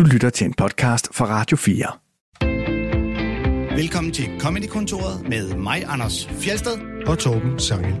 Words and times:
Du 0.00 0.04
lytter 0.04 0.30
til 0.30 0.46
en 0.46 0.54
podcast 0.54 1.08
fra 1.14 1.26
Radio 1.26 1.56
4. 1.56 1.86
Velkommen 3.76 4.12
til 4.12 4.24
Comedy-kontoret 4.38 5.28
med 5.28 5.54
mig, 5.54 5.84
Anders 5.86 6.26
Fjelsted. 6.26 6.72
og 7.06 7.18
Torben 7.18 7.58
Sangel. 7.58 7.94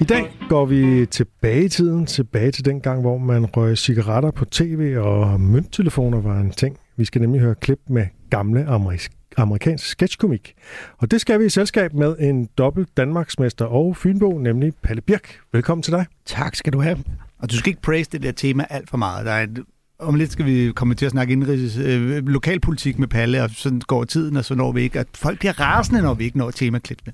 I 0.00 0.04
dag 0.04 0.24
går 0.48 0.64
vi 0.64 1.06
tilbage 1.06 1.64
i 1.64 1.68
tiden, 1.68 2.06
tilbage 2.06 2.50
til 2.50 2.64
den 2.64 2.80
gang, 2.80 3.00
hvor 3.00 3.18
man 3.18 3.46
røg 3.46 3.78
cigaretter 3.78 4.30
på 4.30 4.44
tv 4.44 4.96
og 4.98 5.40
mønttelefoner 5.40 6.20
var 6.20 6.40
en 6.40 6.50
ting. 6.50 6.76
Vi 6.96 7.04
skal 7.04 7.20
nemlig 7.20 7.40
høre 7.40 7.54
klip 7.54 7.78
med 7.88 8.06
gamle 8.30 8.66
amerik- 8.68 9.21
amerikansk 9.36 9.86
sketchkomik. 9.86 10.54
Og 10.98 11.10
det 11.10 11.20
skal 11.20 11.40
vi 11.40 11.44
i 11.44 11.48
selskab 11.48 11.92
med 11.94 12.16
en 12.18 12.48
dobbelt 12.58 12.96
Danmarksmester 12.96 13.64
og 13.64 13.96
Fynbo, 13.96 14.38
nemlig 14.38 14.72
Palle 14.82 15.02
Birk. 15.02 15.38
Velkommen 15.52 15.82
til 15.82 15.92
dig. 15.92 16.06
Tak 16.26 16.54
skal 16.54 16.72
du 16.72 16.80
have. 16.80 16.98
Og 17.38 17.50
du 17.50 17.56
skal 17.56 17.70
ikke 17.70 17.82
praise 17.82 18.10
det 18.10 18.22
der 18.22 18.32
tema 18.32 18.66
alt 18.70 18.90
for 18.90 18.96
meget. 18.96 19.26
Der 19.26 19.32
er 19.32 19.42
et, 19.42 19.64
om 19.98 20.14
lidt 20.14 20.32
skal 20.32 20.46
vi 20.46 20.72
komme 20.74 20.94
til 20.94 21.06
at 21.06 21.12
snakke 21.12 21.32
indrigs, 21.32 21.76
øh, 21.76 22.26
lokalpolitik 22.26 22.98
med 22.98 23.08
Palle, 23.08 23.42
og 23.42 23.50
sådan 23.50 23.80
går 23.80 24.04
tiden, 24.04 24.36
og 24.36 24.44
så 24.44 24.54
når 24.54 24.72
vi 24.72 24.82
ikke. 24.82 24.98
At 25.00 25.06
folk 25.14 25.38
bliver 25.38 25.60
rasende, 25.60 26.02
når 26.02 26.14
vi 26.14 26.24
ikke 26.24 26.38
når 26.38 26.50
temaklippene. 26.50 27.12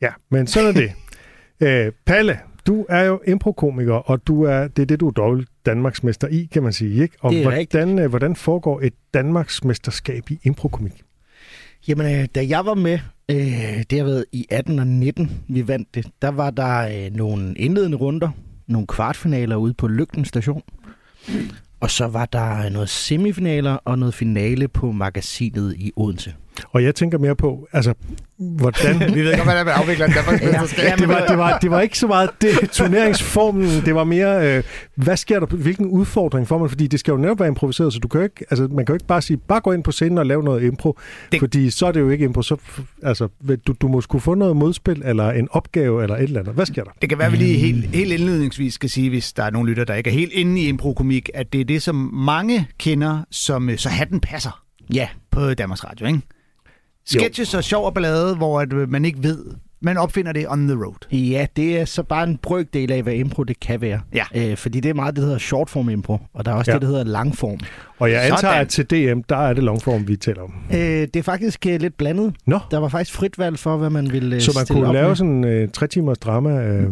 Ja, 0.00 0.10
men 0.30 0.46
sådan 0.46 0.68
er 0.68 0.72
det. 0.72 0.92
Æ, 1.60 1.90
Palle, 2.06 2.38
du 2.66 2.86
er 2.88 3.04
jo 3.04 3.20
improkomiker, 3.26 3.94
og 3.94 4.26
du 4.26 4.42
er, 4.42 4.68
det 4.68 4.82
er 4.82 4.86
det, 4.86 5.00
du 5.00 5.08
er 5.08 5.12
dobbelt 5.12 5.48
Danmarksmester 5.66 6.28
i, 6.28 6.48
kan 6.52 6.62
man 6.62 6.72
sige. 6.72 7.02
Ikke? 7.02 7.16
Og 7.20 7.32
Det 7.32 7.42
er 7.42 7.50
rigtigt. 7.50 7.72
hvordan, 7.72 7.98
øh, 7.98 8.08
hvordan 8.10 8.36
foregår 8.36 8.80
et 8.82 8.92
Danmarksmesterskab 9.14 10.30
i 10.30 10.38
improkomik? 10.42 11.02
Jamen, 11.88 12.06
øh, 12.06 12.28
da 12.34 12.46
jeg 12.48 12.66
var 12.66 12.74
med, 12.74 12.98
øh, 13.30 13.84
det 13.90 13.98
har 13.98 14.04
været 14.04 14.24
i 14.32 14.46
18 14.50 14.78
og 14.78 14.86
19, 14.86 15.44
vi 15.48 15.68
vandt 15.68 15.94
det, 15.94 16.06
der 16.22 16.28
var 16.28 16.50
der 16.50 17.06
øh, 17.06 17.16
nogle 17.16 17.54
indledende 17.54 17.96
runder, 17.96 18.30
nogle 18.66 18.86
kvartfinaler 18.86 19.56
ude 19.56 19.74
på 19.74 19.88
Lygten 19.88 20.24
station. 20.24 20.62
Og 21.80 21.90
så 21.90 22.06
var 22.06 22.26
der 22.26 22.64
øh, 22.64 22.72
noget 22.72 22.88
semifinaler 22.88 23.72
og 23.72 23.98
noget 23.98 24.14
finale 24.14 24.68
på 24.68 24.92
magasinet 24.92 25.74
i 25.78 25.92
Odense. 25.96 26.34
Og 26.68 26.82
jeg 26.82 26.94
tænker 26.94 27.18
mere 27.18 27.36
på, 27.36 27.68
altså, 27.72 27.94
hvordan... 28.38 29.14
vi 29.14 29.20
ved 29.24 29.36
godt, 29.36 29.48
er 29.48 29.64
med 29.64 29.72
afvikler 29.76 30.06
Danmarks 30.06 30.78
Ja, 30.78 30.94
det, 30.98 31.08
var, 31.08 31.26
det, 31.26 31.38
var, 31.38 31.58
det 31.58 31.70
var 31.70 31.80
ikke 31.80 31.98
så 31.98 32.06
meget 32.06 32.30
det, 32.40 32.70
turneringsformen, 32.72 33.68
det 33.84 33.94
var 33.94 34.04
mere, 34.04 34.56
øh, 34.56 34.62
hvad 34.94 35.16
sker 35.16 35.40
der, 35.40 35.46
hvilken 35.46 35.86
udfordring 35.86 36.48
får 36.48 36.58
man, 36.58 36.68
fordi 36.68 36.86
det 36.86 37.00
skal 37.00 37.12
jo 37.12 37.18
netop 37.18 37.38
være 37.40 37.48
improviseret, 37.48 37.92
så 37.92 37.98
du 37.98 38.08
kan 38.08 38.22
ikke, 38.22 38.44
altså, 38.50 38.68
man 38.70 38.86
kan 38.86 38.92
jo 38.92 38.94
ikke 38.94 39.06
bare 39.06 39.22
sige, 39.22 39.36
bare 39.36 39.60
gå 39.60 39.72
ind 39.72 39.84
på 39.84 39.92
scenen 39.92 40.18
og 40.18 40.26
lave 40.26 40.42
noget 40.42 40.62
impro, 40.62 40.92
det... 40.92 41.32
Det- 41.32 41.40
fordi 41.40 41.70
så 41.70 41.86
er 41.86 41.92
det 41.92 42.00
jo 42.00 42.10
ikke 42.10 42.24
impro, 42.24 42.42
så, 42.42 42.56
altså, 43.02 43.28
du, 43.66 43.72
du 43.80 43.88
må 43.88 44.00
skulle 44.00 44.22
få 44.22 44.34
noget 44.34 44.56
modspil, 44.56 45.02
eller 45.04 45.30
en 45.30 45.48
opgave, 45.50 46.02
eller 46.02 46.16
et 46.16 46.22
eller 46.22 46.40
andet. 46.40 46.54
Hvad 46.54 46.66
sker 46.66 46.84
der? 46.84 46.90
Det 47.00 47.08
kan 47.08 47.18
være, 47.18 47.26
at 47.26 47.32
vi 47.32 47.36
lige 47.38 47.58
helt, 47.58 47.84
helt 47.86 48.12
indledningsvis 48.12 48.74
skal 48.74 48.90
sige, 48.90 49.08
hvis 49.08 49.32
der 49.32 49.42
er 49.42 49.50
nogle 49.50 49.68
lytter, 49.68 49.84
der 49.84 49.94
ikke 49.94 50.10
er 50.10 50.14
helt 50.14 50.32
inde 50.32 50.60
i 50.60 50.68
improkomik, 50.68 51.30
at 51.34 51.52
det 51.52 51.60
er 51.60 51.64
det, 51.64 51.82
som 51.82 51.94
mange 52.14 52.68
kender, 52.78 53.20
som 53.30 53.70
øh, 53.70 53.78
så 53.78 53.88
hatten 53.88 54.20
passer 54.20 54.62
Ja, 54.94 55.08
på 55.30 55.54
Danmarks 55.54 55.84
Radio, 55.84 56.06
ikke? 56.06 56.20
Sketches 57.06 57.54
og 57.54 57.64
sjov 57.64 57.86
og 57.86 57.94
ballade, 57.94 58.36
hvor 58.36 58.60
at, 58.60 58.72
øh, 58.72 58.90
man 58.90 59.04
ikke 59.04 59.22
ved, 59.22 59.44
man 59.80 59.96
opfinder 59.96 60.32
det 60.32 60.46
on 60.48 60.68
the 60.68 60.76
road. 60.84 60.94
ja, 61.12 61.46
det 61.56 61.78
er 61.80 61.84
så 61.84 62.02
bare 62.02 62.24
en 62.24 62.36
brøkdel 62.36 62.92
af, 62.92 63.02
hvad 63.02 63.14
impro 63.14 63.42
det 63.44 63.60
kan 63.60 63.80
være. 63.80 64.00
Ja. 64.14 64.24
Øh, 64.50 64.56
fordi 64.56 64.80
det 64.80 64.88
er 64.88 64.94
meget 64.94 65.14
det, 65.16 65.20
der 65.22 65.26
hedder 65.26 65.38
shortform 65.38 65.88
impro, 65.88 66.18
og 66.34 66.44
der 66.44 66.50
er 66.50 66.54
også 66.56 66.70
Ja. 66.70 66.74
det, 66.74 66.82
der 66.82 66.88
hedder 66.88 67.04
langform. 67.04 67.58
Og 67.98 68.10
jeg 68.10 68.22
antager, 68.22 68.36
Sådan. 68.40 68.60
at 68.60 68.68
til 68.68 68.84
DM, 68.90 69.20
der 69.28 69.36
er 69.36 69.52
det 69.52 69.64
longform, 69.64 70.08
vi 70.08 70.16
taler 70.16 70.42
om. 70.42 70.54
Øh, 70.70 70.78
det 70.78 71.16
er 71.16 71.22
faktisk 71.22 71.66
øh, 71.66 71.80
lidt 71.80 71.96
blandet. 71.96 72.34
Nå, 72.46 72.58
Der 72.70 72.78
var 72.78 72.88
faktisk 72.88 73.16
frit 73.16 73.38
valg 73.38 73.58
for, 73.58 73.76
hvad 73.76 73.90
man 73.90 74.12
ville 74.12 74.34
øh, 74.36 74.40
så 74.42 74.52
man 74.70 74.76
kunne 74.82 74.92
lave 74.92 75.08
med. 75.08 75.16
sådan 75.16 75.32
en 75.32 75.44
øh, 75.44 75.68
tre 75.68 75.86
timers 75.86 76.18
drama, 76.18 76.50
øh, 76.62 76.90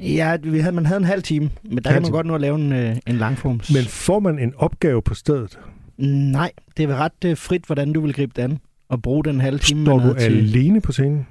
Ja, 0.00 0.36
vi 0.42 0.58
havde, 0.58 0.74
man 0.74 0.86
havde 0.86 0.98
en 0.98 1.04
halv 1.04 1.22
time, 1.22 1.50
men 1.64 1.82
der 1.84 1.90
Halv 1.90 1.94
kan 1.94 1.94
man 1.94 2.04
time. 2.04 2.16
godt 2.16 2.26
nå 2.26 2.34
at 2.34 2.40
lave 2.40 2.54
en, 2.58 2.72
øh, 2.72 2.96
en 3.06 3.16
langforms. 3.16 3.72
men 3.74 3.84
får 3.84 4.20
man 4.20 4.38
en 4.38 4.52
opgave 4.56 5.02
på 5.02 5.14
stedet? 5.14 5.58
Nej, 5.98 6.50
det 6.76 6.90
er 6.90 6.96
ret 6.96 7.12
øh, 7.24 7.36
frit, 7.36 7.64
hvordan 7.66 7.92
du 7.92 8.00
vil 8.00 8.12
gribe 8.14 8.32
det 8.36 8.42
an 8.42 8.58
og 8.88 9.02
bruge 9.02 9.24
den 9.24 9.40
halve 9.40 9.58
time, 9.58 9.84
Står 9.86 9.92
du 9.98 10.00
havde 10.00 10.14
til. 10.18 10.24
alene 10.38 10.80
på 10.80 10.92
scenen? 10.92 11.26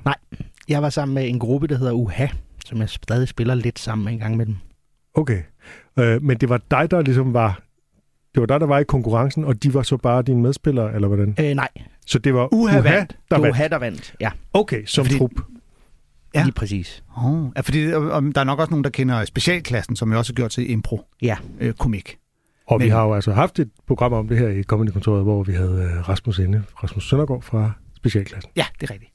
Jeg 0.67 0.81
var 0.81 0.89
sammen 0.89 1.15
med 1.15 1.29
en 1.29 1.39
gruppe, 1.39 1.67
der 1.67 1.77
hedder 1.77 1.91
UHA, 1.93 2.27
som 2.65 2.79
jeg 2.79 2.89
stadig 2.89 3.27
spiller 3.27 3.55
lidt 3.55 3.79
sammen 3.79 4.13
en 4.13 4.19
gang 4.19 4.37
med 4.37 4.45
dem. 4.45 4.55
Okay. 5.13 5.41
Øh, 5.99 6.23
men 6.23 6.37
det 6.37 6.49
var 6.49 6.61
dig, 6.71 6.91
der 6.91 7.01
ligesom 7.01 7.33
var... 7.33 7.61
Det 8.35 8.41
var 8.41 8.45
dig, 8.47 8.59
der 8.59 8.65
var 8.67 8.79
i 8.79 8.83
konkurrencen, 8.83 9.43
og 9.45 9.63
de 9.63 9.73
var 9.73 9.81
så 9.83 9.97
bare 9.97 10.21
dine 10.21 10.41
medspillere, 10.41 10.95
eller 10.95 11.07
hvordan? 11.07 11.35
Øh, 11.39 11.53
nej, 11.55 11.67
Så 12.05 12.19
det 12.19 12.33
var 12.33 12.53
Uha 12.53 12.79
vandt. 12.81 13.17
der 13.31 13.37
vandt. 13.39 13.55
UHA, 13.55 13.67
der 13.67 13.77
vandt. 13.77 14.13
Ja, 14.21 14.31
Okay, 14.53 14.85
som 14.85 15.05
Fordi- 15.05 15.17
trup. 15.17 15.31
Ja. 16.33 16.43
lige 16.43 16.53
præcis. 16.53 17.03
Oh. 17.17 17.45
Ja, 17.55 17.61
fordi 17.61 17.79
øh, 17.81 18.07
om 18.07 18.31
der 18.31 18.41
er 18.41 18.45
nok 18.45 18.59
også 18.59 18.69
nogen, 18.71 18.83
der 18.83 18.89
kender 18.89 19.25
specialklassen, 19.25 19.95
som 19.95 20.11
jo 20.11 20.17
også 20.17 20.31
har 20.33 20.35
gjort 20.35 20.51
til 20.51 20.71
impro. 20.71 21.01
Ja. 21.21 21.35
Øh, 21.59 21.73
komik. 21.73 22.17
Og 22.67 22.79
vi 22.79 22.85
Men- 22.85 22.91
har 22.91 23.03
jo 23.03 23.13
altså 23.13 23.31
haft 23.33 23.59
et 23.59 23.69
program 23.87 24.13
om 24.13 24.27
det 24.27 24.37
her 24.37 24.47
i 24.47 24.63
Comedy-kontoret, 24.63 25.23
hvor 25.23 25.43
vi 25.43 25.53
havde 25.53 25.91
øh, 25.97 26.09
Rasmus 26.09 26.39
Ende, 26.39 26.63
Rasmus 26.83 27.09
Søndergaard 27.09 27.41
fra 27.41 27.71
Specialklassen. 27.95 28.51
Ja, 28.55 28.65
det 28.81 28.89
er 28.89 28.93
rigtigt. 28.93 29.11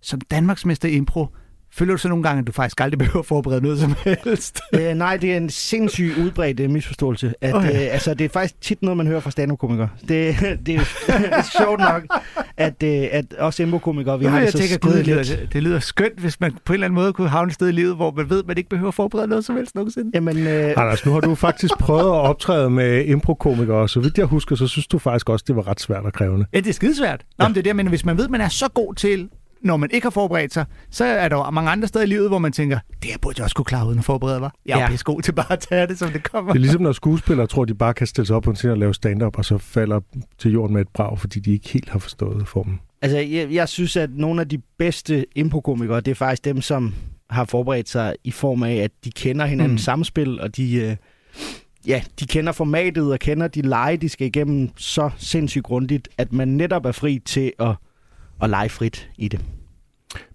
Som 0.00 0.20
Danmarksmester 0.20 0.88
i 0.88 0.92
impro, 0.92 1.26
føler 1.76 1.92
du 1.94 1.98
så 1.98 2.08
nogle 2.08 2.22
gange, 2.24 2.40
at 2.40 2.46
du 2.46 2.52
faktisk 2.52 2.80
aldrig 2.80 2.98
behøver 3.04 3.18
at 3.18 3.26
forberede 3.26 3.60
noget 3.60 3.78
som 3.78 3.94
helst? 4.04 4.60
øh, 4.80 4.94
nej, 4.94 5.16
det 5.16 5.32
er 5.32 5.36
en 5.36 5.50
sindssyg 5.50 6.14
udbredt 6.24 6.60
øh, 6.60 6.70
misforståelse. 6.70 7.34
At, 7.40 7.54
Okay. 7.54 7.70
øh, 7.74 7.92
altså, 7.94 8.14
det 8.14 8.24
er 8.24 8.28
faktisk 8.28 8.60
tit 8.60 8.82
noget, 8.82 8.96
man 8.96 9.06
hører 9.06 9.20
fra 9.20 9.30
stand-up-komikere. 9.30 9.88
Det, 10.08 10.36
det 10.66 10.74
er 10.74 11.42
sjovt 11.58 11.80
nok, 11.80 12.02
at, 12.56 12.82
øh, 12.82 13.06
at 13.12 13.34
også 13.38 13.62
imbo-komikere, 13.62 14.18
vi 14.18 14.24
har 14.24 14.36
jeg 14.38 14.44
det 14.46 14.52
så 14.52 14.58
tænker, 14.58 14.78
gud, 14.78 14.92
det, 14.92 15.06
lyder, 15.06 15.24
det 15.52 15.62
lyder 15.62 15.78
skønt, 15.78 16.18
hvis 16.20 16.40
man 16.40 16.52
på 16.64 16.72
en 16.72 16.74
eller 16.74 16.84
anden 16.86 16.94
måde 16.94 17.12
kunne 17.12 17.28
havne 17.28 17.48
et 17.48 17.54
sted 17.54 17.68
i 17.68 17.72
livet, 17.72 17.96
hvor 17.96 18.10
man 18.16 18.30
ved, 18.30 18.38
at 18.38 18.46
man 18.46 18.56
ikke 18.58 18.70
behøver 18.70 18.88
at 18.88 18.94
forberede 18.94 19.26
noget 19.28 19.44
som 19.44 19.56
helst 19.56 19.74
nogensinde. 19.74 20.10
Jamen, 20.14 20.38
øh, 20.46 20.74
Anders, 20.76 21.06
nu 21.06 21.12
har 21.12 21.20
du 21.20 21.34
faktisk 21.34 21.78
prøvet 21.80 22.00
at 22.00 22.06
optræde 22.28 22.70
med 22.70 23.04
improkomikere, 23.04 23.76
og 23.76 23.90
så 23.90 24.00
vidt 24.00 24.18
jeg 24.18 24.26
husker, 24.26 24.56
så 24.56 24.66
synes 24.66 24.86
du 24.86 24.98
faktisk 24.98 25.28
også, 25.28 25.44
det 25.48 25.56
var 25.56 25.68
ret 25.68 25.80
svært 25.80 26.04
og 26.04 26.12
krævende. 26.12 26.46
Ja, 26.52 26.58
det 26.60 26.68
er 26.68 26.72
skidesvært. 26.72 27.24
Nå, 27.38 27.42
Ja. 27.44 27.48
men 27.48 27.54
det 27.54 27.60
er 27.60 27.62
det, 27.64 27.76
men 27.76 27.86
hvis 27.86 28.04
man 28.04 28.16
ved, 28.16 28.24
at 28.24 28.30
man 28.30 28.40
er 28.40 28.48
så 28.48 28.68
god 28.74 28.94
til, 28.94 29.28
når 29.64 29.76
man 29.76 29.90
ikke 29.92 30.04
har 30.04 30.10
forberedt 30.10 30.52
sig, 30.52 30.64
så 30.90 31.04
er 31.04 31.28
der 31.28 31.36
jo 31.36 31.50
mange 31.50 31.70
andre 31.70 31.88
steder 31.88 32.04
i 32.04 32.08
livet, 32.08 32.28
hvor 32.28 32.38
man 32.38 32.52
tænker, 32.52 32.78
det 33.02 33.10
her 33.10 33.18
burde 33.22 33.34
jeg 33.38 33.44
også 33.44 33.56
kunne 33.56 33.64
klare 33.64 33.86
uden 33.86 33.98
at 33.98 34.04
forberede 34.04 34.40
mig. 34.40 34.50
Jeg 34.66 34.80
er 34.80 34.90
ja. 34.90 34.96
God 35.04 35.22
til 35.22 35.32
bare 35.32 35.52
at 35.52 35.58
tage 35.58 35.86
det, 35.86 35.98
som 35.98 36.10
det 36.10 36.22
kommer. 36.22 36.52
Det 36.52 36.58
er 36.58 36.60
ligesom, 36.60 36.82
når 36.82 36.92
skuespillere 36.92 37.46
tror, 37.46 37.64
de 37.64 37.74
bare 37.74 37.94
kan 37.94 38.06
stille 38.06 38.26
sig 38.26 38.36
op 38.36 38.42
på 38.42 38.50
en 38.50 38.56
scene 38.56 38.72
og 38.72 38.78
lave 38.78 38.94
stand-up, 38.94 39.38
og 39.38 39.44
så 39.44 39.58
falder 39.58 40.00
til 40.38 40.52
jorden 40.52 40.74
med 40.74 40.82
et 40.82 40.88
brag, 40.88 41.18
fordi 41.18 41.40
de 41.40 41.52
ikke 41.52 41.68
helt 41.68 41.88
har 41.88 41.98
forstået 41.98 42.48
formen. 42.48 42.80
Altså, 43.02 43.18
jeg, 43.18 43.50
jeg 43.50 43.68
synes, 43.68 43.96
at 43.96 44.10
nogle 44.12 44.40
af 44.40 44.48
de 44.48 44.58
bedste 44.78 45.26
improkomikere, 45.34 46.00
det 46.00 46.10
er 46.10 46.14
faktisk 46.14 46.44
dem, 46.44 46.60
som 46.60 46.94
har 47.30 47.44
forberedt 47.44 47.88
sig 47.88 48.14
i 48.24 48.30
form 48.30 48.62
af, 48.62 48.74
at 48.74 48.90
de 49.04 49.10
kender 49.10 49.46
hinandens 49.46 49.80
mm. 49.80 49.84
samspil, 49.84 50.40
og 50.40 50.56
de, 50.56 50.74
øh, 50.74 50.96
ja, 51.86 52.02
de 52.20 52.26
kender 52.26 52.52
formatet 52.52 53.12
og 53.12 53.18
kender 53.18 53.48
de 53.48 53.62
lege, 53.62 53.96
de 53.96 54.08
skal 54.08 54.26
igennem 54.26 54.70
så 54.76 55.10
sindssygt 55.16 55.64
grundigt, 55.64 56.08
at 56.18 56.32
man 56.32 56.48
netop 56.48 56.86
er 56.86 56.92
fri 56.92 57.18
til 57.24 57.52
at, 57.60 57.74
at 58.42 58.50
lege 58.50 58.68
frit 58.68 59.10
i 59.18 59.28
det. 59.28 59.40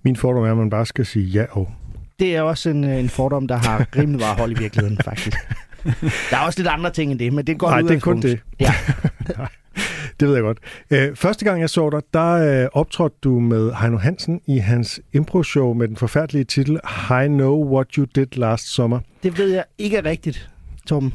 Min 0.04 0.16
fordom 0.16 0.44
er, 0.44 0.52
at 0.52 0.58
man 0.58 0.70
bare 0.70 0.86
skal 0.86 1.06
sige 1.06 1.26
ja 1.26 1.46
og. 1.52 1.72
Det 2.20 2.36
er 2.36 2.42
også 2.42 2.70
en, 2.70 2.84
øh, 2.84 3.00
en 3.00 3.10
fordom, 3.10 3.48
der 3.48 3.56
har 3.56 3.88
rimelig 3.96 4.20
meget 4.20 4.38
hold 4.38 4.52
i 4.52 4.60
virkeligheden, 4.60 4.98
faktisk. 5.06 5.38
Der 6.30 6.38
er 6.38 6.46
også 6.46 6.60
lidt 6.60 6.68
andre 6.68 6.90
ting 6.90 7.12
end 7.12 7.20
det, 7.20 7.34
men 7.34 7.48
det 7.48 7.54
et 7.54 7.60
godt 7.60 7.72
Nej, 7.72 7.82
det 7.82 7.92
er 7.92 8.00
kun 8.00 8.22
det. 8.22 8.40
Ja. 8.60 8.74
Det 10.20 10.28
ved 10.28 10.36
jeg 10.36 10.44
godt. 10.44 10.58
Øh, 10.92 11.16
første 11.16 11.46
gang, 11.46 11.62
jeg 11.62 11.70
så 11.70 11.90
dig, 11.90 12.02
der 12.14 12.64
øh, 12.64 12.70
optrådte 12.74 13.16
du 13.24 13.40
med 13.40 13.74
Heino 13.82 13.98
Hansen 13.98 14.42
i 14.48 14.58
hans 14.58 15.02
impro-show 15.14 15.74
med 15.74 15.88
den 15.88 15.98
forfærdelige 15.98 16.44
titel 16.44 16.80
I 17.24 17.28
Know 17.28 17.74
What 17.74 17.88
You 17.94 18.06
Did 18.16 18.38
Last 18.38 18.74
Summer. 18.74 19.00
Det 19.24 19.38
ved 19.38 19.54
jeg 19.54 19.64
ikke 19.78 19.98
er 19.98 20.06
rigtigt, 20.06 20.50
Tom. 20.88 21.14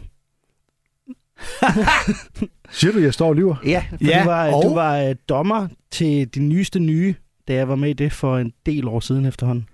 Siger 2.71 2.93
du, 2.93 2.99
jeg 2.99 3.15
står 3.15 3.29
og 3.29 3.35
lyver? 3.37 3.55
Ja, 3.67 3.85
for 3.91 3.97
Ja, 4.05 4.21
du 4.23 4.29
var, 4.29 4.53
og- 4.53 4.63
du 4.63 4.75
var 4.75 4.99
øh, 4.99 5.15
dommer 5.29 5.69
til 5.91 6.35
det 6.35 6.43
nyeste 6.43 6.81
nye, 6.81 7.15
da 7.49 7.55
jeg 7.55 7.69
var 7.69 7.75
med 7.77 7.91
i 7.91 7.93
det 7.93 8.13
for 8.13 8.39
en 8.39 8.53
del 8.67 8.89
år 8.89 9.01
siden 9.01 9.27
efterhånden. 9.27 9.67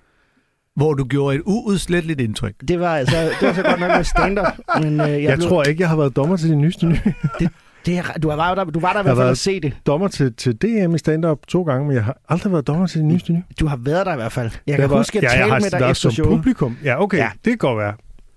Hvor 0.77 0.95
du 0.95 1.05
gjorde 1.05 1.37
et 1.37 1.43
uudsletteligt 1.47 2.21
indtryk. 2.21 2.55
Det 2.69 2.81
var, 2.81 2.97
altså, 2.97 3.17
det 3.41 3.49
var 3.49 3.55
så 3.55 3.63
godt 3.63 3.81
nok 3.81 3.91
med 3.97 4.05
stand-up, 4.05 4.47
men 4.83 5.01
øh, 5.01 5.09
jeg, 5.09 5.09
Jeg, 5.13 5.23
jeg 5.23 5.37
blev, 5.39 5.49
tror 5.49 5.63
ikke, 5.63 5.81
jeg 5.81 5.89
har 5.89 5.97
været 5.97 6.17
dommer 6.17 6.37
til 6.37 6.51
de 6.51 6.57
nyeste 6.57 6.87
nye. 6.87 6.99
det 7.87 7.99
er, 7.99 8.03
du, 8.23 8.29
var, 8.29 8.55
der, 8.55 8.65
du 8.65 8.81
var 8.81 8.93
der 8.93 9.01
i 9.01 9.03
hvert 9.03 9.17
fald 9.17 9.29
at 9.29 9.39
se 9.39 9.61
det. 9.61 9.77
dommer 9.87 10.09
til, 10.09 10.35
til 10.35 10.57
DM 10.63 10.95
i 10.95 10.99
stand-up 10.99 11.39
to 11.49 11.63
gange, 11.63 11.87
men 11.87 11.95
jeg 11.97 12.05
har 12.05 12.17
aldrig 12.29 12.53
været 12.53 12.67
dommer 12.67 12.87
til 12.87 13.01
de 13.01 13.07
nyeste 13.07 13.33
nye. 13.33 13.43
Du 13.61 13.67
har 13.67 13.77
været 13.77 14.07
der 14.07 14.13
i 14.13 14.17
hvert 14.17 14.33
fald. 14.33 14.51
Jeg 14.67 14.73
Det 14.73 14.81
kan 14.81 14.91
var- 14.91 14.97
huske, 14.97 15.19
at 15.19 15.23
ja, 15.25 15.29
jeg 15.31 15.39
jeg 15.39 15.43
talte 15.43 15.53
har 15.53 15.61
med 15.61 15.71
dig 15.71 15.81
været 15.81 15.91
efter 15.91 16.01
som 16.03 16.11
showet. 16.11 16.31
publikum. 16.37 16.77
Ja, 16.85 17.03
okay, 17.03 17.19
ja. 17.19 17.23
Ja. 17.25 17.31
det 17.45 17.51
kan 17.51 17.59
godt 17.59 17.79
være. 17.79 17.95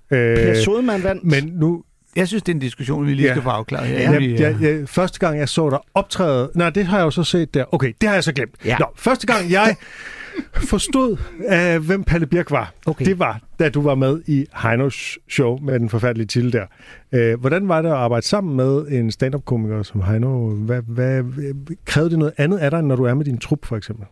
Per 0.10 0.50
Øh, 0.50 0.56
Sodemann 0.56 1.04
vandt. 1.04 1.24
men 1.24 1.44
nu, 1.54 1.84
Jeg 2.16 2.28
synes, 2.28 2.44
det 2.44 2.52
er 2.52 2.56
en 2.56 2.60
diskussion, 2.60 3.06
vi 3.08 3.14
lige 3.14 3.26
Ja. 3.28 3.34
skal 3.34 3.44
få 3.44 3.50
afklaret 3.50 3.88
her. 3.88 4.00
Ja. 4.00 4.12
jeg, 4.12 4.20
vi, 4.20 4.36
jeg, 4.42 4.56
jeg, 4.62 4.90
første 4.90 5.20
gang, 5.20 5.40
jeg 5.40 5.50
så 5.50 5.70
dig 5.70 5.80
optræde... 5.94 6.52
Nej, 6.56 6.70
det 6.70 6.86
har 6.86 6.98
jeg 6.98 7.06
jo 7.06 7.12
så 7.12 7.24
set 7.24 7.54
der. 7.54 7.74
Okay, 7.74 7.94
det 8.02 8.10
har 8.10 8.16
jeg 8.16 8.24
så 8.24 8.34
glemt. 8.34 8.56
Ja. 8.66 8.78
Nå, 8.80 8.86
første 8.96 9.28
gang, 9.28 9.52
jeg 9.52 9.76
forstod, 10.72 11.18
uh, 11.78 11.86
hvem 11.86 12.04
Palle 12.04 12.28
Birk 12.28 12.52
var, 12.52 12.74
Okay. 12.86 13.06
det 13.06 13.20
var, 13.20 13.42
da 13.60 13.70
du 13.70 13.82
var 13.82 13.96
med 13.96 14.22
i 14.28 14.46
Heinos 14.64 15.18
show 15.30 15.58
med 15.60 15.80
den 15.80 15.90
forfærdelige 15.90 16.28
titel 16.28 16.54
der. 16.54 16.66
Uh, 17.34 17.40
hvordan 17.40 17.68
var 17.68 17.82
det 17.82 17.90
at 17.90 17.96
arbejde 17.96 18.26
sammen 18.26 18.56
med 18.58 18.86
en 18.88 19.12
stand-up-komiker 19.12 19.84
som 19.84 20.02
Heino? 20.02 20.50
Hvad, 20.50 20.82
hvad, 20.88 21.24
krævede 21.86 22.10
det 22.10 22.20
noget 22.20 22.34
andet 22.38 22.58
af 22.58 22.72
dig, 22.72 22.80
end 22.80 22.88
når 22.88 22.96
du 22.96 23.04
er 23.04 23.14
med 23.14 23.26
din 23.26 23.38
trup, 23.38 23.66
for 23.66 23.78
eksempel? 23.78 24.06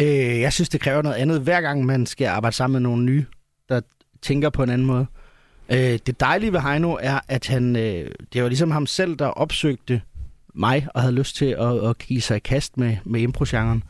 Øh, 0.00 0.06
jeg 0.40 0.52
synes, 0.52 0.68
det 0.68 0.80
kræver 0.80 1.02
noget 1.02 1.16
andet, 1.16 1.40
hver 1.40 1.60
gang 1.60 1.84
man 1.86 2.06
skal 2.06 2.26
arbejde 2.26 2.56
sammen 2.56 2.72
med 2.82 2.90
nogle 2.90 3.04
nye, 3.04 3.24
der 3.68 3.80
tænker 4.22 4.50
på 4.50 4.62
en 4.62 4.70
anden 4.70 4.86
måde. 4.86 5.06
Øh, 5.68 5.98
det 6.06 6.20
dejlige 6.20 6.52
ved 6.52 6.60
Heino 6.60 6.98
er, 7.00 7.20
at 7.28 7.46
han, 7.46 7.76
øh, 7.76 8.10
det 8.32 8.42
var 8.42 8.48
ligesom 8.48 8.70
ham 8.70 8.86
selv, 8.86 9.16
der 9.16 9.26
opsøgte 9.26 10.02
mig 10.54 10.86
og 10.94 11.00
havde 11.00 11.14
lyst 11.14 11.36
til 11.36 11.44
at, 11.60 11.88
at 11.90 11.98
give 11.98 12.20
sig 12.20 12.36
i 12.36 12.40
kast 12.40 12.76
med, 12.76 12.96
med 13.04 13.20
impro-genren. 13.20 13.82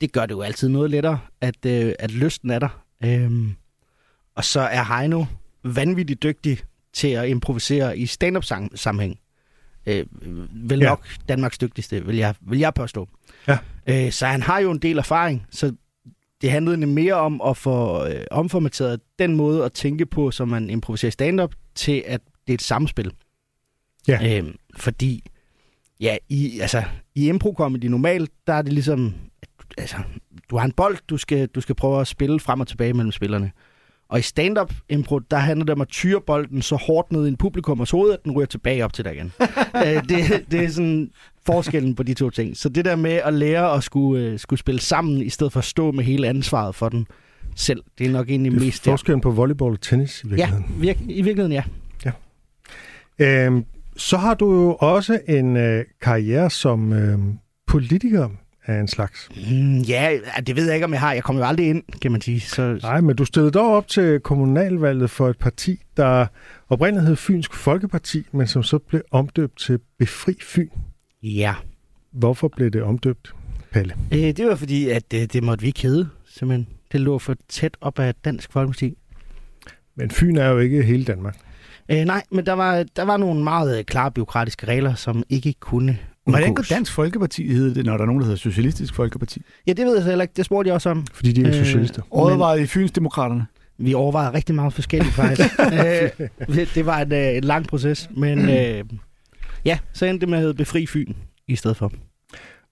Det 0.00 0.12
gør 0.12 0.26
det 0.26 0.34
jo 0.34 0.40
altid 0.42 0.68
noget 0.68 0.90
lettere, 0.90 1.18
at, 1.40 1.66
øh, 1.66 1.92
at 1.98 2.10
lysten 2.10 2.50
er 2.50 2.58
der. 2.58 2.82
Øhm, 3.04 3.54
og 4.34 4.44
så 4.44 4.60
er 4.60 4.98
Heino 4.98 5.24
vanvittigt 5.64 6.22
dygtig 6.22 6.58
til 6.92 7.08
at 7.08 7.28
improvisere 7.28 7.98
i 7.98 8.06
stand-up-sammenhæng. 8.06 9.18
Øh, 9.86 10.06
vel 10.70 10.78
Ja. 10.78 10.84
nok 10.88 11.06
Danmarks 11.28 11.58
dygtigste, 11.58 12.06
vil 12.06 12.16
jeg, 12.16 12.34
vil 12.40 12.58
jeg 12.58 12.74
påstå. 12.74 13.08
Ja. 13.48 13.58
Øh, 13.86 14.12
så 14.12 14.26
han 14.26 14.42
har 14.42 14.58
jo 14.58 14.70
en 14.70 14.78
del 14.78 14.98
erfaring, 14.98 15.46
så 15.50 15.72
det 16.42 16.50
handlede 16.50 16.86
mere 16.86 17.14
om 17.14 17.40
at 17.46 17.56
få 17.56 18.06
øh, 18.06 18.24
omformateret 18.30 19.00
den 19.18 19.36
måde 19.36 19.64
at 19.64 19.72
tænke 19.72 20.06
på, 20.06 20.30
som 20.30 20.48
man 20.48 20.70
improviserer 20.70 21.10
stand-up, 21.10 21.54
til 21.74 22.04
at 22.06 22.20
det 22.46 22.52
er 22.52 22.54
et 22.54 22.62
samspil. 22.62 23.12
Ja. 24.08 24.38
Øhm, 24.38 24.56
fordi, 24.76 25.22
ja, 26.00 26.16
i, 26.28 26.60
altså, 26.60 26.82
i 27.14 27.28
impro-comedy 27.28 27.84
normalt, 27.84 28.30
der 28.46 28.52
er 28.52 28.62
det 28.62 28.72
ligesom, 28.72 29.14
altså, 29.78 29.96
du 30.50 30.56
har 30.56 30.64
en 30.64 30.72
bold, 30.72 30.98
du 31.08 31.16
skal, 31.16 31.48
du 31.48 31.60
skal 31.60 31.74
prøve 31.74 32.00
at 32.00 32.06
spille 32.06 32.40
frem 32.40 32.60
og 32.60 32.68
tilbage 32.68 32.92
mellem 32.92 33.12
spillerne. 33.12 33.52
Og 34.10 34.18
i 34.18 34.22
stand-up 34.22 34.72
impro, 34.88 35.18
der 35.18 35.36
handler 35.36 35.64
det 35.66 35.74
om 35.74 35.80
at 35.80 35.88
tyre 35.88 36.20
bolden 36.26 36.62
så 36.62 36.76
hårdt 36.76 37.12
ned 37.12 37.24
i 37.26 37.28
en 37.28 37.36
publikummers 37.36 37.90
hoved, 37.90 38.12
at 38.12 38.18
den 38.24 38.32
ryger 38.32 38.46
tilbage 38.46 38.84
op 38.84 38.92
til 38.92 39.04
dig 39.04 39.14
igen. 39.14 39.32
øh, 39.86 40.02
det, 40.08 40.44
det 40.50 40.64
er 40.64 40.68
sådan 40.68 41.10
forskellen 41.46 41.94
på 41.94 42.02
de 42.02 42.14
to 42.14 42.30
ting. 42.30 42.56
Så 42.56 42.68
det 42.68 42.84
der 42.84 42.96
med 42.96 43.10
at 43.12 43.34
lære 43.34 43.72
at 43.76 43.84
skulle, 43.84 44.22
øh, 44.24 44.38
skulle 44.38 44.60
spille 44.60 44.80
sammen, 44.80 45.22
i 45.22 45.28
stedet 45.30 45.52
for 45.52 45.58
at 45.60 45.64
stå 45.64 45.92
med 45.92 46.04
hele 46.04 46.28
ansvaret 46.28 46.74
for 46.74 46.88
den 46.88 47.06
selv, 47.56 47.82
det 47.98 48.06
er 48.06 48.10
nok 48.10 48.28
egentlig 48.30 48.52
Det 48.52 48.60
er 48.60 48.64
mest 48.64 48.84
der. 48.84 48.90
forskellen 48.90 49.20
på 49.20 49.30
volleyball 49.30 49.72
og 49.72 49.80
tennis 49.80 50.24
i 50.24 50.26
Ja, 50.28 50.34
virkeligheden. 50.34 50.66
virke, 50.82 51.00
i 51.08 51.22
virkeligheden 51.22 51.52
ja. 51.52 51.62
Øhm, 53.18 53.64
så 53.96 54.16
har 54.16 54.34
du 54.34 54.52
jo 54.52 54.74
også 54.74 55.20
en 55.28 55.56
øh, 55.56 55.84
karriere 56.02 56.50
som 56.50 56.92
øh, 56.92 57.18
politiker 57.66 58.28
af 58.68 58.80
en 58.80 58.88
slags. 58.88 59.28
Mm, 59.50 59.78
ja, 59.78 60.18
det 60.46 60.56
ved 60.56 60.64
jeg 60.66 60.74
ikke, 60.74 60.84
om 60.84 60.92
jeg 60.92 61.00
har. 61.00 61.12
Jeg 61.12 61.22
kommer 61.22 61.42
jo 61.42 61.48
aldrig 61.48 61.68
ind, 61.68 61.82
kan 62.02 62.12
man 62.12 62.20
sige. 62.20 62.40
Så, 62.40 62.78
Nej, 62.82 63.00
men 63.00 63.16
du 63.16 63.24
stillede 63.24 63.50
dog 63.52 63.76
op 63.76 63.88
til 63.88 64.20
kommunalvalget 64.20 65.10
for 65.10 65.28
et 65.28 65.38
parti, 65.38 65.80
der 65.96 66.26
oprindeligt 66.68 67.08
hed 67.08 67.16
Fynsk 67.16 67.54
Folkeparti, 67.54 68.26
men 68.32 68.46
som 68.46 68.62
så 68.62 68.78
blev 68.78 69.02
omdøbt 69.10 69.58
til 69.58 69.78
Befri 69.98 70.34
Fyn. 70.42 70.68
ja. 71.22 71.54
Hvorfor 72.12 72.48
blev 72.48 72.70
det 72.70 72.82
omdøbt, 72.82 73.34
Palle? 73.72 73.94
Øh, 74.12 74.18
det 74.18 74.46
var 74.46 74.54
fordi, 74.54 74.88
at 74.88 75.14
øh, 75.14 75.20
det 75.20 75.42
måtte 75.42 75.62
vi 75.62 75.66
ikke 75.66 75.82
hedde, 75.82 76.08
simpelthen. 76.26 76.66
Det 76.92 77.00
lå 77.00 77.18
for 77.18 77.34
tæt 77.48 77.76
op 77.80 77.98
af 77.98 78.14
Dansk 78.14 78.52
Folkeparti. 78.52 78.94
Men 79.96 80.10
Fyn 80.10 80.36
er 80.36 80.48
jo 80.48 80.58
ikke 80.58 80.82
hele 80.82 81.04
Danmark. 81.04 81.36
Øh, 81.88 82.04
nej, 82.04 82.22
men 82.30 82.46
der 82.46 82.52
var, 82.52 82.84
der 82.96 83.02
var 83.02 83.16
nogle 83.16 83.44
meget 83.44 83.78
øh, 83.78 83.84
klare 83.84 84.10
byråkratiske 84.10 84.66
regler, 84.66 84.94
som 84.94 85.22
ikke 85.28 85.54
kunne 85.60 85.98
Hvordan 86.28 86.42
går 86.42 86.48
undgås. 86.48 86.68
Dansk 86.68 86.92
Folkeparti 86.92 87.52
hedder 87.52 87.74
det, 87.74 87.84
når 87.86 87.96
der 87.96 88.02
er 88.02 88.06
nogen, 88.06 88.20
der 88.20 88.26
hedder 88.26 88.38
Socialistisk 88.38 88.94
Folkeparti? 88.94 89.42
Ja, 89.66 89.72
det 89.72 89.86
ved 89.86 89.94
jeg 89.94 90.02
så 90.02 90.08
heller 90.08 90.22
ikke. 90.22 90.34
Det 90.36 90.44
spurgte 90.44 90.68
jeg 90.68 90.74
også 90.74 90.90
om. 90.90 91.06
Fordi 91.12 91.32
de 91.32 91.42
er 91.42 91.48
Øh, 91.48 91.54
socialister. 91.54 92.02
Overvejet 92.10 92.60
i 92.60 92.66
Fyns 92.66 92.90
Demokraterne. 92.90 93.46
Vi 93.78 93.94
overvejede 93.94 94.34
rigtig 94.34 94.54
meget 94.54 94.72
forskelligt, 94.72 95.14
faktisk. 95.14 95.48
øh, 95.60 96.68
det 96.74 96.86
var 96.86 97.00
en, 97.00 97.12
øh, 97.12 97.36
en 97.36 97.44
lang 97.44 97.66
proces, 97.66 98.10
men 98.16 98.38
øh, 98.38 98.84
ja, 99.64 99.78
så 99.92 100.06
endte 100.06 100.20
det 100.20 100.28
med 100.28 100.38
at 100.38 100.42
hedde 100.42 100.54
Befri 100.54 100.86
Fyn 100.86 101.12
i 101.48 101.56
stedet 101.56 101.76
for. 101.76 101.92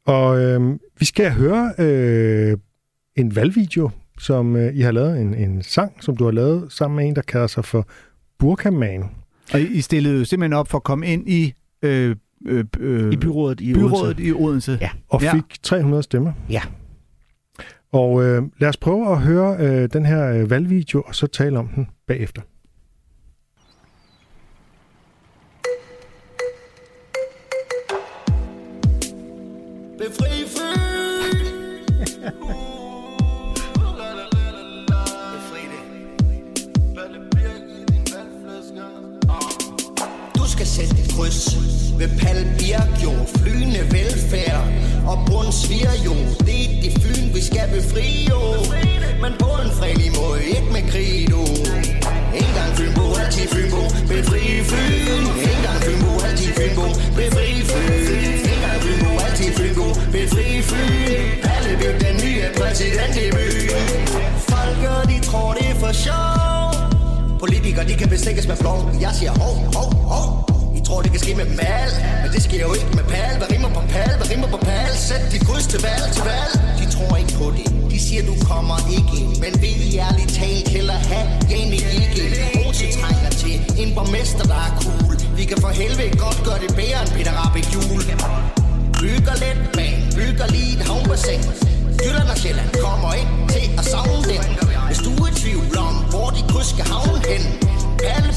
Og 0.07 0.41
øh, 0.41 0.79
vi 0.99 1.05
skal 1.05 1.31
høre 1.33 1.73
øh, 1.79 2.57
en 3.17 3.37
valgvideo, 3.37 3.91
som 4.19 4.57
øh, 4.57 4.75
I 4.75 4.81
har 4.81 4.93
lavet, 4.93 5.21
en, 5.21 5.35
en 5.35 5.63
sang, 5.63 5.93
som 6.01 6.17
du 6.17 6.25
har 6.25 6.31
lavet 6.31 6.73
sammen 6.73 6.97
med 6.97 7.09
en, 7.09 7.17
der 7.17 7.23
kalder 7.23 7.47
sig 7.47 7.65
for 7.65 7.89
Burkaman. 8.39 9.05
Og 9.53 9.61
I 9.61 9.81
stillede 9.81 10.19
jo 10.19 10.25
simpelthen 10.25 10.53
op 10.53 10.69
for 10.69 10.79
at 10.79 10.85
komme 10.85 11.07
ind 11.07 11.29
i, 11.29 11.55
øh, 11.83 12.17
øh, 12.47 12.65
øh, 12.81 13.13
I 13.13 13.17
byrådet 13.17 13.61
i 13.61 13.75
byrådet 13.75 14.05
Odense. 14.17 14.25
i 14.25 14.33
Odense. 14.33 14.79
Ja. 14.81 14.91
og 15.09 15.23
Ja. 15.23 15.35
fik 15.35 15.45
300 15.63 16.03
stemmer. 16.03 16.33
Ja. 16.51 16.61
Og 17.93 18.25
øh, 18.25 18.43
lad 18.59 18.69
os 18.69 18.77
prøve 18.77 19.13
at 19.13 19.19
høre 19.19 19.57
øh, 19.61 19.89
den 19.93 20.07
her 20.07 20.33
øh, 20.33 20.51
valgvideo, 20.51 21.03
og 21.07 21.15
så 21.15 21.27
tale 21.27 21.59
om 21.59 21.69
den 21.69 21.89
bagefter. 22.07 22.43
Velfærd. 43.97 44.63
Og 45.11 45.17
bundsviger 45.27 45.97
jo 46.07 46.15
Det 46.47 46.59
er 46.65 46.81
det 46.83 46.93
Fyn, 47.03 47.35
vi 47.35 47.41
skal 47.49 47.67
befri, 47.77 48.09
jo. 48.31 48.41
Men 49.23 49.33
på 49.43 49.51
en 49.63 49.71
fredelig 49.79 50.11
måde, 50.19 50.41
ikke 50.57 50.71
med 50.77 50.85
krig, 50.91 51.15
du 51.33 51.43
En 52.41 52.51
gang 52.57 52.71
Fynbo, 52.79 53.07
altid 53.23 53.47
Fynbo 53.55 53.83
Befri 54.11 54.43
Fyn. 54.71 55.25
En 55.51 55.59
gang 55.65 55.81
Fynbo, 55.87 56.11
altid 56.29 56.53
Fynbo 56.59 56.87
Befri 57.17 57.49
Fyn. 57.71 58.27
En 58.53 58.59
gang 58.65 58.79
Fynbo, 58.85 59.11
altid 59.27 59.51
Fynbo 59.59 59.87
Befri 60.15 60.47
Fyn. 60.69 61.23
Palle 61.47 61.73
Birk, 61.81 61.97
den 62.05 62.17
nye 62.25 62.45
præsident 62.59 63.15
i 63.25 63.27
byen. 63.37 63.87
Folket, 64.51 65.01
de 65.11 65.17
tror 65.27 65.53
det 65.53 65.67
er 65.71 65.75
for 65.83 65.93
sjov. 66.05 66.71
Politikere, 67.39 67.85
de 67.89 67.95
kan 67.95 68.09
bestikkes 68.09 68.47
med 68.49 68.57
flov. 68.57 68.91
Jeg 69.01 69.11
siger 69.19 69.33
hov, 69.41 69.55
hov, 69.75 69.95
hov 69.95 70.46
tror, 70.87 71.03
det 71.03 71.11
kan 71.15 71.21
ske 71.25 71.33
med 71.35 71.49
mal 71.63 71.91
Men 72.23 72.29
det 72.35 72.43
sker 72.49 72.63
jo 72.69 72.73
ikke 72.79 72.93
med 72.99 73.05
pal. 73.15 73.35
Hvad 73.41 73.49
rimer 73.55 73.71
på 73.79 73.83
pal? 73.95 74.13
Hvad 74.19 74.29
rimer 74.33 74.49
på 74.55 74.61
pal? 74.69 74.93
Sæt 75.09 75.23
dit 75.33 75.43
kryds 75.49 75.67
til 75.73 75.81
valg, 75.87 76.07
til 76.17 76.25
valg. 76.33 76.53
De 76.81 76.85
tror 76.95 77.13
ikke 77.23 77.35
på 77.41 77.47
det. 77.57 77.67
De 77.93 77.99
siger, 78.07 78.23
du 78.31 78.35
kommer 78.51 78.79
ikke. 78.97 79.13
Ind 79.21 79.33
Men 79.43 79.53
vil 79.63 79.77
I 79.89 79.91
ærligt 80.07 80.31
talt 80.41 80.69
heller 80.77 80.99
have 81.11 81.27
Jamie 81.51 81.83
ikke 82.01 82.23
Rose 82.57 82.87
trænger 82.99 83.31
til 83.43 83.57
En 83.83 83.91
borgmester, 83.97 84.45
der 84.53 84.61
er 84.67 84.73
cool. 84.83 85.15
Vi 85.39 85.45
kan 85.51 85.59
for 85.65 85.73
helvede 85.81 86.11
godt 86.25 86.39
gøre 86.47 86.61
det 86.65 86.71
bedre 86.81 86.99
end 87.05 87.11
Peter 87.17 87.35
Rabeck 87.41 87.67
jul 87.75 88.03
Bygger 89.01 89.37
lidt 89.45 89.61
bag, 89.77 89.95
bygger 90.19 90.47
lige 90.55 90.73
et 90.77 90.83
havnbassin 90.89 91.43
Jylland 92.03 92.29
og 92.35 92.39
Sjælland 92.43 92.71
kommer 92.87 93.11
ikke 93.21 93.35
til 93.55 93.67
at 93.81 93.85
savne 93.93 94.23
den. 94.33 94.43
Hvis 94.89 95.01
du 95.07 95.13
er 95.23 95.29
i 95.33 95.35
tvivl 95.43 95.75
om, 95.89 95.95
hvor 96.13 96.29
de 96.37 96.43
kryds 96.53 96.69
skal 96.75 96.87
havne 96.95 97.19
hen. 97.31 97.43
Palle 98.03 98.33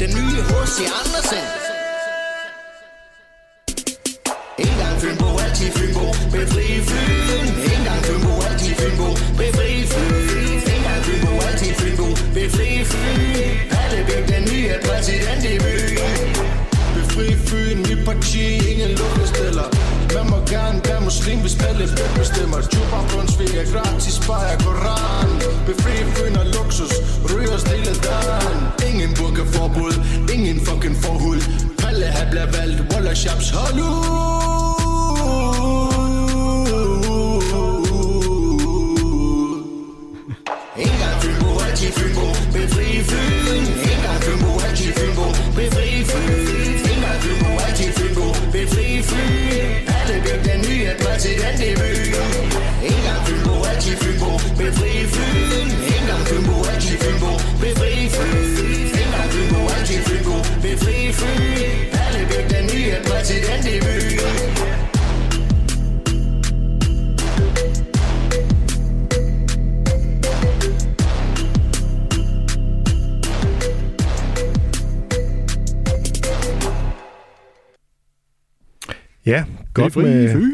den 0.00 0.10
nye 0.18 0.40
H.C. 0.50 0.78
Andersen. 1.00 1.63
Fynbo, 5.76 6.06
Befri 6.32 6.66
Fyn. 6.88 7.46
En 7.72 7.80
gang 7.86 8.02
Fynbo, 8.08 8.32
altid 8.48 8.74
Fynbo 8.80 9.08
Befri 9.38 9.70
Fyn. 9.92 10.58
En 10.72 10.80
gang 10.86 11.02
Fynbo, 11.06 11.32
altid 11.48 11.74
Fynbo 11.80 12.08
Befri 12.34 12.70
Fyn. 12.90 13.54
Pallebier, 13.72 14.26
den 14.32 14.42
nye 14.50 14.74
præsident 14.86 15.44
i 15.52 15.54
byen. 15.64 16.28
Befri 16.94 17.28
Fyn, 17.46 17.78
mit 17.88 18.04
parti, 18.04 18.44
ingen 18.70 18.90
lukkestiller 19.00 19.68
Man 20.14 20.30
må 20.30 20.38
gerne 20.46 20.80
være 20.84 21.00
muslim, 21.00 21.38
hvis 21.38 21.56
alle 21.68 21.88
fem 21.88 22.10
bestemmer? 22.18 22.60
Juba 22.74 22.98
Brunsvig 23.10 23.56
er 23.60 23.66
gratis, 23.72 24.16
bare 24.26 24.56
Koran. 24.64 25.30
Befri 25.66 25.96
Fyn 26.14 26.36
og 26.36 26.46
luksus, 26.46 26.92
ryger 27.30 27.58
stille 27.58 27.94
døren. 28.06 28.58
Ingen 28.88 29.10
burkaforbud, 29.18 29.94
ingen 30.34 30.66
fucking 30.66 30.96
forhud. 31.04 31.40
Palle 31.78 32.06
har 32.06 32.26
bliver 32.30 32.48
valgt, 32.56 32.80
Walla 32.92 33.14
Shabs, 33.14 33.50
hold 33.50 33.80
ud. 33.80 34.63
godt 79.94 80.06
med, 80.06 80.32
Fyn. 80.32 80.50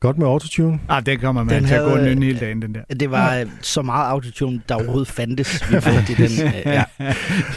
Godt 0.00 0.18
med 0.18 0.26
autotune. 0.26 0.80
Ah, 0.88 1.06
den 1.06 1.18
kommer 1.18 1.44
man 1.44 1.54
Den 1.54 1.64
til 1.64 1.74
at 1.74 1.82
gå 1.84 1.88
havde, 1.96 2.08
nynne 2.14 2.26
hele 2.26 2.38
dagen, 2.38 2.62
den 2.62 2.74
der. 2.74 2.94
Det 3.00 3.10
var 3.10 3.36
øh, 3.38 3.46
så 3.62 3.82
meget 3.82 4.10
autotune, 4.10 4.60
der 4.68 4.74
overhovedet 4.74 5.08
fandtes. 5.08 5.70
Vi 5.70 5.76
i 5.76 6.14
den, 6.16 6.24
øh, 6.46 6.52
ja. 6.66 6.84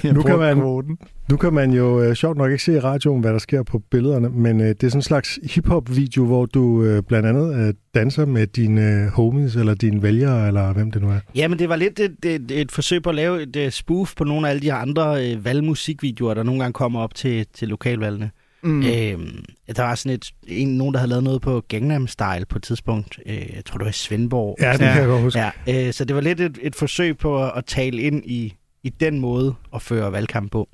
Jeg 0.04 0.14
Nu 0.14 0.22
kan 0.22 0.38
man- 0.40 0.58
kvoten. 0.58 0.98
Nu 1.30 1.38
kan 1.38 1.54
man 1.54 1.72
jo 1.74 2.02
øh, 2.04 2.16
sjovt 2.16 2.38
nok 2.38 2.52
ikke 2.52 2.64
se 2.64 2.74
i 2.74 2.80
radioen, 2.80 3.22
hvad 3.22 3.32
der 3.34 3.40
sker 3.40 3.64
på 3.64 3.80
billederne, 3.92 4.30
men 4.30 4.62
øh, 4.62 4.68
det 4.68 4.84
er 4.84 4.88
sådan 4.90 4.98
en 4.98 5.02
slags 5.02 5.40
hip-hop-video, 5.44 6.26
hvor 6.26 6.46
du 6.46 6.84
øh, 6.84 7.04
blandt 7.04 7.28
andet 7.28 7.68
øh, 7.68 7.74
danser 7.96 8.26
med 8.26 8.48
dine 8.48 8.82
øh, 8.82 9.08
homies, 9.08 9.56
eller 9.56 9.74
dine 9.74 10.04
vælgere, 10.04 10.48
eller 10.48 10.74
hvem 10.74 10.92
det 10.92 11.02
nu 11.02 11.10
er. 11.10 11.20
Ja, 11.36 11.48
men 11.48 11.60
det 11.60 11.70
var 11.70 11.76
lidt 11.76 12.00
et, 12.00 12.26
et, 12.26 12.52
et 12.52 12.72
forsøg 12.72 13.04
på 13.04 13.10
at 13.10 13.16
lave 13.16 13.42
et 13.42 13.56
uh, 13.66 13.70
spoof 13.72 14.14
på 14.18 14.24
nogle 14.24 14.48
af 14.48 14.52
alle 14.52 14.62
de 14.62 14.74
andre 14.74 15.34
uh, 15.36 15.46
valgmusikvideoer, 15.46 16.34
der 16.34 16.44
nogle 16.44 16.62
gange 16.62 16.74
kommer 16.74 17.00
op 17.00 17.16
til, 17.16 17.46
til 17.54 17.68
lokalvalgene. 17.68 18.30
Mm. 18.64 18.84
Øhm, 18.86 19.44
der 19.76 19.84
var 19.84 19.96
sådan 19.96 20.12
et, 20.12 20.32
en, 20.48 20.78
nogen, 20.78 20.94
der 20.94 21.00
havde 21.00 21.10
lavet 21.10 21.24
noget 21.24 21.42
på 21.42 21.64
Gangnam 21.68 22.08
Style 22.08 22.46
på 22.50 22.58
et 22.58 22.64
tidspunkt. 22.64 23.20
Øh, 23.26 23.56
jeg 23.56 23.66
tror, 23.66 23.78
det 23.78 23.86
var 23.86 23.90
i 23.90 23.94
Svendborg. 23.94 24.58
Ja, 24.62 24.72
det 24.72 24.80
kan 24.80 24.98
jeg 24.98 25.08
godt 25.08 25.22
huske. 25.22 25.40
Ja, 25.40 25.88
øh, 25.88 25.94
så 25.94 26.06
det 26.06 26.16
var 26.16 26.22
lidt 26.22 26.40
et, 26.42 26.60
et 26.62 26.76
forsøg 26.76 27.18
på 27.18 27.44
at, 27.44 27.52
at 27.56 27.66
tale 27.66 28.02
ind 28.02 28.26
i, 28.26 28.56
i 28.84 28.90
den 28.90 29.20
måde 29.20 29.56
at 29.76 29.82
føre 29.82 30.12
valgkamp 30.12 30.52
på. 30.52 30.70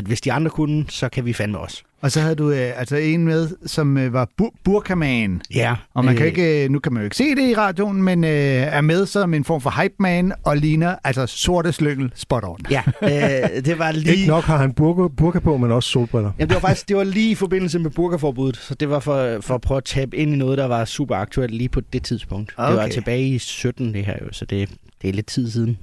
At 0.00 0.06
hvis 0.06 0.20
de 0.20 0.32
andre 0.32 0.50
kunne, 0.50 0.84
så 0.88 1.08
kan 1.08 1.24
vi 1.24 1.32
fandme 1.32 1.58
også. 1.58 1.82
Og 2.02 2.12
så 2.12 2.20
havde 2.20 2.34
du 2.34 2.50
øh, 2.50 2.78
altså 2.80 2.96
en 2.96 3.24
med, 3.24 3.48
som 3.66 3.98
øh, 3.98 4.12
var 4.12 4.28
bur- 4.42 4.54
burkaman. 4.64 5.40
Ja. 5.54 5.74
Og 5.94 6.04
man 6.04 6.16
kan 6.16 6.26
ikke, 6.26 6.64
øh, 6.64 6.70
nu 6.70 6.78
kan 6.78 6.92
man 6.92 7.00
jo 7.02 7.04
ikke 7.04 7.16
se 7.16 7.34
det 7.34 7.50
i 7.50 7.54
radioen, 7.56 8.02
men 8.02 8.24
øh, 8.24 8.30
er 8.30 8.80
med 8.80 9.06
som 9.06 9.34
en 9.34 9.44
form 9.44 9.60
for 9.60 9.82
hype 9.82 9.94
man 9.98 10.32
og 10.44 10.56
ligner 10.56 10.96
altså 11.04 11.26
sorte 11.26 11.72
slyngel 11.72 12.12
spot 12.14 12.44
on. 12.46 12.58
Ja, 12.70 12.82
øh, 13.02 13.64
det 13.64 13.78
var 13.78 13.92
lige... 14.04 14.14
Ikke 14.16 14.26
nok 14.26 14.44
har 14.44 14.56
han 14.56 14.72
burka, 14.72 15.14
burka 15.16 15.38
på, 15.38 15.56
men 15.56 15.72
også 15.72 15.88
solbriller. 15.88 16.32
Jamen, 16.38 16.48
det 16.48 16.54
var 16.54 16.60
faktisk 16.60 16.88
det 16.88 16.96
var 16.96 17.04
lige 17.04 17.30
i 17.30 17.34
forbindelse 17.34 17.78
med 17.78 17.90
burkaforbuddet, 17.90 18.56
så 18.60 18.74
det 18.74 18.90
var 18.90 19.00
for, 19.00 19.36
for 19.40 19.54
at 19.54 19.60
prøve 19.60 19.78
at 19.78 19.84
tabe 19.84 20.16
ind 20.16 20.32
i 20.34 20.36
noget, 20.36 20.58
der 20.58 20.66
var 20.66 20.84
super 20.84 21.16
aktuelt 21.16 21.54
lige 21.54 21.68
på 21.68 21.80
det 21.92 22.02
tidspunkt. 22.02 22.54
Okay. 22.56 22.70
Det 22.70 22.76
var 22.78 22.88
tilbage 22.88 23.28
i 23.28 23.38
17 23.38 23.94
det 23.94 24.04
her 24.06 24.14
jo, 24.22 24.26
så 24.32 24.44
det, 24.44 24.68
det 25.02 25.08
er 25.10 25.14
lidt 25.14 25.26
tid 25.26 25.50
siden. 25.50 25.78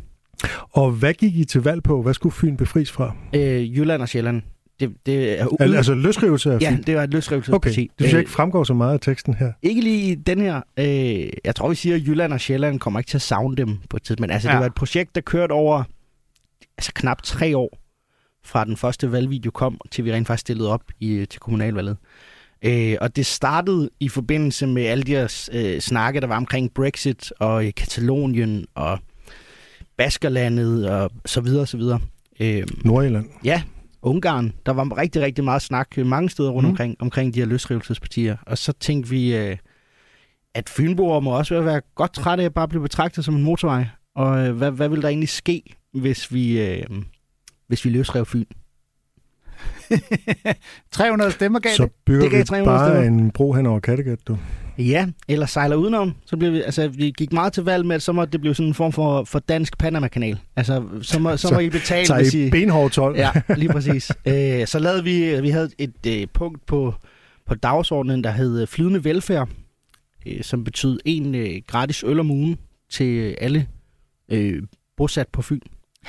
Og 0.71 0.91
hvad 0.91 1.13
gik 1.13 1.35
I 1.35 1.45
til 1.45 1.61
valg 1.61 1.83
på? 1.83 2.01
Hvad 2.01 2.13
skulle 2.13 2.33
Fyn 2.33 2.57
befries 2.57 2.91
fra? 2.91 3.15
Øh, 3.35 3.77
Jylland 3.77 4.01
og 4.01 4.09
Sjælland, 4.09 4.41
det, 4.79 4.93
det 5.05 5.39
er 5.41 5.47
Al- 5.59 5.75
altså 5.75 5.93
løsrivelse 5.93 6.51
af 6.53 6.59
Fyn? 6.59 6.65
Ja, 6.65 6.77
det 6.87 6.95
var 6.95 7.01
et 7.03 7.07
Okay, 7.07 7.15
løsrivelsesparti. 7.15 7.81
det 7.81 7.91
synes 7.99 8.11
jeg 8.11 8.19
ikke 8.19 8.31
fremgår 8.31 8.63
så 8.63 8.73
meget 8.73 8.93
af 8.93 8.99
teksten 8.99 9.33
her. 9.33 9.51
Ikke 9.61 9.81
lige 9.81 10.11
i 10.11 10.15
den 10.15 10.41
her. 10.41 10.61
Øh, 10.79 11.29
jeg 11.45 11.55
tror, 11.55 11.69
vi 11.69 11.75
siger, 11.75 11.95
at 11.95 12.01
Jylland 12.07 12.33
og 12.33 12.39
Sjælland 12.41 12.79
kommer 12.79 12.99
ikke 12.99 13.09
til 13.09 13.17
at 13.17 13.21
savne 13.21 13.55
dem 13.55 13.77
på 13.89 13.97
et 13.97 14.03
tidspunkt. 14.03 14.21
Men 14.21 14.29
altså, 14.31 14.49
ja. 14.49 14.53
Det 14.53 14.59
var 14.59 14.65
et 14.65 14.75
projekt, 14.75 15.15
der 15.15 15.21
kørte 15.21 15.51
over 15.51 15.83
altså, 16.77 16.91
knap 16.95 17.21
tre 17.23 17.57
år 17.57 17.77
fra 18.45 18.65
den 18.65 18.77
første 18.77 19.11
valgvideo 19.11 19.51
kom, 19.51 19.79
til 19.91 20.05
vi 20.05 20.13
rent 20.13 20.27
faktisk 20.27 20.41
stillede 20.41 20.69
op 20.71 20.81
i, 20.99 21.25
til 21.29 21.39
kommunalvalget. 21.39 21.97
Øh, 22.65 22.95
og 23.01 23.15
det 23.15 23.25
startede 23.25 23.89
i 23.99 24.09
forbindelse 24.09 24.67
med 24.67 24.83
alle 24.85 25.03
de 25.03 25.11
her 25.11 25.47
øh, 25.53 25.79
snakke, 25.79 26.21
der 26.21 26.27
var 26.27 26.37
omkring 26.37 26.73
Brexit 26.73 27.33
og 27.39 27.63
Katalonien 27.77 28.65
og 28.75 28.99
Baskerlandet 29.97 30.89
og 30.89 31.11
så 31.25 31.41
videre 31.41 31.61
og 31.61 31.67
så 31.67 31.77
videre. 31.77 31.99
Øh, 32.39 32.63
Nordjylland. 32.85 33.25
Ja, 33.43 33.61
Ungarn. 34.01 34.53
Der 34.65 34.71
var 34.73 34.97
rigtig, 34.97 35.21
rigtig 35.21 35.43
meget 35.43 35.61
snak 35.61 35.87
øh, 35.97 36.05
mange 36.05 36.29
steder 36.29 36.49
rundt 36.49 36.67
Mm. 36.67 36.69
omkring, 36.71 36.95
omkring 36.99 37.33
de 37.33 37.39
her 37.39 37.45
løsrivelsespartier. 37.47 38.37
Og 38.45 38.57
så 38.57 38.73
tænkte 38.79 39.09
vi, 39.09 39.37
øh, 39.37 39.57
at 40.55 40.69
Fynboer 40.69 41.19
må 41.19 41.31
også 41.37 41.61
være 41.61 41.81
godt 41.95 42.13
trætte 42.13 42.41
af 42.41 42.45
at 42.45 42.53
bare 42.53 42.67
blive 42.67 42.81
betragtet 42.81 43.25
som 43.25 43.35
en 43.35 43.43
motorvej. 43.43 43.85
Og 44.15 44.47
øh, 44.47 44.55
hvad, 44.57 44.71
hvad 44.71 44.89
vil 44.89 45.01
der 45.01 45.07
egentlig 45.07 45.29
ske, 45.29 45.61
hvis 45.93 46.33
vi, 46.33 46.61
øh, 46.61 46.83
hvis 47.67 47.85
vi 47.85 47.89
løsrev 47.89 48.25
Fyn? 48.25 48.45
300 50.91 51.31
stemmer 51.31 51.59
gav 51.59 51.71
Så 51.71 51.83
det. 51.83 51.91
bygger 52.05 52.21
Det 52.21 52.31
gav 52.31 52.39
vi 52.39 52.43
300 52.45 52.77
bare 52.77 53.01
stemmer. 53.03 53.21
en 53.23 53.31
bro 53.31 53.53
hen 53.53 53.65
over 53.65 53.79
Kattegat, 53.79 54.19
du. 54.27 54.37
Ja, 54.77 55.07
eller 55.27 55.45
sejler 55.45 55.75
udenom. 55.75 56.15
Så 56.25 56.37
bliver 56.37 56.51
vi, 56.51 56.61
altså, 56.61 56.87
vi 56.87 57.13
gik 57.17 57.33
meget 57.33 57.53
til 57.53 57.63
valg 57.63 57.85
med, 57.85 57.95
at 57.95 58.01
så 58.01 58.11
må 58.11 58.25
det 58.25 58.41
blive 58.41 58.55
sådan 58.55 58.67
en 58.67 58.73
form 58.73 58.91
for, 58.91 59.23
for 59.23 59.39
dansk 59.39 59.77
Panama-kanal. 59.77 60.39
Altså, 60.55 60.83
så 61.01 61.19
må, 61.19 61.37
så 61.37 61.47
må 61.47 61.53
Så 61.53 61.59
I 61.59 61.69
betale, 61.69 62.05
Så 62.05 62.15
hvis 62.15 62.33
i 62.33 62.49
benhård 62.49 62.91
12. 62.91 63.17
Ja, 63.17 63.31
lige 63.57 63.69
præcis. 63.69 64.11
øh, 64.25 64.67
så 64.67 64.79
lavede 64.79 65.03
vi, 65.03 65.41
vi 65.41 65.49
havde 65.49 65.69
et 65.77 65.93
øh, 66.07 66.27
punkt 66.33 66.65
på, 66.65 66.93
på 67.45 67.55
dagsordenen, 67.55 68.23
der 68.23 68.31
hed 68.31 68.61
øh, 68.61 68.67
flydende 68.67 69.03
velfærd, 69.03 69.49
øh, 70.27 70.43
som 70.43 70.63
betød 70.63 70.99
en 71.05 71.35
øh, 71.35 71.61
gratis 71.67 72.03
øl 72.03 72.19
om 72.19 72.31
ugen 72.31 72.57
til 72.89 73.35
alle 73.41 73.67
øh, 74.31 74.63
bosat 74.97 75.27
på 75.27 75.41
Fyn. 75.41 75.59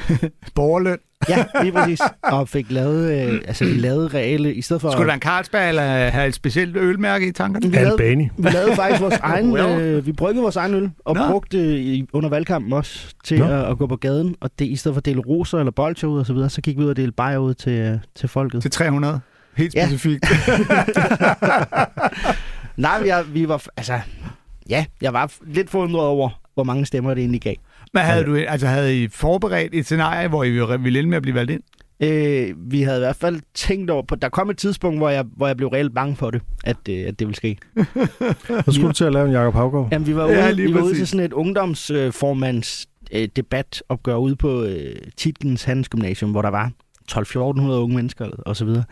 Borgerløn. 0.55 0.99
Ja, 1.29 1.45
lige 1.63 1.73
præcis. 1.73 2.01
Og 2.23 2.49
fik 2.49 2.71
lavet, 2.71 3.13
øh, 3.13 3.41
altså 3.47 3.65
vi 3.65 3.71
lavede 3.71 4.09
reelle, 4.09 4.55
i 4.55 4.63
stedet 4.63 4.81
for... 4.81 4.91
Skulle 4.91 5.01
det 5.01 5.07
være 5.07 5.15
en 5.15 5.21
Carlsberg, 5.21 5.69
eller 5.69 5.83
have 6.09 6.29
et 6.29 6.35
specielt 6.35 6.77
ølmærke 6.77 7.29
i 7.29 7.33
tankerne? 7.33 7.71
vi 7.71 7.77
lavede, 7.77 8.31
vi 8.37 8.51
lavede 8.51 8.75
faktisk 8.75 9.03
vores 9.03 9.19
egen, 9.33 9.57
øh, 9.57 10.07
vi 10.07 10.13
bryggede 10.13 10.43
vores 10.43 10.57
egen 10.57 10.75
øl, 10.75 10.91
og 11.05 11.15
Nå. 11.15 11.29
brugte 11.31 11.81
i, 11.81 12.07
under 12.13 12.29
valgkampen 12.29 12.73
også 12.73 13.15
til 13.25 13.43
at, 13.43 13.71
at, 13.71 13.79
gå 13.79 13.87
på 13.87 13.97
gaden, 13.97 14.37
og 14.41 14.51
det 14.59 14.65
i 14.65 14.77
stedet 14.77 14.95
for 14.95 15.01
at 15.01 15.07
dele 15.07 15.21
roser 15.21 15.59
eller 15.59 15.73
bolcher 15.73 16.09
ud 16.09 16.19
og 16.19 16.27
så 16.27 16.33
videre, 16.33 16.51
så 16.51 16.61
gik 16.61 16.79
vi 16.79 16.83
ud 16.83 16.89
og 16.89 16.97
delte 16.97 17.13
bajer 17.13 17.39
ud 17.39 17.55
til, 17.55 17.73
øh, 17.73 17.99
til 18.15 18.29
folket. 18.29 18.63
Til 18.63 18.71
300. 18.71 19.21
Helt 19.57 19.73
specifikt. 19.73 20.25
Nej, 22.77 23.03
jeg, 23.07 23.25
vi 23.35 23.49
var... 23.49 23.65
Altså, 23.77 24.01
ja, 24.69 24.85
jeg 25.03 25.13
var 25.13 25.33
lidt 25.47 25.71
forundret 25.71 26.05
over, 26.05 26.31
hvor 26.55 26.65
mange 26.65 26.87
stemmer 26.87 27.15
det 27.15 27.21
egentlig 27.21 27.41
gav. 27.41 27.55
Men 27.95 28.03
havde, 28.03 28.25
du, 28.25 28.37
altså, 28.37 28.67
havde 28.67 29.03
I 29.03 29.09
forberedt 29.09 29.75
et 29.75 29.85
scenarie, 29.85 30.29
hvor 30.29 30.45
I 30.45 30.51
ville 30.51 30.99
ende 30.99 31.09
med 31.09 31.17
at 31.17 31.23
blive 31.23 31.35
valgt 31.35 31.51
ind? 31.51 31.63
Øh, 32.03 32.55
vi 32.73 32.83
havde 32.83 32.99
i 32.99 33.01
hvert 33.01 33.17
fald 33.17 33.41
tænkt 33.55 33.91
over... 33.91 34.03
På, 34.03 34.15
der 34.15 34.29
kom 34.29 34.51
et 34.51 34.59
tidspunkt, 34.59 34.99
hvor 34.99 35.09
jeg, 35.09 35.25
hvor 35.37 35.47
jeg 35.47 35.57
blev 35.57 35.69
reelt 35.69 35.95
bange 35.95 36.17
for 36.17 36.31
det, 36.31 36.43
at, 36.65 36.77
øh, 36.91 37.05
at 37.09 37.19
det 37.19 37.27
ville 37.27 37.37
ske. 37.37 37.57
Så 38.65 38.73
skulle 38.73 38.89
du 38.89 38.93
til 38.93 39.05
at 39.05 39.13
lave 39.13 39.27
en 39.27 39.33
Jacob 39.33 39.55
Havgaard. 39.55 39.89
Jamen, 39.93 40.07
vi 40.07 40.17
var 40.17 40.31
Ja, 40.31 40.47
ude, 40.47 40.55
lige 40.57 40.69
vi 40.69 40.75
var 40.75 40.81
ude 40.81 40.89
præcis. 40.91 40.99
til 40.99 41.07
sådan 41.09 41.27
et 41.27 41.33
ungdomsformands 41.33 42.87
øh, 43.13 43.29
debatopgør 43.37 44.17
ude 44.17 44.37
på 44.37 44.63
øh, 44.65 44.95
Titlens 45.17 45.65
Handelsgymnasium, 45.65 46.31
hvor 46.31 46.43
der 46.43 46.51
var 46.51 46.71
12-1400 47.13 47.39
unge 47.39 47.97
mennesker 47.97 48.27
og 48.27 48.57
så 48.57 48.65
videre. 48.65 48.85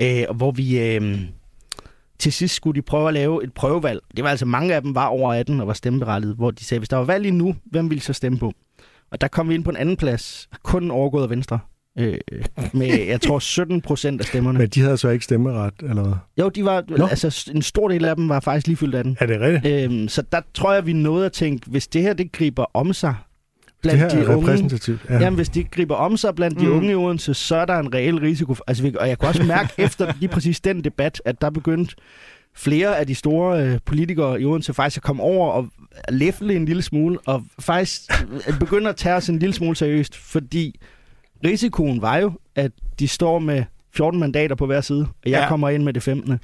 Øh, 0.00 0.24
og 0.28 0.34
hvor 0.34 0.50
vi... 0.50 0.78
Øh, 0.94 1.18
til 2.18 2.32
sidst 2.32 2.54
skulle 2.54 2.76
de 2.76 2.82
prøve 2.82 3.08
at 3.08 3.14
lave 3.14 3.44
et 3.44 3.52
prøvevalg. 3.52 4.00
Det 4.16 4.24
var 4.24 4.30
altså 4.30 4.46
mange 4.46 4.74
af 4.74 4.82
dem 4.82 4.94
var 4.94 5.06
over 5.06 5.34
18 5.34 5.60
og 5.60 5.66
var 5.66 5.72
stemmeberettiget, 5.72 6.36
hvor 6.36 6.50
de 6.50 6.64
sagde, 6.64 6.78
hvis 6.78 6.88
der 6.88 6.96
var 6.96 7.04
valg 7.04 7.22
lige 7.22 7.32
nu, 7.32 7.54
hvem 7.64 7.90
ville 7.90 8.02
så 8.02 8.12
stemme 8.12 8.38
på? 8.38 8.52
Og 9.10 9.20
der 9.20 9.28
kom 9.28 9.48
vi 9.48 9.54
ind 9.54 9.64
på 9.64 9.70
en 9.70 9.76
anden 9.76 9.96
plads, 9.96 10.48
kun 10.62 10.90
overgået 10.90 11.22
af 11.22 11.30
Venstre. 11.30 11.58
Øh, 11.98 12.18
med, 12.72 13.06
jeg 13.06 13.20
tror, 13.20 13.38
17 13.38 13.80
procent 13.80 14.20
af 14.20 14.26
stemmerne. 14.26 14.58
Men 14.58 14.68
de 14.68 14.80
havde 14.80 14.96
så 14.96 15.08
ikke 15.08 15.24
stemmeret, 15.24 15.74
eller 15.82 16.02
hvad? 16.02 16.14
Jo, 16.38 16.48
de 16.48 16.64
var, 16.64 16.84
Nå. 16.88 17.06
altså, 17.06 17.50
en 17.54 17.62
stor 17.62 17.88
del 17.88 18.04
af 18.04 18.16
dem 18.16 18.28
var 18.28 18.40
faktisk 18.40 18.66
lige 18.66 18.76
fyldt 18.76 18.94
af 18.94 19.04
den. 19.04 19.16
Er 19.20 19.26
det 19.26 19.40
rigtigt? 19.40 19.92
Øhm, 19.92 20.08
så 20.08 20.22
der 20.32 20.40
tror 20.54 20.72
jeg, 20.72 20.86
vi 20.86 20.92
nåede 20.92 21.26
at 21.26 21.32
tænke, 21.32 21.70
hvis 21.70 21.86
det 21.86 22.02
her 22.02 22.12
det 22.12 22.32
griber 22.32 22.64
om 22.74 22.92
sig 22.92 23.14
Det 23.84 23.90
blandt 23.92 24.00
her 24.00 24.08
de 24.08 24.16
er 24.16 24.34
unge, 24.36 24.48
repræsentativt. 24.48 25.00
Ja. 25.08 25.18
Jamen, 25.18 25.36
hvis 25.36 25.48
de 25.48 25.64
griber 25.64 25.94
om 25.94 26.16
sig 26.16 26.34
blandt 26.34 26.60
de 26.60 26.66
Mm. 26.66 26.72
unge 26.72 26.90
i 26.90 26.94
Odense, 26.94 27.34
så 27.34 27.56
er 27.56 27.64
der 27.64 27.78
en 27.78 27.94
reel 27.94 28.18
risiko. 28.18 28.54
For, 28.54 28.64
altså, 28.66 28.92
og 29.00 29.08
jeg 29.08 29.18
kunne 29.18 29.28
også 29.28 29.42
mærke 29.42 29.72
efter 29.84 30.12
lige 30.20 30.28
præcis 30.28 30.60
den 30.60 30.84
debat, 30.84 31.22
at 31.24 31.40
der 31.40 31.50
begyndte 31.50 31.94
flere 32.54 32.98
af 32.98 33.06
de 33.06 33.14
store 33.14 33.62
øh, 33.66 33.78
politikere 33.84 34.40
i 34.40 34.44
Odense 34.44 34.74
faktisk 34.74 34.96
at 34.96 35.02
komme 35.02 35.22
over 35.22 35.50
og 35.52 35.68
læfle 36.08 36.54
en 36.56 36.64
lille 36.64 36.82
smule, 36.82 37.18
og 37.26 37.42
faktisk 37.60 38.00
øh, 38.48 38.58
begynde 38.58 38.88
at 38.88 38.96
tage 38.96 39.14
os 39.14 39.28
en 39.28 39.38
lille 39.38 39.54
smule 39.54 39.76
seriøst, 39.76 40.16
fordi 40.16 40.80
risikoen 41.44 42.02
var 42.02 42.16
jo, 42.16 42.32
at 42.56 42.72
de 42.98 43.08
står 43.08 43.38
med 43.38 43.64
14 43.96 44.20
mandater 44.20 44.54
på 44.54 44.66
hver 44.66 44.80
side, 44.80 45.00
og 45.00 45.06
jeg 45.24 45.30
Ja. 45.32 45.40
ja. 45.42 45.48
kommer 45.48 45.68
ind 45.68 45.82
med 45.84 45.92
det 45.92 46.02
15. 46.02 46.32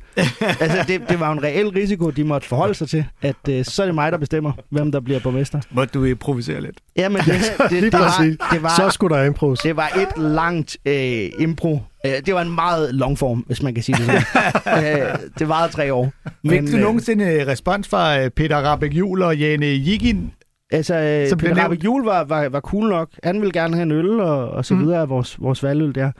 altså, 0.61 0.85
det, 0.89 1.03
det 1.09 1.21
var 1.21 1.33
en 1.33 1.43
reel 1.43 1.69
risiko, 1.69 2.11
de 2.11 2.25
måtte 2.25 2.49
forholde 2.49 2.75
sig 2.75 2.89
til, 2.89 3.05
at 3.23 3.37
øh, 3.51 3.65
så 3.65 3.83
er 3.83 3.87
det 3.87 3.95
mig, 3.95 4.13
der 4.13 4.19
bestemmer, 4.19 4.53
hvem 4.71 4.93
der 4.93 5.01
bliver 5.01 5.21
borgmester. 5.21 5.61
Må 5.71 5.85
du 5.85 6.05
improvisere 6.05 6.61
lidt? 6.61 6.77
Jamen, 6.97 7.19
det, 7.19 7.27
det, 7.59 7.71
Lige 7.71 7.83
det, 7.85 7.93
var, 7.93 8.35
det, 8.53 8.63
var, 8.63 8.73
Så 8.77 8.91
skulle 8.91 9.17
der 9.17 9.23
impros. 9.25 9.59
det 9.61 9.77
var 9.77 9.89
et 9.89 10.23
langt 10.23 10.77
øh, 10.87 11.31
impro. 11.39 11.81
Øh, 12.07 12.13
det 12.27 12.35
var 12.35 12.43
en 12.43 12.55
meget 12.55 12.95
long 12.95 13.19
form, 13.19 13.39
hvis 13.47 13.63
man 13.63 13.75
kan 13.75 13.83
sige 13.83 13.97
det 13.97 14.07
sådan. 14.07 15.03
øh, 15.13 15.19
det 15.39 15.49
varede 15.49 15.73
tre 15.73 15.95
år. 15.95 16.13
Fik 16.49 16.61
du 16.61 16.77
øh, 16.77 16.81
nogensinde 16.83 17.25
øh, 17.25 17.47
respons 17.47 17.89
fra 17.89 18.21
øh, 18.21 18.31
Peter 18.31 18.57
Rabeck 18.57 18.95
Juhl 18.95 19.23
og 19.23 19.37
Jane 19.37 19.67
Jigin? 19.67 20.31
Altså, 20.73 20.95
øh, 20.95 21.29
Som 21.29 21.39
Peter. 21.39 21.63
Rabeck 21.65 21.85
Juhl 21.85 22.05
var, 22.05 22.25
var, 22.25 22.49
var 22.49 22.61
cool 22.61 22.89
nok. 22.89 23.09
Han 23.25 23.41
ville 23.41 23.53
gerne 23.53 23.75
have 23.75 23.83
en 23.83 23.93
øl 23.93 24.21
og, 24.21 24.51
og 24.51 24.65
så 24.65 24.75
Mm. 24.75 24.81
videre 24.85 25.01
af 25.01 25.09
vores, 25.09 25.41
vores 25.41 25.63
valgøl 25.63 25.95
der. 25.95 26.11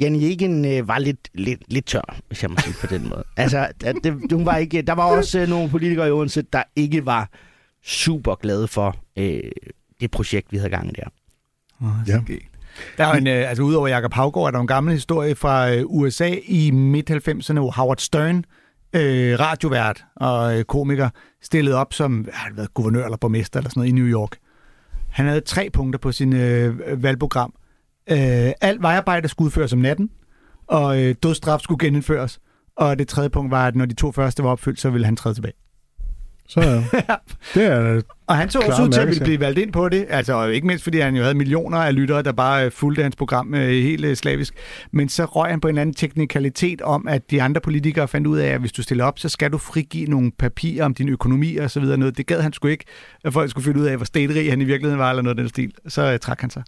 Jan 0.00 0.20
Jegen 0.20 0.64
øh, 0.64 0.88
var 0.88 0.98
lidt, 0.98 1.28
lidt, 1.34 1.62
lidt 1.68 1.86
tør, 1.86 2.16
hvis 2.28 2.42
jeg 2.42 2.50
må 2.50 2.56
sige 2.64 2.74
på 2.80 2.86
den 2.86 3.08
måde. 3.08 3.24
Altså, 3.36 3.68
det, 4.04 4.32
hun 4.32 4.46
var 4.46 4.56
ikke, 4.56 4.82
der 4.82 4.92
var 4.92 5.04
også 5.04 5.40
øh, 5.40 5.48
nogle 5.48 5.70
politikere 5.70 6.08
i 6.08 6.10
Odense, 6.10 6.42
der 6.42 6.62
ikke 6.76 7.06
var 7.06 7.28
super 7.84 8.34
glade 8.34 8.68
for 8.68 8.96
øh, 9.16 9.40
det 10.00 10.10
projekt, 10.10 10.52
vi 10.52 10.56
havde 10.56 10.70
gang 10.70 10.88
i 10.88 10.92
der. 10.92 11.08
Ja. 12.06 12.20
Der 12.98 13.06
er 13.06 13.12
en, 13.12 13.26
øh, 13.26 13.48
altså 13.48 13.62
udover 13.62 13.88
Jacob 13.88 14.12
Havgaard, 14.12 14.46
er 14.46 14.50
der 14.50 14.60
en 14.60 14.66
gammel 14.66 14.92
historie 14.92 15.34
fra 15.34 15.70
øh, 15.70 15.82
USA 15.86 16.34
i 16.44 16.70
midt-90'erne, 16.70 17.58
hvor 17.58 17.70
Howard 17.70 17.98
Stern, 17.98 18.44
øh, 18.92 19.40
radiovært 19.40 20.04
og 20.16 20.58
øh, 20.58 20.64
komiker, 20.64 21.08
stillede 21.42 21.76
op 21.76 21.94
som 21.94 22.28
har 22.32 22.50
været 22.54 22.74
guvernør 22.74 23.04
eller 23.04 23.16
borgmester 23.16 23.60
eller 23.60 23.70
sådan 23.70 23.80
noget 23.80 23.90
i 23.90 23.94
New 23.94 24.06
York. 24.06 24.36
Han 25.10 25.26
havde 25.26 25.40
tre 25.40 25.70
punkter 25.72 25.98
på 25.98 26.12
sin 26.12 26.32
øh, 26.32 27.02
valgprogram. 27.02 27.54
Øh, 28.10 28.52
alt 28.60 28.82
vejarbejde 28.82 29.28
skulle 29.28 29.46
udføres 29.46 29.72
om 29.72 29.78
natten, 29.78 30.10
og 30.66 31.02
øh, 31.02 31.14
dødsstraf 31.22 31.60
skulle 31.60 31.86
genindføres. 31.86 32.40
Og 32.76 32.98
det 32.98 33.08
tredje 33.08 33.30
punkt 33.30 33.50
var, 33.50 33.66
at 33.66 33.76
når 33.76 33.86
de 33.86 33.94
to 33.94 34.12
første 34.12 34.42
var 34.42 34.50
opfyldt, 34.50 34.80
så 34.80 34.90
ville 34.90 35.04
han 35.04 35.16
træde 35.16 35.34
tilbage. 35.34 35.54
Så 36.48 36.60
det 37.54 37.64
er 37.64 38.02
Og 38.30 38.36
han 38.36 38.50
så 38.50 38.58
også 38.58 38.82
ud 38.82 38.88
til 38.88 39.00
at 39.00 39.08
ville 39.08 39.24
blive 39.24 39.40
valgt 39.40 39.58
ind 39.58 39.72
på 39.72 39.88
det. 39.88 40.06
Altså 40.08 40.46
ikke 40.46 40.66
mindst, 40.66 40.84
fordi 40.84 40.98
han 40.98 41.16
jo 41.16 41.22
havde 41.22 41.34
millioner 41.34 41.78
af 41.78 41.94
lyttere, 41.94 42.22
der 42.22 42.32
bare 42.32 42.64
øh, 42.64 42.72
fulgte 42.72 43.02
hans 43.02 43.16
program 43.16 43.54
øh, 43.54 43.68
helt 43.68 44.04
øh, 44.04 44.16
slavisk. 44.16 44.54
Men 44.92 45.08
så 45.08 45.24
røg 45.24 45.50
han 45.50 45.60
på 45.60 45.68
en 45.68 45.78
anden 45.78 45.94
teknikalitet 45.94 46.82
om, 46.82 47.08
at 47.08 47.30
de 47.30 47.42
andre 47.42 47.60
politikere 47.60 48.08
fandt 48.08 48.26
ud 48.26 48.38
af, 48.38 48.48
at 48.48 48.60
hvis 48.60 48.72
du 48.72 48.82
stiller 48.82 49.04
op, 49.04 49.18
så 49.18 49.28
skal 49.28 49.52
du 49.52 49.58
frigive 49.58 50.06
nogle 50.06 50.32
papirer 50.38 50.84
om 50.84 50.94
din 50.94 51.08
økonomi 51.08 51.56
og 51.56 51.70
så 51.70 51.80
videre. 51.80 51.96
Noget. 51.96 52.16
Det 52.16 52.26
gad 52.26 52.40
han 52.40 52.52
sgu 52.52 52.68
ikke, 52.68 52.84
at 53.24 53.32
folk 53.32 53.50
skulle 53.50 53.64
finde 53.64 53.80
ud 53.80 53.86
af, 53.86 53.96
hvor 53.96 54.04
staterig 54.04 54.50
han 54.50 54.60
i 54.60 54.64
virkeligheden 54.64 54.98
var, 54.98 55.10
eller 55.10 55.22
noget 55.22 55.38
af 55.38 55.42
den 55.42 55.48
stil. 55.48 55.72
Så 55.88 56.12
øh, 56.12 56.18
trak 56.18 56.40
han 56.40 56.50
sig. 56.50 56.62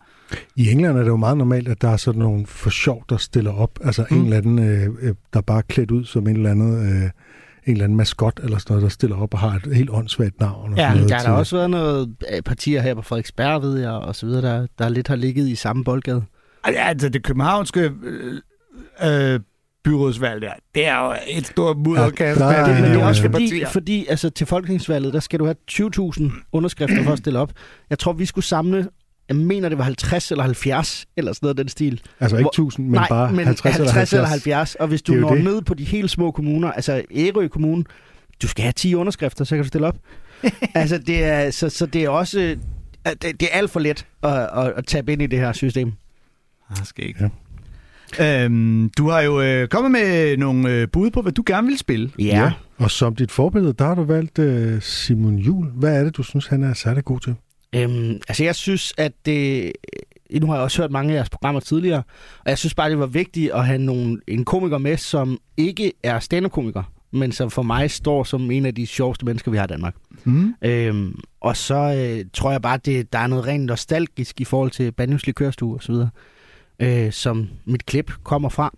I 0.57 0.71
England 0.71 0.97
er 0.97 1.03
det 1.03 1.09
jo 1.09 1.17
meget 1.17 1.37
normalt, 1.37 1.69
at 1.69 1.83
der 1.83 1.89
er 1.89 1.97
sådan 1.97 2.19
nogle 2.23 2.47
for 2.47 2.71
sjov, 2.71 3.05
der 3.09 3.17
stiller 3.17 3.53
op. 3.53 3.79
Altså 3.85 4.05
mm. 4.11 4.17
en 4.17 4.25
eller 4.25 4.37
anden, 4.37 4.59
øh, 4.59 4.89
øh, 5.03 5.15
der 5.35 5.41
bare 5.41 5.59
er 5.59 5.63
klædt 5.69 5.91
ud 5.91 6.05
som 6.05 6.29
en 6.29 6.37
eller 6.37 6.51
anden, 6.51 7.03
øh, 7.03 7.11
en 7.67 7.73
eller 7.73 7.85
anden 7.85 7.97
maskot 7.97 8.41
eller 8.43 8.59
sådan 8.59 8.73
noget, 8.75 8.83
der 8.83 8.89
stiller 8.89 9.17
op 9.17 9.35
og 9.35 9.41
har 9.41 9.61
et 9.67 9.75
helt 9.77 9.91
åndssvagt 9.91 10.41
navn. 10.41 10.73
Og 10.73 10.79
Ja, 10.79 10.83
sådan 10.83 10.97
noget 10.97 11.09
der 11.11 11.17
har 11.17 11.25
da 11.35 11.39
også 11.39 11.57
været 11.57 11.71
noget 11.71 12.17
øh, 12.35 12.43
partier 12.43 12.81
her 12.81 12.95
på 12.95 13.03
Frederiksberg, 13.03 13.63
ved 13.63 13.79
jeg, 13.81 13.91
og 13.91 14.17
så 14.17 14.27
videre, 14.27 14.43
der, 14.43 14.67
der 14.79 14.89
lidt 14.89 15.09
har 15.09 15.17
ligget 15.17 15.49
i 15.49 15.55
samme 15.55 15.85
boldgade. 15.85 16.23
Altså 16.65 17.09
det 17.09 17.23
københavnske 17.23 17.93
øh, 18.03 19.35
øh, 19.35 19.41
byrådsvalg 19.85 20.43
der, 20.43 20.53
det 20.75 20.87
er 20.87 21.07
jo 21.07 21.15
et 21.29 21.47
stort 21.47 21.77
mudderkast. 21.77 22.41
Ja, 22.41 22.47
der 22.47 22.89
Ja, 22.99 23.07
også 23.09 23.23
ja. 23.23 23.29
fordi, 23.29 23.45
partier. 23.49 23.69
fordi 23.69 24.07
altså, 24.09 24.31
til 24.31 24.47
folketingsvalget, 24.47 25.13
der 25.13 25.21
skal 25.21 25.39
du 25.39 25.45
have 25.45 25.57
20.000 25.71 26.49
underskrifter 26.53 27.05
for 27.05 27.13
at 27.13 27.19
stille 27.19 27.39
op. 27.39 27.53
Jeg 27.91 27.99
tror, 27.99 28.13
vi 28.13 28.25
skulle 28.27 28.45
samle, 28.45 28.89
jeg 29.37 29.47
mener, 29.47 29.69
det 29.69 29.79
var 29.79 29.85
50 29.85 30.31
eller 30.31 30.45
70, 30.45 31.07
eller 31.17 31.33
sådan 31.33 31.47
noget 31.47 31.57
den 31.59 31.69
stil. 31.69 32.01
Altså 32.21 32.37
ikke 32.37 32.43
Hvor- 32.45 32.51
1000, 32.51 32.87
men 32.87 32.93
Nej, 32.95 33.09
bare 33.09 33.33
men 33.33 33.47
50, 33.47 33.77
50 33.77 33.79
eller 33.79 33.93
70. 33.93 34.13
eller 34.13 34.29
70. 34.29 34.75
Og 34.75 34.89
hvis 34.89 35.03
du 35.03 35.13
Det 35.13 35.21
når 35.21 35.35
det. 35.35 35.45
ned 35.45 35.63
på 35.63 35.75
de 35.75 35.85
helt 35.85 36.11
små 36.11 36.31
kommuner, 36.31 36.73
altså 36.73 37.03
Ærø 37.17 37.49
Kommune, 37.49 37.85
du 38.43 38.49
skal 38.49 38.63
have 38.63 38.73
10 38.73 38.95
underskrifter, 38.95 39.45
så 39.45 39.55
kan 39.57 39.63
du 39.63 39.69
stille 39.69 39.87
op. 39.87 39.97
altså, 40.75 40.99
det 40.99 41.25
er, 41.25 41.51
så, 41.51 41.69
så 41.69 41.87
det 41.87 42.05
er 42.05 42.09
også... 42.09 42.57
Det, 43.07 43.23
det 43.23 43.43
er 43.43 43.49
alt 43.59 43.71
for 43.71 43.81
let 43.81 44.07
at, 44.23 44.31
at, 44.33 44.73
at 44.77 44.87
tabe 44.87 45.13
ind 45.13 45.23
i 45.23 45.27
det 45.27 45.39
her 45.39 45.53
system. 45.53 45.93
Ah, 46.71 46.77
skal 46.87 47.07
ikke. 47.07 47.31
Ja. 48.19 48.45
Øhm, 48.45 48.91
du 48.99 49.09
har 49.09 49.21
jo 49.21 49.41
øh, 49.43 49.69
kommet 49.69 49.91
med 49.91 50.37
nogle 50.37 50.71
øh, 50.71 50.89
bud 50.93 51.11
på, 51.11 51.23
hvad 51.23 51.33
du 51.33 51.43
gerne 51.47 51.67
vil 51.67 51.79
spille. 51.79 52.11
Ja. 52.19 52.53
Og 52.79 52.91
som 52.91 53.17
dit 53.17 53.31
forbillede, 53.31 53.73
der 53.73 53.85
har 53.85 53.95
du 53.95 54.03
valgt 54.05 54.39
øh, 54.39 54.83
Simon 54.83 55.37
Jul. 55.39 55.67
Hvad 55.75 55.97
er 56.01 56.05
det, 56.05 56.17
du 56.17 56.23
synes, 56.23 56.47
han 56.47 56.63
er 56.63 56.75
særlig 56.75 57.05
god 57.05 57.21
til? 57.21 57.35
Øhm, 57.75 58.21
altså, 58.29 58.45
jeg 58.45 58.55
synes, 58.55 58.95
at 58.97 59.13
det... 59.27 59.73
Nu 60.41 60.47
har 60.47 60.55
jeg 60.55 60.63
også 60.63 60.83
hørt 60.83 60.91
mange 60.91 61.13
af 61.13 61.17
jeres 61.17 61.31
programmer 61.31 61.61
tidligere, 61.61 62.03
og 62.39 62.51
jeg 62.51 62.59
synes 62.59 62.75
bare, 62.75 62.91
det 62.91 62.99
var 62.99 63.07
vigtigt 63.07 63.53
at 63.53 63.67
have 63.67 63.79
nogle, 63.79 64.21
en 64.29 64.45
komiker 64.45 64.79
med, 64.79 64.97
som 64.97 65.39
ikke 65.57 65.93
er 66.03 66.19
stand-up-komiker, 66.19 66.83
men 67.11 67.33
som 67.33 67.51
for 67.51 67.63
mig 67.63 67.91
står 67.91 68.25
som 68.25 68.51
en 68.51 68.67
af 68.67 68.75
de 68.75 68.87
sjoveste 68.87 69.25
mennesker, 69.25 69.51
vi 69.51 69.57
har 69.57 69.65
i 69.65 69.67
Danmark. 69.67 69.95
Mm. 70.25 70.55
Øhm, 70.63 71.21
og 71.41 71.57
så 71.57 71.75
øh, 71.75 72.25
tror 72.33 72.51
jeg 72.51 72.63
bare, 72.63 72.79
det, 72.85 73.13
der 73.13 73.19
er 73.19 73.27
noget 73.27 73.47
rent 73.47 73.65
nostalgisk 73.65 74.41
i 74.41 74.45
forhold 74.45 74.71
til 74.71 74.93
og 75.61 75.83
så 75.83 75.93
videre, 75.93 76.11
øh, 76.79 77.13
som 77.13 77.49
mit 77.65 77.87
klip 77.87 78.13
kommer 78.23 78.49
fra. 78.49 78.75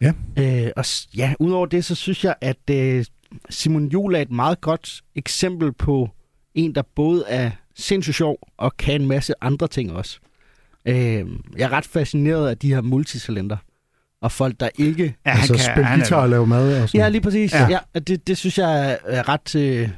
Ja. 0.00 0.12
Øh, 0.38 0.70
og 0.76 0.84
ja, 1.16 1.34
udover 1.40 1.66
det, 1.66 1.84
så 1.84 1.94
synes 1.94 2.24
jeg, 2.24 2.34
at 2.40 2.70
øh, 2.70 3.04
Simon 3.50 3.88
Juhl 3.88 4.14
er 4.14 4.20
et 4.20 4.30
meget 4.30 4.60
godt 4.60 5.02
eksempel 5.14 5.72
på 5.72 6.10
en, 6.54 6.74
der 6.74 6.82
både 6.94 7.24
er 7.28 7.50
sindssygt 7.78 8.16
sjov 8.16 8.38
og 8.58 8.76
kan 8.76 9.00
en 9.00 9.06
masse 9.08 9.34
andre 9.40 9.68
ting 9.68 9.92
også. 9.92 10.18
Øh, 10.86 10.94
jeg 10.96 11.24
er 11.58 11.72
ret 11.72 11.84
fascineret 11.86 12.48
af 12.48 12.58
de 12.58 12.74
her 12.74 12.80
multitalenter. 12.80 13.56
Og 14.20 14.32
folk, 14.32 14.60
der 14.60 14.68
ikke 14.78 15.14
Ja, 15.26 15.30
altså 15.30 15.58
spille 15.58 15.88
guitar 15.94 16.22
og 16.22 16.28
lave 16.28 16.46
mad 16.46 16.82
og 16.82 16.88
sådan 16.88 17.00
Ja, 17.00 17.08
lige 17.08 17.20
præcis. 17.20 17.52
Ja. 17.54 17.68
Ja. 17.94 17.98
Det, 18.00 18.26
det 18.26 18.38
synes 18.38 18.58
jeg 18.58 18.90
er- 18.92 18.96
er 19.04 19.28
ret 19.28 19.54
øh, 19.54 19.88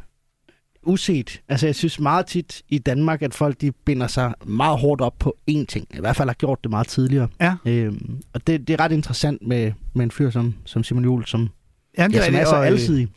uset. 0.82 1.40
Altså, 1.49 1.66
jeg 1.66 1.75
synes 1.75 2.00
meget 2.00 2.26
tit 2.26 2.62
i 2.68 2.78
Danmark, 2.78 3.23
at 3.23 3.35
folk 3.35 3.61
de 3.61 3.73
binder 3.73 4.06
sig 4.06 4.35
meget 4.47 4.78
hårdt 4.78 5.00
op 5.00 5.14
på 5.18 5.37
én 5.50 5.64
ting. 5.68 5.87
I 5.94 6.00
hvert 6.00 6.16
fald 6.16 6.28
har 6.28 6.35
gjort 6.35 6.58
det 6.62 6.70
meget 6.70 6.87
tidligere. 6.88 7.28
Ja. 7.41 7.54
Øhm, 7.67 8.23
og 8.32 8.47
det, 8.47 8.69
det 8.69 8.75
er 8.75 8.80
ret 8.84 8.93
interessant 8.93 9.47
med, 9.47 9.73
med 9.95 10.04
en 10.04 10.10
fyr 10.10 10.30
som, 10.30 10.54
som 10.64 10.84
Simon 10.84 11.04
Juhl, 11.04 11.26
som, 11.26 11.49
Jamen, 11.99 12.14
ja, 12.17 12.25
som 12.26 12.34
er 12.34 12.45
så 12.45 12.56
alsidig. 12.56 13.08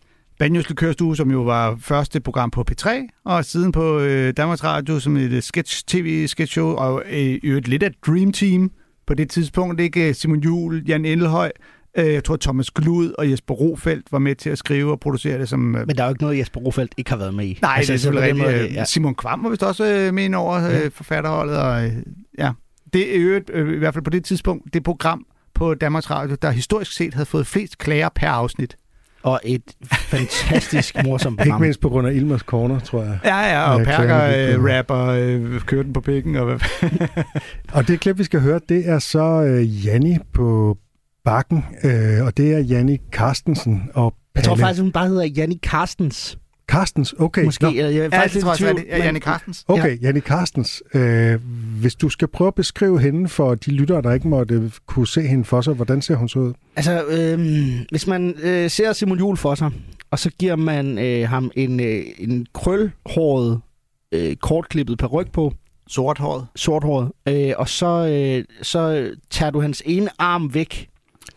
Banjos 0.41 0.69
Likørstue, 0.69 1.15
som 1.17 1.32
jo 1.32 1.41
var 1.41 1.77
første 1.82 2.19
program 2.19 2.51
på 2.51 2.65
P3, 2.71 2.89
og 3.25 3.45
siden 3.45 3.71
på 3.71 3.99
øh, 3.99 4.34
Danmarks 4.38 4.63
Radio 4.63 4.99
som 4.99 5.17
et 5.17 5.32
øh, 5.32 5.41
sketch, 5.41 5.84
tv-sketch-show, 5.88 6.67
og 6.67 7.04
øh, 7.10 7.17
et 7.17 7.67
lidt 7.67 7.84
af 7.84 7.91
dream 8.08 8.32
team 8.32 8.71
på 9.08 9.13
det 9.13 9.30
tidspunkt. 9.30 9.80
Ikke 9.82 10.13
Simon 10.13 10.39
Juhl, 10.39 10.84
Jan 10.88 11.06
Endelhøj, 11.06 11.51
øh, 11.97 12.13
jeg 12.13 12.23
tror 12.23 12.36
Thomas 12.36 12.71
Glud 12.71 13.12
og 13.17 13.32
Jesper 13.32 13.54
Rofeldt 13.54 14.12
var 14.12 14.19
med 14.19 14.36
til 14.36 14.49
at 14.49 14.58
skrive 14.58 14.91
og 14.91 14.99
producere 14.99 15.39
det 15.39 15.49
som... 15.49 15.75
Øh, 15.75 15.88
Men 15.88 15.95
der 15.95 16.04
er 16.04 16.08
jo 16.08 16.12
ikke 16.12 16.23
noget, 16.23 16.38
Jesper 16.38 16.60
Rofeldt 16.60 16.93
ikke 16.97 17.10
har 17.10 17.17
været 17.17 17.34
med 17.34 17.45
i. 17.45 17.60
Nej, 17.62 17.73
altså, 17.77 17.93
det 17.93 17.99
er 17.99 18.01
så 18.01 18.12
på 18.12 18.17
den 18.17 18.23
selvfølgelig 18.23 18.56
rigtigt. 18.60 18.75
Ja. 18.75 18.86
Simon 18.86 19.15
Kvam 19.15 19.43
var 19.43 19.49
vist 19.49 19.63
også 19.63 19.86
øh, 19.86 20.13
med 20.13 20.23
ind 20.23 20.36
over 20.36 20.67
øh, 20.67 20.73
Ja. 20.73 20.88
forfatterholdet. 20.88 21.58
Og, 21.58 21.86
øh, 21.86 21.91
ja. 22.38 22.51
Det 22.93 23.15
er 23.17 23.38
et, 23.38 23.49
øh, 23.54 23.73
i 23.73 23.77
hvert 23.77 23.93
fald 23.93 24.04
på 24.04 24.10
det 24.12 24.25
tidspunkt 24.25 24.73
det 24.73 24.84
program 24.84 25.25
på 25.54 25.73
Danmarks 25.73 26.12
Radio, 26.12 26.36
der 26.41 26.51
historisk 26.51 26.91
set 26.93 27.13
havde 27.13 27.25
fået 27.25 27.47
flest 27.47 27.77
klager 27.77 28.10
per 28.15 28.27
afsnit. 28.30 28.75
Og 29.24 29.40
et 29.44 29.62
fantastisk 29.84 30.96
morsomt 31.06 31.40
Ikke 31.40 31.44
program. 31.50 31.62
mindst 31.62 31.80
på 31.82 31.90
grund 31.90 32.08
af 32.08 32.14
Ilmers 32.14 32.42
Corner, 32.42 32.80
tror 32.80 33.04
jeg. 33.04 33.20
Ja, 33.26 33.40
ja, 33.40 33.74
og 33.74 33.80
Ja, 33.80 33.86
Perker 33.86 34.56
øh, 34.58 34.78
rapper, 34.78 35.06
øh, 35.06 35.60
kørte 35.62 35.84
den 35.84 35.94
på 35.94 36.02
pikken. 36.02 36.36
Og 36.36 36.46
hvad 36.46 36.60
Og 37.74 37.88
det 37.88 38.00
klip, 38.00 38.18
vi 38.18 38.24
skal 38.24 38.42
høre, 38.42 38.60
det 38.70 38.90
er 38.90 39.00
så 39.00 39.42
øh, 39.44 39.86
Janni 39.86 40.18
på 40.34 40.78
bakken, 41.26 41.66
øh, 41.84 42.26
og 42.26 42.38
det 42.38 42.54
er 42.54 42.60
Janni 42.60 42.98
Carstensen 43.12 43.90
og 43.94 44.14
Jeg 44.36 44.44
tror 44.44 44.56
faktisk, 44.56 44.82
hun 44.82 44.92
bare 44.92 45.08
hedder 45.08 45.26
Janni 45.26 45.60
Carstens. 45.64 46.38
Carstens. 46.72 47.14
Okay, 47.20 47.44
Måske. 47.46 47.64
Nå, 47.66 47.70
Jeg, 47.72 47.78
jeg 47.78 47.96
er 47.96 48.04
Ja, 48.04 48.08
faktisk 48.08 48.34
det 48.36 48.44
tror 48.44 48.52
jeg, 48.52 48.60
lidt 48.76 48.78
tvivl, 48.78 48.78
det 48.88 48.94
er 48.94 48.98
men- 48.98 49.04
Janne 49.06 49.20
Carstens. 49.20 49.66
okay 49.68 50.02
Janni 50.02 50.20
Carstens. 50.20 50.84
Øh, 50.94 51.40
hvis 51.80 51.96
du 51.96 52.10
skal 52.10 52.28
prøve 52.28 52.48
at 52.48 52.56
beskrive 52.56 53.00
hende 53.00 53.30
for 53.30 53.56
de 53.56 53.72
lyttere, 53.72 54.02
der 54.02 54.12
ikke 54.14 54.28
måtte 54.28 54.72
kunne 54.86 55.08
se 55.08 55.22
hende 55.22 55.46
for 55.46 55.62
sig, 55.62 55.74
hvordan 55.74 56.02
ser 56.02 56.16
hun 56.16 56.30
så 56.30 56.40
ud? 56.40 56.54
Altså, 56.76 57.04
øhm, 57.06 57.86
hvis 57.90 58.08
man 58.08 58.36
øh, 58.44 58.70
ser 58.70 58.94
Simon 58.94 59.18
Juhl 59.18 59.38
for 59.38 59.56
sig, 59.56 59.72
og 60.12 60.20
så 60.20 60.32
giver 60.40 60.56
man 60.56 60.98
øh, 61.00 61.30
ham 61.30 61.52
en, 61.56 61.80
øh, 61.80 62.04
en 62.18 62.46
krølhåret, 62.54 63.62
øh, 64.12 64.36
kortklippet 64.36 64.98
peruk 64.98 65.32
på, 65.32 65.54
Sorthåret. 65.88 66.46
sorthåret, 66.56 67.12
øh, 67.28 67.54
og 67.58 67.70
så, 67.70 68.08
øh, 68.08 68.44
så 68.62 69.12
tager 69.30 69.50
du 69.52 69.62
hans 69.62 69.84
ene 69.86 70.10
arm 70.20 70.54
væk. 70.54 70.88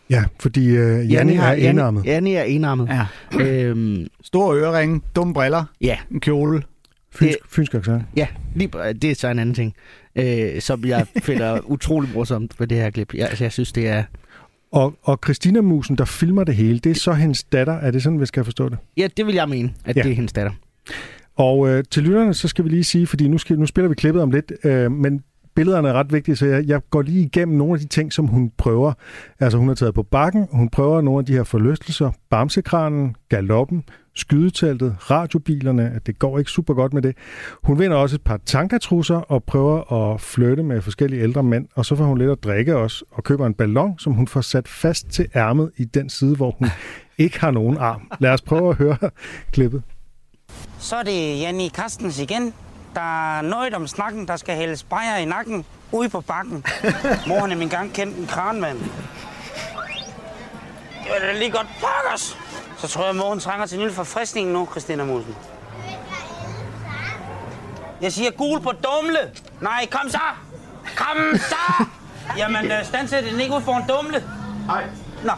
Ja, 0.09 0.23
fordi 0.39 0.67
øh, 0.67 1.11
Janni 1.11 1.35
er 1.35 1.51
enarmet. 1.51 2.05
Janni 2.05 2.33
er 2.33 2.43
enarmet. 2.43 2.89
Ja. 2.89 3.43
Øhm, 3.43 4.07
Store 4.23 4.57
øreringe, 4.57 5.01
dumme 5.15 5.33
briller, 5.33 5.63
ja, 5.81 5.97
en 6.11 6.19
kjole. 6.19 6.63
Fynsk, 7.11 7.37
fynsk 7.49 7.73
accent. 7.73 8.03
ja, 8.15 8.27
lige, 8.55 8.69
det 8.93 9.11
er 9.11 9.15
så 9.15 9.27
en 9.27 9.39
anden 9.39 9.55
ting, 9.55 9.73
øh, 10.15 10.61
som 10.61 10.85
jeg 10.85 11.07
finder 11.23 11.59
utrolig 11.73 12.09
morsomt 12.13 12.59
ved 12.59 12.67
det 12.67 12.77
her 12.77 12.89
klip. 12.89 13.13
Jeg, 13.13 13.29
altså, 13.29 13.43
jeg 13.43 13.51
synes, 13.51 13.71
det 13.71 13.87
er... 13.87 14.03
Og, 14.71 14.93
og 15.03 15.19
Christina 15.25 15.61
Musen, 15.61 15.97
der 15.97 16.05
filmer 16.05 16.43
det 16.43 16.55
hele, 16.55 16.79
det 16.79 16.89
er 16.89 16.95
så 16.95 17.13
hendes 17.13 17.43
datter. 17.43 17.73
Er 17.73 17.91
det 17.91 18.03
sådan, 18.03 18.19
vi 18.19 18.25
skal 18.25 18.43
forstå 18.43 18.69
det? 18.69 18.77
Ja, 18.97 19.07
det 19.17 19.25
vil 19.25 19.35
jeg 19.35 19.49
mene, 19.49 19.73
at 19.85 19.95
ja. 19.95 20.01
det 20.01 20.11
er 20.11 20.15
hendes 20.15 20.33
datter. 20.33 20.51
Og 21.35 21.69
øh, 21.69 21.83
til 21.91 22.03
lytterne, 22.03 22.33
så 22.33 22.47
skal 22.47 22.65
vi 22.65 22.69
lige 22.69 22.83
sige, 22.83 23.07
fordi 23.07 23.27
nu, 23.27 23.37
skal, 23.37 23.59
nu 23.59 23.65
spiller 23.65 23.89
vi 23.89 23.95
klippet 23.95 24.23
om 24.23 24.31
lidt, 24.31 24.53
øh, 24.63 24.91
men 24.91 25.23
billederne 25.55 25.89
er 25.89 25.93
ret 25.93 26.13
vigtige, 26.13 26.35
så 26.35 26.45
jeg, 26.45 26.67
jeg 26.67 26.81
går 26.89 27.01
lige 27.01 27.25
igennem 27.25 27.57
nogle 27.57 27.73
af 27.73 27.79
de 27.79 27.87
ting, 27.87 28.13
som 28.13 28.27
hun 28.27 28.51
prøver. 28.57 28.93
Altså 29.39 29.57
hun 29.57 29.67
har 29.67 29.75
taget 29.75 29.93
på 29.93 30.03
bakken, 30.03 30.47
hun 30.51 30.69
prøver 30.69 31.01
nogle 31.01 31.19
af 31.19 31.25
de 31.25 31.33
her 31.33 31.43
forlystelser, 31.43 32.11
bamsekranen, 32.29 33.15
galoppen, 33.29 33.83
skydeteltet, 34.15 34.95
radiobilerne, 35.11 35.91
at 35.95 36.07
det 36.07 36.19
går 36.19 36.39
ikke 36.39 36.51
super 36.51 36.73
godt 36.73 36.93
med 36.93 37.01
det. 37.01 37.17
Hun 37.63 37.79
vinder 37.79 37.97
også 37.97 38.15
et 38.15 38.21
par 38.21 38.39
tankatrusser 38.45 39.15
og 39.15 39.43
prøver 39.43 39.93
at 39.93 40.21
flytte 40.21 40.63
med 40.63 40.81
forskellige 40.81 41.21
ældre 41.21 41.43
mænd, 41.43 41.67
og 41.75 41.85
så 41.85 41.95
får 41.95 42.05
hun 42.05 42.17
lidt 42.17 42.31
at 42.31 42.43
drikke 42.43 42.77
også, 42.77 43.05
og 43.11 43.23
køber 43.23 43.45
en 43.45 43.53
ballon, 43.53 43.99
som 43.99 44.13
hun 44.13 44.27
får 44.27 44.41
sat 44.41 44.67
fast 44.67 45.07
til 45.07 45.27
ærmet 45.35 45.71
i 45.77 45.83
den 45.83 46.09
side, 46.09 46.35
hvor 46.35 46.51
hun 46.51 46.67
ikke 47.17 47.39
har 47.39 47.51
nogen 47.51 47.77
arm. 47.77 48.11
Lad 48.19 48.31
os 48.31 48.41
prøve 48.41 48.69
at 48.69 48.75
høre 48.75 48.97
klippet. 49.51 49.83
Så 50.79 50.95
er 50.95 51.03
det 51.03 51.39
Janni 51.39 51.69
Carstens 51.69 52.19
igen. 52.19 52.53
Der 52.95 53.37
er 53.37 53.41
noget 53.41 53.73
om 53.73 53.87
snakken, 53.87 54.27
der 54.27 54.37
skal 54.37 54.55
hældes 54.55 54.83
bajer 54.83 55.17
i 55.17 55.25
nakken 55.25 55.65
ude 55.91 56.09
på 56.09 56.21
bakken. 56.21 56.65
Mor 57.27 57.39
har 57.39 57.47
nemlig 57.47 57.65
engang 57.65 57.93
kendt 57.93 58.17
en 58.17 58.27
kranmand. 58.27 58.79
Det 61.03 61.11
var 61.13 61.27
da 61.27 61.33
lige 61.39 61.51
godt 61.51 61.67
pokkers. 61.79 62.37
Så 62.77 62.87
tror 62.87 63.05
jeg, 63.05 63.15
mor 63.15 63.29
hun 63.29 63.39
trænger 63.39 63.65
til 63.65 63.75
en 63.75 63.81
lille 63.81 63.95
forfriskning 63.95 64.51
nu, 64.51 64.67
Christina 64.71 65.03
Musen. 65.03 65.35
Jeg 68.01 68.13
siger 68.13 68.31
gul 68.31 68.61
på 68.61 68.71
dumle. 68.71 69.31
Nej, 69.61 69.87
kom 69.91 70.09
så. 70.09 70.19
Kom 70.97 71.17
så. 71.37 71.85
Jamen, 72.39 72.71
øh, 72.71 72.85
standsæt 72.85 73.23
den 73.23 73.39
ikke 73.39 73.55
ud 73.55 73.61
for 73.61 73.73
en 73.73 73.83
dumle. 73.87 74.23
Nej. 74.67 74.83
Nå. 75.23 75.33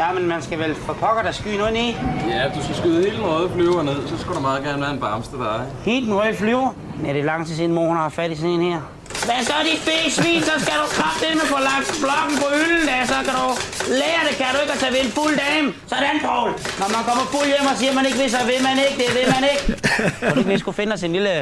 Ja, 0.00 0.12
men 0.12 0.24
man 0.34 0.42
skal 0.42 0.58
vel 0.58 0.74
for 0.74 0.92
pokker 0.92 1.22
der 1.22 1.32
sky 1.32 1.48
noget 1.48 1.76
i. 1.76 1.96
Ja, 2.28 2.42
du 2.54 2.60
skal 2.64 2.76
skyde 2.76 2.98
hele 3.04 3.16
den 3.16 3.26
røde 3.26 3.50
flyver 3.54 3.82
ned, 3.82 4.08
så 4.08 4.14
skulle 4.18 4.34
der 4.34 4.40
meget 4.40 4.62
gerne 4.64 4.80
være 4.82 4.92
en 4.96 5.00
bamse 5.00 5.30
til 5.30 5.38
dig. 5.38 5.60
Helt 5.84 6.08
en 6.08 6.14
rød 6.14 6.34
flyver. 6.34 6.70
Ja, 7.04 7.12
det 7.12 7.20
er 7.20 7.24
lang 7.24 7.46
tid 7.46 7.54
siden, 7.56 7.72
mor 7.72 7.94
har 7.94 8.08
fat 8.08 8.30
i 8.30 8.36
sådan 8.36 8.50
en 8.50 8.62
her. 8.72 8.80
Hvad 9.24 9.44
så, 9.44 9.52
dit 9.68 9.80
B-svin, 9.88 10.42
så 10.42 10.54
skal 10.64 10.74
du 10.82 10.86
kraftedeme 10.98 11.40
få 11.40 11.58
lagt 11.70 11.88
blokken 12.04 12.34
på 12.42 12.46
hylden, 12.54 12.86
da, 12.90 12.96
så 13.12 13.18
kan 13.26 13.34
du 13.40 13.46
lære 14.02 14.22
det, 14.28 14.34
kan 14.40 14.46
du 14.54 14.58
ikke 14.62 14.72
at 14.72 14.80
tage 14.82 14.92
ved 14.92 15.00
en 15.06 15.12
fuld 15.18 15.34
dame. 15.44 15.68
Sådan, 15.92 16.16
Paul. 16.28 16.50
Når 16.80 16.88
man 16.96 17.02
kommer 17.08 17.24
fuld 17.34 17.46
hjem 17.52 17.66
og 17.72 17.76
siger, 17.80 17.92
man 17.98 18.06
ikke 18.08 18.18
vil, 18.22 18.30
så 18.36 18.42
vil 18.50 18.60
man 18.68 18.76
ikke, 18.86 18.96
det 19.02 19.10
vil 19.18 19.26
man 19.34 19.42
ikke. 19.52 19.64
Du 20.30 20.38
ikke, 20.38 20.50
vi 20.54 20.58
skulle 20.58 20.76
finde 20.80 20.92
os 20.96 21.02
en 21.02 21.12
lille 21.12 21.34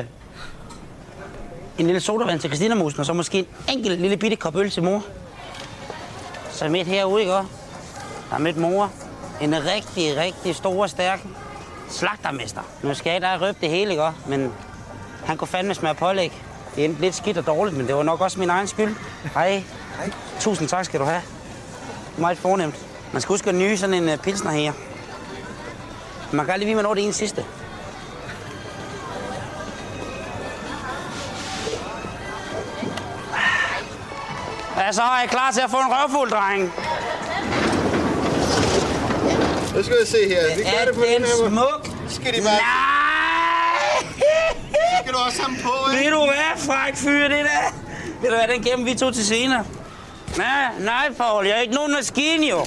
en 1.78 1.86
lille 1.86 2.00
sodavand 2.00 2.40
til 2.40 2.50
Christina 2.50 2.74
Musen, 2.74 3.00
og 3.00 3.06
så 3.06 3.12
måske 3.12 3.38
en 3.38 3.46
enkelt 3.68 4.00
lille 4.00 4.16
bitte 4.16 4.36
kop 4.36 4.56
øl 4.56 4.70
til 4.70 4.82
mor. 4.82 5.02
Så 6.50 6.64
er 6.64 6.68
midt 6.68 6.86
herude, 6.86 7.20
ikke 7.20 7.34
også? 7.34 7.50
Der 8.30 8.34
er 8.34 8.38
midt 8.38 8.56
mor. 8.56 8.90
En 9.40 9.54
rigtig, 9.54 10.16
rigtig 10.16 10.56
stor 10.56 10.86
stærk 10.86 11.20
slagtermester. 11.88 12.60
Nu 12.82 12.94
skal 12.94 13.12
jeg 13.12 13.22
da 13.22 13.36
røbe 13.36 13.58
det 13.60 13.70
hele, 13.70 13.90
ikke? 13.90 14.12
Men 14.26 14.52
han 15.24 15.36
kunne 15.36 15.48
fandme 15.48 15.74
smage 15.74 15.94
pålæg. 15.94 16.42
Det 16.76 16.84
endte 16.84 17.00
lidt 17.00 17.14
skidt 17.14 17.38
og 17.38 17.46
dårligt, 17.46 17.76
men 17.76 17.86
det 17.86 17.94
var 17.94 18.02
nok 18.02 18.20
også 18.20 18.38
min 18.38 18.50
egen 18.50 18.66
skyld. 18.66 18.96
Hej. 19.34 19.64
Hej. 19.96 20.10
Tusind 20.40 20.68
tak 20.68 20.84
skal 20.84 21.00
du 21.00 21.04
have. 21.04 21.22
Meget 22.18 22.38
fornemt. 22.38 22.86
Man 23.12 23.22
skal 23.22 23.32
huske 23.32 23.48
at 23.48 23.54
nye 23.54 23.76
sådan 23.76 23.94
en 23.94 24.08
uh, 24.08 24.16
pilsner 24.16 24.50
her. 24.50 24.72
Man 26.32 26.44
kan 26.44 26.52
aldrig 26.52 26.66
vide, 26.66 26.74
hvornår 26.74 26.94
det 26.94 27.02
er 27.02 27.06
en 27.06 27.12
sidste. 27.12 27.44
Ja, 34.76 34.92
så 34.92 35.02
er 35.02 35.20
jeg 35.20 35.28
klar 35.30 35.50
til 35.50 35.60
at 35.60 35.70
få 35.70 35.76
en 35.76 35.86
røvfuld, 35.88 36.30
dreng. 36.30 36.72
Nu 39.78 39.84
skal 39.84 39.96
vi 40.00 40.06
se 40.06 40.28
her. 40.28 40.56
Vi 40.56 40.62
gør 40.62 40.70
Er 40.70 40.84
det 40.84 40.94
på 40.94 41.00
den 41.00 41.14
den 41.14 41.24
her 41.24 41.38
måde. 41.40 41.50
smuk? 41.50 41.88
Skal 42.08 42.32
de 42.34 42.42
bare... 42.42 42.54
Nej! 42.54 44.12
Skal 45.02 45.12
du 45.12 45.18
også 45.26 45.42
have 45.42 45.56
på, 45.62 45.90
ikke? 45.90 46.04
Ved 46.04 46.12
du 46.12 46.24
hvad, 46.24 46.52
fræk 46.56 46.96
fyr, 46.96 47.22
det 47.28 47.30
der? 47.30 47.72
Ved 48.22 48.30
du 48.30 48.36
hvad, 48.36 48.48
den 48.54 48.62
gemmer 48.62 48.84
vi 48.84 48.94
to 48.94 49.10
til 49.10 49.26
senere. 49.26 49.64
Nej, 50.36 50.72
nej, 50.80 51.12
Paul, 51.18 51.46
jeg 51.46 51.56
er 51.56 51.60
ikke 51.60 51.74
nogen 51.74 51.92
maskine, 51.92 52.46
jo. 52.46 52.58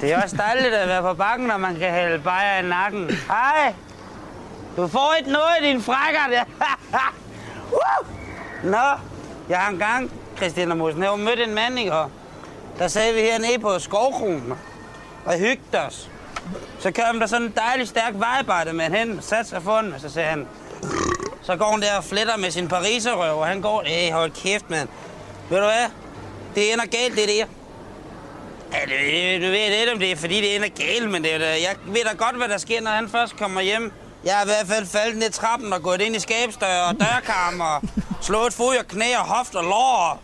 Det 0.00 0.12
er 0.12 0.22
også 0.22 0.36
dejligt 0.36 0.74
at 0.74 0.88
være 0.88 1.02
på 1.02 1.14
bakken, 1.14 1.46
når 1.46 1.56
man 1.56 1.76
kan 1.76 1.90
hælde 1.92 2.18
bajer 2.18 2.58
i 2.58 2.62
nakken. 2.62 3.10
Hej. 3.26 3.74
Du 4.76 4.88
får 4.88 5.14
ikke 5.18 5.30
noget 5.30 5.56
din 5.62 5.82
frækker, 5.82 6.20
der. 6.30 6.44
Woo! 7.72 8.06
Nå, 8.62 8.86
jeg 9.48 9.58
har 9.58 9.70
engang, 9.70 10.12
Christina 10.36 10.74
Mosen, 10.74 11.02
jeg 11.02 11.10
har 11.10 11.16
mødt 11.16 11.40
en 11.40 11.54
mand, 11.54 11.78
ikke? 11.78 11.92
Og 11.92 12.10
der 12.78 12.88
sagde 12.88 13.14
vi 13.14 13.20
hernede 13.20 13.58
på 13.58 13.78
skovkronen 13.78 14.52
og 15.24 15.38
hyggede 15.38 15.86
os. 15.86 16.10
Så 16.80 16.90
kom 16.90 17.20
der 17.20 17.26
sådan 17.26 17.46
en 17.46 17.54
dejlig 17.56 17.88
stærk 17.88 18.12
vejarbejde 18.14 18.72
med 18.72 18.84
hen, 18.84 19.18
sat 19.22 19.48
sig 19.48 19.62
foran, 19.62 19.92
og 19.92 20.00
så 20.00 20.10
sagde 20.10 20.28
han, 20.28 20.46
så 21.42 21.56
går 21.56 21.70
han 21.70 21.82
der 21.82 21.96
og 21.96 22.04
fletter 22.04 22.36
med 22.36 22.50
sin 22.50 22.68
pariserøv, 22.68 23.38
og 23.38 23.46
han 23.46 23.60
går, 23.60 23.84
æh, 23.86 24.12
hold 24.12 24.30
kæft, 24.30 24.70
mand. 24.70 24.88
Ved 25.50 25.58
du 25.58 25.64
hvad? 25.64 25.86
Det 26.54 26.72
ender 26.72 26.86
galt, 26.86 27.16
det 27.16 27.28
der. 27.28 27.44
Ja, 28.72 28.80
det, 28.80 29.42
du 29.42 29.46
ved 29.46 29.78
lidt 29.78 29.90
om 29.92 29.98
det 29.98 30.12
er, 30.12 30.16
fordi 30.16 30.40
det 30.40 30.56
ender 30.56 30.68
galt, 30.68 31.10
men 31.10 31.24
det 31.24 31.34
er, 31.34 31.38
jeg 31.38 31.76
ved 31.86 32.04
da 32.04 32.12
godt, 32.16 32.36
hvad 32.36 32.48
der 32.48 32.58
sker, 32.58 32.80
når 32.80 32.90
han 32.90 33.08
først 33.08 33.36
kommer 33.36 33.60
hjem. 33.60 33.92
Jeg 34.24 34.34
har 34.36 34.42
i 34.42 34.46
hvert 34.46 34.66
fald 34.66 34.86
faldet 34.86 35.16
ned 35.16 35.30
trappen 35.30 35.72
og 35.72 35.82
gået 35.82 36.00
ind 36.00 36.16
i 36.16 36.18
skabsdør 36.18 36.80
og 36.88 36.94
dørkarm 37.00 37.60
og 37.60 37.82
slået 38.20 38.52
fod 38.52 38.76
og 38.76 38.88
knæ 38.88 39.16
og 39.16 39.24
hoft 39.24 39.54
og 39.54 39.64
lår. 39.64 40.22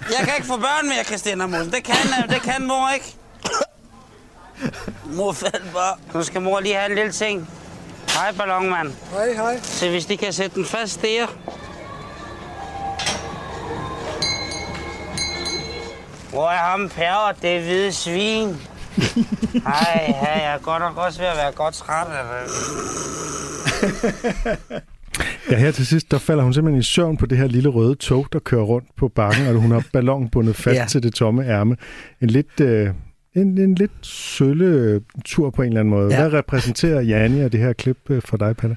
Jeg 0.00 0.26
kan 0.26 0.34
ikke 0.36 0.46
få 0.46 0.56
børn 0.56 0.88
mere, 0.88 1.04
Christina 1.04 1.46
Musen. 1.46 1.72
Det 1.72 1.84
kan, 1.84 1.94
øh, 2.22 2.34
det 2.34 2.42
kan 2.42 2.66
mor 2.66 2.90
ikke. 2.94 3.16
Mor 5.04 5.32
faldt 5.32 5.72
bare. 5.72 5.96
Nu 6.14 6.22
skal 6.22 6.40
mor 6.42 6.60
lige 6.60 6.74
have 6.74 6.90
en 6.90 6.94
lille 6.96 7.12
ting. 7.12 7.48
Hej, 8.14 8.32
ballonmand. 8.38 8.92
Hej, 9.12 9.32
hej. 9.32 9.58
Så 9.62 9.90
hvis 9.90 10.06
de 10.06 10.16
kan 10.16 10.32
sætte 10.32 10.54
den 10.56 10.64
fast 10.64 11.02
der. 11.02 11.26
Hvor 16.30 16.48
er 16.50 16.56
ham 16.56 16.88
Per, 16.88 17.36
det 17.42 17.62
hvide 17.62 17.92
svin? 17.92 18.48
Hej, 19.66 20.04
hej, 20.06 20.32
jeg 20.32 20.54
er 20.54 20.58
godt 20.58 20.82
nok 20.82 20.96
også 20.96 21.18
ved 21.18 21.26
at 21.28 21.36
være 21.36 21.52
godt 21.52 21.74
træt 21.74 22.06
af 22.06 22.24
det. 22.24 22.52
Ja, 25.50 25.56
her 25.56 25.70
til 25.70 25.86
sidst, 25.86 26.10
der 26.10 26.18
falder 26.18 26.42
hun 26.44 26.54
simpelthen 26.54 26.80
i 26.80 26.82
søvn 26.82 27.16
på 27.16 27.26
det 27.26 27.38
her 27.38 27.46
lille 27.46 27.68
røde 27.68 27.94
tog, 27.94 28.26
der 28.32 28.38
kører 28.38 28.62
rundt 28.62 28.88
på 28.96 29.08
bakken, 29.08 29.46
og 29.46 29.54
hun 29.54 29.70
har 29.70 29.82
ballon 29.92 30.28
bundet 30.28 30.56
fast 30.56 30.66
Ja. 30.76 30.80
ja. 30.80 30.86
til 30.86 31.02
det 31.02 31.14
tomme 31.14 31.44
ærme. 31.46 31.76
En 32.20 32.30
lidt, 32.30 32.60
øh, 32.60 32.90
en, 33.36 33.58
en 33.58 33.74
lidt 33.74 33.92
sølle 34.02 34.66
øh, 34.66 35.00
tur 35.24 35.50
på 35.50 35.62
en 35.62 35.68
eller 35.68 35.80
anden 35.80 35.90
måde. 35.90 36.14
Ja. 36.14 36.20
Hvad 36.20 36.38
repræsenterer 36.38 37.00
Jani 37.00 37.40
af 37.40 37.50
det 37.50 37.60
her 37.60 37.72
klip 37.72 37.98
øh, 38.10 38.22
for 38.22 38.36
dig, 38.36 38.56
Palle? 38.56 38.76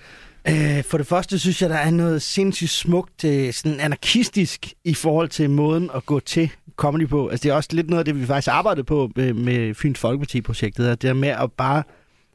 Øh, 0.49 0.83
for 0.83 0.97
det 0.97 1.07
første 1.07 1.39
synes 1.39 1.61
jeg, 1.61 1.69
der 1.69 1.75
er 1.75 1.91
noget 1.91 2.21
sindssygt 2.21 2.69
smukt, 2.69 3.23
øh, 3.25 3.53
sådan 3.53 3.79
anarkistisk 3.79 4.73
i 4.83 4.93
forhold 4.93 5.29
til 5.29 5.49
måden 5.49 5.89
at 5.95 6.05
gå 6.05 6.19
til 6.19 6.51
comedy 6.75 7.07
på. 7.07 7.27
Altså 7.27 7.43
det 7.43 7.49
er 7.49 7.55
også 7.55 7.69
lidt 7.73 7.89
noget 7.89 7.99
af 7.99 8.05
det, 8.05 8.21
vi 8.21 8.25
faktisk 8.25 8.47
arbejdede 8.51 8.83
på 8.83 9.11
med, 9.15 9.33
med 9.33 9.73
Fyns 9.73 9.99
Folkeparti-projektet. 9.99 11.01
Det 11.01 11.09
er 11.09 11.13
med 11.13 11.29
at 11.29 11.51
bare 11.51 11.83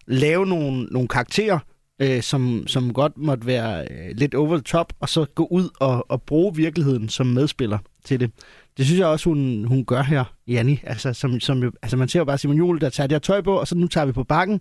lave 0.06 0.46
nogle, 0.46 0.82
nogle 0.82 1.08
karakterer, 1.08 1.58
øh, 2.02 2.22
som, 2.22 2.64
som 2.66 2.92
godt 2.92 3.12
måtte 3.16 3.46
være 3.46 3.82
øh, 3.90 4.16
lidt 4.16 4.34
over 4.34 4.56
the 4.56 4.62
top, 4.62 4.92
og 5.00 5.08
så 5.08 5.26
gå 5.34 5.46
ud 5.50 5.68
og, 5.80 6.10
og 6.10 6.22
bruge 6.22 6.56
virkeligheden 6.56 7.08
som 7.08 7.26
medspiller 7.26 7.78
til 8.04 8.20
det. 8.20 8.30
Det 8.76 8.86
synes 8.86 8.98
jeg 8.98 9.06
også, 9.06 9.28
hun, 9.30 9.64
hun 9.64 9.84
gør 9.84 10.02
her, 10.02 10.24
Janni. 10.48 10.80
Altså, 10.82 11.12
som, 11.12 11.40
som, 11.40 11.62
jo- 11.62 11.72
altså 11.82 11.96
man 11.96 12.08
ser 12.08 12.18
jo 12.18 12.24
bare 12.24 12.38
Simon 12.38 12.56
Juhl, 12.56 12.80
der 12.80 12.90
tager 12.90 13.06
det 13.06 13.14
her 13.14 13.18
tøj 13.20 13.40
på, 13.42 13.54
og 13.60 13.68
så 13.68 13.74
nu 13.74 13.88
tager 13.88 14.04
vi 14.04 14.12
på 14.12 14.24
bakken, 14.24 14.60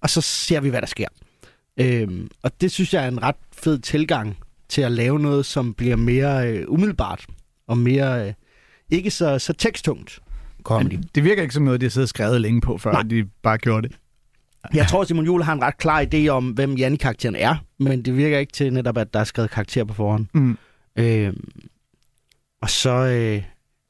og 0.00 0.10
så 0.10 0.20
ser 0.20 0.60
vi, 0.60 0.68
hvad 0.68 0.80
der 0.80 0.86
sker. 0.86 1.06
Øhm, 1.80 2.28
og 2.42 2.60
det 2.60 2.70
synes 2.72 2.94
jeg 2.94 3.04
er 3.04 3.08
en 3.08 3.22
ret 3.22 3.36
fed 3.52 3.78
tilgang 3.78 4.36
til 4.68 4.82
at 4.82 4.92
lave 4.92 5.18
noget, 5.18 5.46
som 5.46 5.74
bliver 5.74 5.96
mere 5.96 6.48
øh, 6.52 6.64
umiddelbart 6.68 7.26
og 7.66 7.78
mere 7.78 8.26
øh, 8.28 8.32
ikke 8.90 9.10
så, 9.10 9.38
så 9.38 9.52
teksttungt 9.52 10.18
comedy. 10.62 10.92
Men 10.94 11.04
det 11.14 11.24
virker 11.24 11.42
ikke 11.42 11.54
som 11.54 11.62
noget, 11.62 11.80
de 11.80 11.84
har 11.86 11.90
siddet 11.90 12.04
og 12.04 12.08
skrevet 12.08 12.40
længe 12.40 12.60
på, 12.60 12.78
før 12.78 12.92
Nej. 12.92 13.02
de 13.02 13.24
bare 13.42 13.58
gjorde 13.58 13.88
det. 13.88 13.96
Jeg 14.74 14.86
tror, 14.88 15.04
Simon 15.04 15.24
Juhl 15.24 15.42
har 15.42 15.52
en 15.52 15.62
ret 15.62 15.78
klar 15.78 16.04
idé 16.14 16.28
om, 16.28 16.50
hvem 16.50 16.74
Janni-karakteren 16.74 17.36
er, 17.36 17.56
men 17.78 18.02
det 18.02 18.16
virker 18.16 18.38
ikke 18.38 18.52
til 18.52 18.72
netop, 18.72 18.98
at 18.98 19.14
der 19.14 19.20
er 19.20 19.24
skrevet 19.24 19.50
karakter 19.50 19.84
på 19.84 19.94
forhånd. 19.94 20.26
Mm. 20.34 20.58
Øhm, 20.96 21.48
og 22.62 22.70
så, 22.70 22.90
øh, 22.90 23.42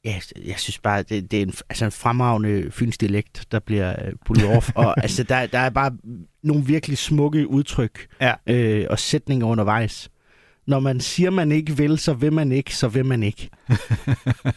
ja, 0.05 0.19
jeg 0.45 0.59
synes 0.59 0.79
bare, 0.79 1.03
det, 1.03 1.31
det 1.31 1.37
er 1.37 1.43
en, 1.43 1.53
altså 1.69 1.85
en 1.85 1.91
fremragende 1.91 2.71
fyns 2.71 2.97
dialekt, 2.97 3.45
der 3.51 3.59
bliver 3.59 4.05
øh, 4.05 4.13
pullet 4.25 4.57
off. 4.57 4.69
og 4.75 5.01
altså, 5.03 5.23
der, 5.23 5.45
der 5.47 5.59
er 5.59 5.69
bare 5.69 5.97
nogle 6.43 6.65
virkelig 6.65 6.97
smukke 6.97 7.47
udtryk 7.47 8.07
Ja. 8.21 8.33
øh, 8.47 8.87
og 8.89 8.99
sætninger 8.99 9.47
undervejs. 9.47 10.09
Når 10.69 10.79
man 10.79 10.99
siger, 10.99 11.29
man 11.29 11.51
ikke 11.51 11.77
vil, 11.77 11.97
så 11.97 12.13
vil 12.13 12.33
man 12.33 12.51
ikke, 12.51 12.75
så 12.75 12.87
vil 12.87 13.05
man 13.05 13.23
ikke. 13.23 13.49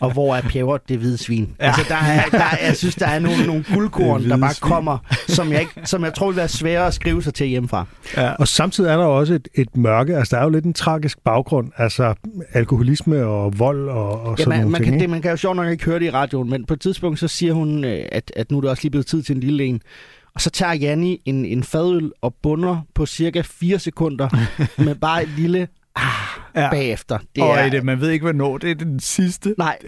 og 0.01 0.13
hvor 0.13 0.37
er 0.37 0.41
pjævret 0.41 0.89
det 0.89 0.99
hvide 0.99 1.19
svin? 1.19 1.49
Ja. 1.61 1.67
Altså, 1.67 1.83
der 1.89 1.95
er, 1.97 2.29
der 2.31 2.39
er, 2.45 2.67
jeg 2.67 2.77
synes, 2.77 2.95
der 2.95 3.07
er 3.07 3.19
nogle, 3.19 3.47
nogle 3.47 3.65
guldkorn, 3.75 4.25
der 4.31 4.37
bare 4.37 4.55
svin. 4.55 4.69
kommer, 4.69 4.99
som 5.29 5.53
jeg, 5.53 5.61
ikke, 5.61 5.73
som 5.85 6.05
jeg 6.05 6.15
tror 6.15 6.27
vil 6.27 6.37
være 6.37 6.49
svære 6.49 6.87
at 6.87 6.95
skrive 6.95 7.23
sig 7.23 7.35
til 7.35 7.47
hjemmefra. 7.47 7.87
Ja. 8.17 8.33
Og 8.33 8.49
samtidig 8.49 8.91
er 8.91 8.97
der 8.97 9.05
også 9.05 9.35
et, 9.35 9.49
et 9.55 9.77
mørke, 9.77 10.17
altså 10.17 10.37
der 10.37 10.41
er 10.41 10.45
jo 10.45 10.51
lidt 10.51 10.65
en 10.65 10.73
tragisk 10.75 11.19
baggrund, 11.25 11.71
altså 11.77 12.15
alkoholisme 12.53 13.25
og 13.27 13.59
vold 13.59 13.89
og, 13.89 14.21
og 14.21 14.35
Ja, 14.39 14.45
sådan 14.45 14.49
man, 14.49 14.59
nogle 14.61 14.73
man, 14.73 14.81
ting. 14.83 14.93
kan, 14.93 15.01
det, 15.01 15.11
man 15.11 15.23
kan 15.23 15.31
jo 15.31 15.37
sjovt 15.37 15.57
nok 15.57 15.69
ikke 15.71 15.85
høre 15.85 15.99
det 15.99 16.05
i 16.07 16.11
radioen, 16.11 16.51
men 16.51 16.65
på 16.65 16.75
et 16.75 16.81
tidspunkt 16.81 17.19
så 17.19 17.29
siger 17.29 17.53
hun, 17.53 17.85
øh, 17.85 18.05
at, 18.13 18.33
at 18.37 18.51
nu 18.51 18.57
er 18.57 18.61
det 18.61 18.71
også 18.71 18.83
lige 18.83 18.91
blevet 18.91 19.07
tid 19.07 19.23
til 19.23 19.35
en 19.35 19.41
lille 19.41 19.65
en. 19.65 19.81
Og 20.35 20.41
så 20.41 20.51
tager 20.51 20.73
Janni 20.75 21.21
en, 21.25 21.45
en 21.45 21.63
fadøl 21.63 22.13
og 22.23 22.35
bunder 22.43 22.79
på 22.95 23.07
cirka 23.07 23.43
4 23.45 23.79
sekunder 23.79 24.29
med 24.85 24.95
bare 24.95 25.23
et 25.23 25.29
lille 25.37 25.69
ah, 25.97 26.03
Ja. 26.57 26.71
bagefter. 26.71 27.19
Det 27.35 27.43
og 27.45 27.51
er... 27.59 27.69
det, 27.71 27.85
man 27.85 28.01
ved 28.01 28.11
ikke, 28.11 28.23
hvornår 28.23 28.59
det 28.59 28.71
er 28.71 28.75
den 28.75 29.01
sidste. 29.01 29.55
Nej, 29.59 29.79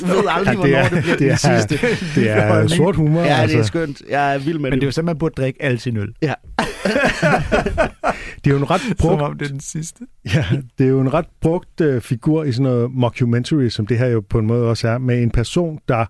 du 0.00 0.06
ved 0.06 0.22
aldrig, 0.28 0.58
Ja, 0.58 0.62
det 0.62 0.74
er- 0.76 0.88
hvornår 0.88 0.88
det 0.88 1.02
bliver 1.02 1.16
det 1.16 1.18
den 1.18 1.30
er- 1.30 1.36
sidste. 1.36 1.96
Det 2.20 2.30
er 2.30 2.66
sort 2.66 2.96
humor. 2.96 3.20
Ja, 3.20 3.24
det 3.26 3.32
er 3.32 3.36
altså. 3.36 3.62
skønt. 3.62 4.02
Jeg 4.10 4.34
er 4.34 4.38
vild 4.38 4.58
med 4.58 4.70
Men 4.70 4.72
det 4.72 4.76
er 4.76 4.80
det. 4.80 4.86
jo 4.86 4.90
sådan, 4.92 5.06
man 5.06 5.18
burde 5.18 5.34
drikke 5.42 5.62
al 5.62 5.78
sin 5.78 5.96
øl. 5.96 6.08
Ja. 6.22 6.34
Det 8.44 8.50
er 8.50 8.54
jo 8.54 8.56
en 8.56 8.70
ret 8.70 8.80
Som 8.88 8.96
brugt, 8.98 9.22
om 9.22 9.38
det 9.38 9.44
er 9.46 9.50
den 9.50 9.60
sidste. 9.60 10.00
ja, 10.34 10.44
det 10.78 10.84
er 10.86 10.90
jo 10.90 11.00
en 11.00 11.14
ret 11.14 11.26
brugt 11.40 11.80
uh, 11.80 12.00
figur 12.00 12.44
i 12.44 12.52
sådan 12.52 12.62
noget 12.62 12.90
mockumentary, 12.92 13.68
som 13.68 13.86
det 13.86 13.98
her 13.98 14.06
jo 14.06 14.22
på 14.30 14.38
en 14.38 14.46
måde 14.46 14.68
også 14.68 14.88
er, 14.88 14.98
med 14.98 15.22
en 15.22 15.30
person, 15.30 15.78
der 15.88 16.04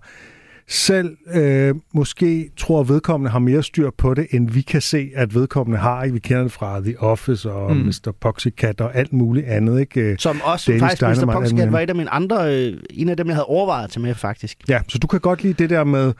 selv 0.69 1.17
øh, 1.33 1.75
måske 1.93 2.49
tror, 2.57 2.81
at 2.81 2.89
vedkommende 2.89 3.31
har 3.31 3.39
mere 3.39 3.63
styr 3.63 3.89
på 3.97 4.13
det, 4.13 4.27
end 4.31 4.49
vi 4.49 4.61
kan 4.61 4.81
se, 4.81 5.11
at 5.15 5.35
vedkommende 5.35 5.79
har. 5.79 6.07
Vi 6.07 6.19
kender 6.19 6.43
det 6.43 6.51
fra 6.51 6.79
The 6.79 6.99
Office 6.99 7.51
og 7.51 7.75
Mm. 7.75 7.81
Mr. 7.81 8.11
Poxycat 8.21 8.81
og 8.81 8.95
alt 8.95 9.13
muligt 9.13 9.45
andet. 9.47 9.79
Ikke? 9.79 10.15
Som 10.19 10.41
også 10.43 10.71
Danish 10.71 10.83
faktisk, 10.83 11.01
Mr. 11.01 11.31
Dynamite, 11.33 11.61
alt 11.63 11.71
var 11.71 11.79
et 11.79 11.89
af 11.89 11.95
mine 11.95 12.09
andre, 12.09 12.55
øh, 12.55 12.77
en 12.89 13.09
af 13.09 13.17
dem, 13.17 13.27
jeg 13.27 13.35
havde 13.35 13.45
overvejet 13.45 13.89
tage 13.91 14.01
med, 14.01 14.15
faktisk. 14.15 14.57
Ja, 14.69 14.79
så 14.87 14.97
du 14.97 15.07
kan 15.07 15.19
godt 15.19 15.43
lide 15.43 15.53
det 15.53 15.69
der 15.69 15.83
med 15.83 16.13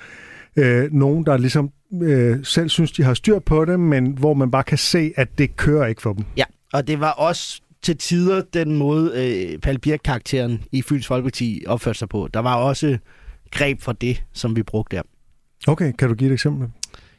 øh, 0.56 0.94
nogen, 0.94 1.26
der 1.26 1.38
ligesom 1.38 1.70
øh, 2.02 2.38
selv 2.44 2.70
synes, 2.70 2.92
de 2.92 3.04
har 3.04 3.14
styr 3.14 3.40
på 3.40 3.66
det, 3.66 3.80
men 3.80 4.18
hvor 4.18 4.34
man 4.34 4.52
bare 4.52 4.64
kan 4.64 4.78
se, 4.78 5.14
at 5.16 5.28
det 5.38 5.56
kører 5.58 5.88
ikke 5.88 6.02
for 6.02 6.14
dem. 6.14 6.26
Ja, 6.38 6.44
og 6.74 6.88
det 6.88 7.00
var 7.00 7.12
også 7.12 7.62
til 7.84 7.98
tider 7.98 8.42
den 8.54 8.76
måde, 8.76 9.12
øh, 9.16 9.60
Palle 9.60 9.80
Birk-karakteren 9.80 10.62
i 10.72 10.82
Fyns 10.82 11.08
Folkeparti 11.08 11.64
opførte 11.68 12.00
sig 12.00 12.10
på. 12.10 12.30
Der 12.34 12.40
var 12.40 12.56
også 12.56 12.98
greb 13.52 13.82
fra 13.82 13.94
det, 13.94 14.24
som 14.34 14.56
vi 14.56 14.64
brugte 14.64 14.96
der. 14.96 15.02
Okay, 15.68 15.92
kan 16.00 16.08
du 16.10 16.14
give 16.16 16.30
et 16.30 16.34
eksempel? 16.34 16.68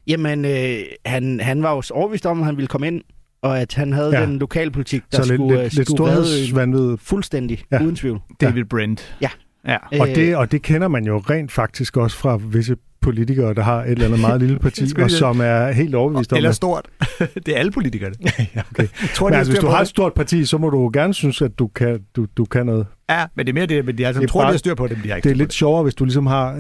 Jamen, 0.07 0.45
øh, 0.45 0.79
han, 1.07 1.41
han 1.41 1.63
var 1.63 1.75
jo 1.75 1.83
overvist 1.91 2.27
om, 2.27 2.39
at 2.41 2.47
han 2.47 2.57
ville 2.57 2.69
komme 2.69 2.87
ind 2.87 3.03
og 3.43 3.61
at 3.61 3.75
han 3.75 3.93
havde 3.93 4.11
Ja. 4.11 4.21
ja. 4.21 4.27
den 4.27 4.39
lokalpolitik, 4.39 5.03
der 5.13 5.23
Så 5.23 5.29
lidt, 5.33 5.41
skulle, 5.41 5.63
lidt, 5.63 5.75
lidt 5.75 5.89
skulle 5.89 6.13
redde 6.13 6.99
fuldstændig, 6.99 7.63
Ja. 7.73 7.77
ja. 7.77 7.83
uden 7.85 7.97
tvivl. 7.97 8.21
David 8.41 8.65
Brent. 8.65 9.17
Ja. 9.21 9.29
Ja. 9.67 9.77
Og 10.01 10.09
Øh, 10.09 10.15
det, 10.15 10.37
og 10.37 10.53
det 10.53 10.63
kender 10.63 10.89
man 10.89 11.05
jo 11.05 11.19
rent 11.19 11.53
faktisk 11.53 11.97
også 11.97 12.17
fra 12.17 12.37
visse 12.37 12.77
politikere, 13.01 13.55
der 13.55 13.63
har 13.63 13.83
et 13.85 13.91
eller 13.91 14.05
andet 14.05 14.21
meget 14.21 14.41
lille 14.41 14.59
parti, 14.69 14.83
og 14.97 15.01
jeg- 15.01 15.11
som 15.11 15.41
er 15.41 15.71
helt 15.73 15.95
overbevist 15.95 16.33
om 16.33 16.37
Eller 16.37 16.53
stort. 16.53 16.89
det 17.47 17.49
er 17.49 17.59
alle 17.59 17.73
politikerne. 17.73 18.15
ja, 18.57 18.63
okay. 18.71 18.87
Tror, 19.15 19.29
Men 19.29 19.39
altså, 19.39 19.53
hvis 19.53 19.61
du 19.61 19.67
har 19.67 19.81
et 19.81 19.89
stort 19.89 20.15
parti, 20.15 20.45
så 20.45 20.59
må 20.59 20.71
du 20.71 20.91
gerne 20.93 21.15
synes, 21.15 21.43
at 21.43 21.59
du 21.59 21.67
kan, 21.69 22.01
du, 22.17 22.27
du 22.37 22.45
kan 22.45 22.67
noget. 22.67 22.87
Ja, 23.11 23.27
men 23.35 23.47
det 23.47 23.53
er 23.53 23.55
mere 23.55 23.67
det, 23.67 23.85
men 23.85 23.99
de 23.99 24.07
altså, 24.07 24.21
Det 24.23 24.31
tror, 24.31 24.41
bare- 24.41 24.49
de 24.49 24.53
har 24.53 24.59
styr 24.59 24.75
på 24.75 24.87
det, 24.87 24.97
men 24.97 25.05
de 25.05 25.09
har 25.09 25.17
ikke 25.17 25.29
Det 25.29 25.35
er 25.35 25.37
lidt 25.39 25.53
sjovere, 25.53 25.83
hvis 25.83 25.95
du 25.95 26.05
ligesom 26.05 26.27
har 26.27 26.55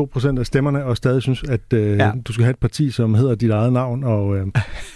0,2 0.00 0.06
procent 0.06 0.38
af 0.38 0.46
stemmerne, 0.46 0.84
og 0.84 0.96
stadig 0.96 1.22
synes, 1.22 1.42
at 1.48 1.72
øh, 1.74 1.96
Ja. 1.98 2.04
ja. 2.06 2.12
du 2.26 2.32
skal 2.32 2.44
have 2.44 2.50
et 2.50 2.58
parti, 2.58 2.90
som 2.90 3.14
hedder 3.14 3.34
dit 3.34 3.50
eget 3.50 3.72
navn. 3.72 4.04
Og 4.04 4.36
øh, 4.36 4.46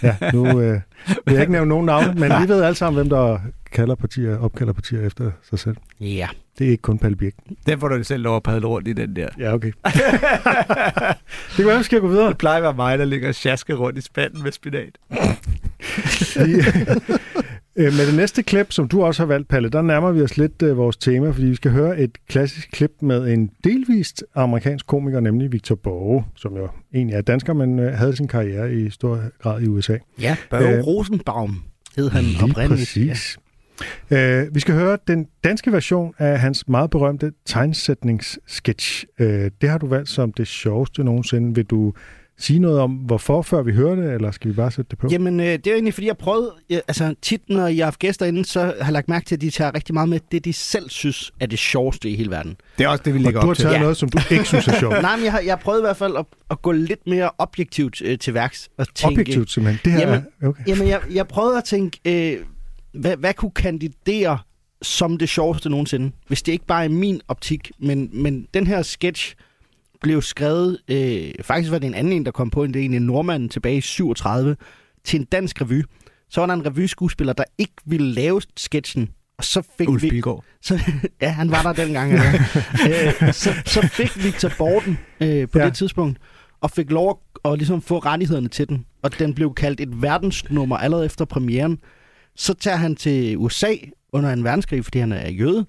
ja, 0.03 0.15
nu 0.33 0.47
øh, 0.61 0.79
vil 1.25 1.33
jeg 1.33 1.41
ikke 1.41 1.51
nævne 1.51 1.69
nogen 1.69 1.85
navne, 1.85 2.13
men 2.19 2.31
vi 2.41 2.47
ved 2.47 2.61
alle 2.63 2.75
sammen, 2.75 2.95
hvem 2.97 3.09
der 3.09 3.37
kalder 3.71 3.95
partier, 3.95 4.37
opkalder 4.37 4.73
partier 4.73 5.01
efter 5.05 5.31
sig 5.49 5.59
selv. 5.59 5.75
Ja. 5.99 6.27
Det 6.59 6.67
er 6.67 6.71
ikke 6.71 6.81
kun 6.81 6.97
Palle 6.97 7.15
Birk. 7.17 7.33
Den 7.65 7.79
får 7.79 7.87
du 7.87 8.03
selv 8.03 8.23
lov 8.23 8.35
at 8.35 8.43
padle 8.43 8.67
rundt 8.67 8.87
i 8.87 8.93
den 8.93 9.15
der. 9.15 9.27
Ja, 9.39 9.53
okay. 9.53 9.71
det 9.83 11.55
kan 11.55 11.65
være, 11.65 11.77
vi 11.77 11.83
skal 11.83 12.01
gå 12.01 12.07
videre. 12.07 12.29
Det 12.29 12.37
plejer 12.37 12.57
at 12.57 12.63
være 12.63 12.73
mig, 12.73 12.97
der 12.99 13.05
ligger 13.05 13.27
og 13.27 13.35
sjasker 13.35 13.75
rundt 13.75 13.97
i 13.97 14.01
spanden 14.01 14.43
med 14.43 14.51
spinat. 14.51 14.97
Vi, 16.45 16.55
øh, 17.75 17.85
med 17.85 18.07
det 18.07 18.15
næste 18.15 18.43
klip, 18.43 18.71
som 18.71 18.87
du 18.87 19.03
også 19.03 19.21
har 19.21 19.27
valgt, 19.27 19.47
Palle, 19.47 19.69
der 19.69 19.81
nærmer 19.81 20.11
vi 20.11 20.21
os 20.21 20.37
lidt 20.37 20.61
øh, 20.61 20.77
vores 20.77 20.97
tema, 20.97 21.29
fordi 21.29 21.45
vi 21.45 21.55
skal 21.55 21.71
høre 21.71 21.99
et 21.99 22.11
klassisk 22.29 22.69
klip 22.71 22.91
med 23.01 23.33
en 23.33 23.49
delvist 23.63 24.23
amerikansk 24.35 24.87
komiker, 24.87 25.19
nemlig 25.19 25.51
Victor 25.51 25.75
Borge, 25.75 26.25
som 26.35 26.55
jo 26.55 26.67
egentlig 26.93 27.15
er 27.15 27.21
dansker, 27.21 27.53
men 27.53 27.79
øh, 27.79 27.93
havde 27.93 28.15
sin 28.15 28.27
karriere 28.27 28.73
i 28.73 28.89
stor 28.89 29.19
grad 29.41 29.61
i 29.61 29.67
USA. 29.67 29.97
Ja, 30.21 30.35
Børge 30.49 30.77
Øh, 30.77 30.83
Rosenbaum 30.87 31.63
hed 31.97 32.09
han 32.09 32.23
Lige 32.23 32.43
oprindeligt. 32.43 32.79
præcis. 32.79 33.37
Ja. 34.11 34.41
Øh, 34.41 34.55
vi 34.55 34.59
skal 34.59 34.75
høre 34.75 34.97
den 35.07 35.27
danske 35.43 35.71
version 35.71 36.13
af 36.17 36.39
hans 36.39 36.67
meget 36.67 36.89
berømte 36.89 37.31
tegnsætningssketch. 37.45 39.05
Øh, 39.19 39.51
det 39.61 39.69
har 39.69 39.77
du 39.77 39.87
valgt 39.87 40.09
som 40.09 40.33
det 40.33 40.47
sjoveste 40.47 41.03
nogensinde. 41.03 41.55
Vil 41.55 41.65
du 41.65 41.93
sige 42.43 42.59
noget 42.59 42.79
om, 42.79 42.91
hvorfor, 42.91 43.41
før 43.41 43.61
vi 43.61 43.71
hører 43.71 43.95
det, 43.95 44.13
eller 44.13 44.31
skal 44.31 44.49
vi 44.49 44.55
bare 44.55 44.71
sætte 44.71 44.89
det 44.89 44.99
på? 44.99 45.07
Jamen, 45.11 45.39
øh, 45.39 45.45
det 45.45 45.67
er 45.67 45.71
jo 45.71 45.75
egentlig, 45.75 45.93
fordi 45.93 46.07
jeg 46.07 46.17
prøvede, 46.17 46.53
øh, 46.71 46.77
altså 46.87 47.15
tit, 47.21 47.41
når 47.49 47.67
jeg 47.67 47.77
har 47.77 47.85
haft 47.85 47.99
gæster 47.99 48.25
inde, 48.25 48.45
så 48.45 48.59
har 48.59 48.73
jeg 48.83 48.91
lagt 48.91 49.09
mærke 49.09 49.25
til, 49.25 49.35
at 49.35 49.41
de 49.41 49.49
tager 49.49 49.75
rigtig 49.75 49.93
meget 49.93 50.09
med 50.09 50.19
det, 50.31 50.45
de 50.45 50.53
selv 50.53 50.89
synes 50.89 51.31
er 51.39 51.45
det 51.45 51.59
sjoveste 51.59 52.09
i 52.09 52.15
hele 52.15 52.29
verden. 52.31 52.55
Det 52.77 52.83
er 52.83 52.87
også 52.87 53.01
det, 53.05 53.13
vi 53.13 53.19
og 53.19 53.23
lægger 53.23 53.39
du 53.41 53.45
har 53.45 53.51
op 53.51 53.55
til. 53.55 53.63
taget 53.63 53.75
Ja. 53.75 53.79
noget, 53.81 53.97
som 53.97 54.09
du 54.09 54.19
ikke 54.31 54.45
synes 54.45 54.67
er 54.67 54.79
sjovt. 54.79 55.01
Nej, 55.01 55.15
men 55.15 55.23
jeg 55.25 55.31
har, 55.31 55.39
jeg 55.39 55.51
har 55.51 55.61
prøvet 55.63 55.79
i 55.79 55.83
hvert 55.83 55.97
fald 55.97 56.15
at, 56.17 56.25
at 56.51 56.61
gå 56.61 56.71
lidt 56.71 57.07
mere 57.07 57.29
objektivt 57.37 58.01
øh, 58.05 58.17
til 58.19 58.33
værks. 58.33 58.69
Og 58.77 58.87
tænke, 58.95 59.21
Objektivt 59.21 59.51
simpelthen. 59.51 59.79
Det 59.85 59.93
her 59.93 59.99
Jamen, 60.09 60.25
er... 60.41 60.47
Okay. 60.47 60.63
Jamen, 60.67 60.87
jeg, 60.87 61.01
jeg 61.13 61.27
prøvede 61.27 61.57
at 61.57 61.63
tænke, 61.63 61.99
øh, 62.05 62.37
hvad, 62.93 63.17
hvad 63.17 63.33
kunne 63.33 63.51
kandidere 63.51 64.37
som 64.81 65.17
det 65.17 65.29
sjoveste 65.29 65.69
nogensinde? 65.69 66.11
Hvis 66.27 66.41
det 66.41 66.51
ikke 66.51 66.65
bare 66.65 66.85
er 66.85 66.89
min 66.89 67.21
optik, 67.27 67.71
men, 67.79 68.09
men 68.13 68.47
den 68.53 68.67
her 68.67 68.81
sketch 68.81 69.35
blev 70.01 70.21
skrevet, 70.21 70.77
øh, 70.87 71.31
faktisk 71.41 71.71
var 71.71 71.79
det 71.79 71.87
en 71.87 71.93
anden 71.93 72.13
en, 72.13 72.25
der 72.25 72.31
kom 72.31 72.49
på, 72.49 72.63
en, 72.63 72.73
det 72.73 72.81
er 72.81 72.85
en 72.85 72.93
en 72.93 73.01
nordmand 73.01 73.49
tilbage 73.49 73.77
i 73.77 73.81
37, 73.81 74.55
til 75.03 75.19
en 75.19 75.25
dansk 75.25 75.61
revy. 75.61 75.83
Så 76.29 76.41
var 76.41 76.47
der 76.47 76.53
en 76.53 76.65
revyskuespiller, 76.65 77.33
der 77.33 77.43
ikke 77.57 77.73
ville 77.85 78.07
lave 78.13 78.41
sketchen, 78.57 79.09
og 79.37 79.43
så 79.43 79.61
fik 79.77 79.89
Ulf 79.89 80.03
vi... 80.03 80.21
Så, 80.61 80.79
ja, 81.21 81.29
han 81.29 81.51
var 81.51 81.61
der 81.61 81.73
dengang. 81.73 82.11
Ja. 82.11 82.33
øh, 83.23 83.33
så, 83.33 83.53
så 83.65 83.87
fik 83.87 84.23
Victor 84.23 84.51
Borden 84.57 84.97
øh, 85.21 85.47
på 85.49 85.59
Ja. 85.59 85.65
det 85.65 85.73
tidspunkt, 85.73 86.19
og 86.61 86.71
fik 86.71 86.91
lov 86.91 87.21
at, 87.45 87.51
at 87.51 87.57
ligesom 87.57 87.81
få 87.81 87.99
rettighederne 87.99 88.47
til 88.47 88.69
den. 88.69 88.85
Og 89.03 89.19
den 89.19 89.33
blev 89.33 89.53
kaldt 89.53 89.79
et 89.81 90.01
verdensnummer 90.01 90.77
allerede 90.77 91.05
efter 91.05 91.25
premieren. 91.25 91.79
Så 92.35 92.53
tager 92.53 92.77
han 92.77 92.95
til 92.95 93.37
USA 93.37 93.73
under 94.13 94.33
en 94.33 94.43
verdenskrig, 94.43 94.83
fordi 94.83 94.99
han 94.99 95.11
er 95.11 95.29
jøde, 95.31 95.65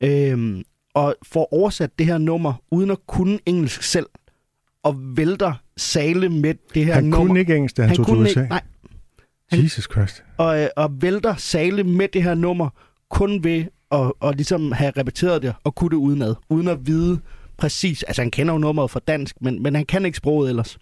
øh, 0.00 0.62
og 0.94 1.14
får 1.22 1.48
oversat 1.54 1.98
det 1.98 2.06
her 2.06 2.18
nummer 2.18 2.54
uden 2.70 2.90
at 2.90 2.98
kunne 3.06 3.38
engelsk 3.46 3.82
selv, 3.82 4.06
og 4.82 4.96
vælter 5.16 5.52
sale 5.76 6.28
med 6.28 6.54
det 6.74 6.84
her 6.84 6.94
Han 6.94 7.04
nummer. 7.04 7.26
kunne 7.26 7.40
ikke 7.40 7.56
engelsk, 7.56 7.76
da 7.76 7.82
han, 7.82 7.88
han 7.88 7.96
tog 7.96 8.06
til 8.06 8.16
USA. 8.16 8.40
ikke, 8.40 8.48
nej, 8.48 8.62
Jesus 9.52 9.88
Christ. 9.92 10.24
og, 10.36 10.60
øh, 10.62 10.68
og 10.76 11.02
vælter 11.02 11.34
sale 11.36 11.84
med 11.84 12.08
det 12.08 12.22
her 12.22 12.34
nummer, 12.34 12.68
kun 13.10 13.44
ved 13.44 13.64
at, 13.92 14.12
at 14.24 14.36
ligesom 14.36 14.72
have 14.72 14.92
repeteret 14.96 15.42
det 15.42 15.54
og 15.64 15.74
kunne 15.74 15.90
det 15.90 15.96
udenad, 15.96 16.34
uden 16.48 16.68
at 16.68 16.86
vide 16.86 17.20
præcis. 17.56 18.02
Altså 18.02 18.22
han 18.22 18.30
kender 18.30 18.54
jo 18.54 18.58
nummeret 18.58 18.90
fra 18.90 19.00
dansk, 19.08 19.36
men, 19.40 19.62
men 19.62 19.74
han 19.74 19.86
kan 19.86 20.06
ikke 20.06 20.18
sproget 20.18 20.48
ellers. 20.48 20.78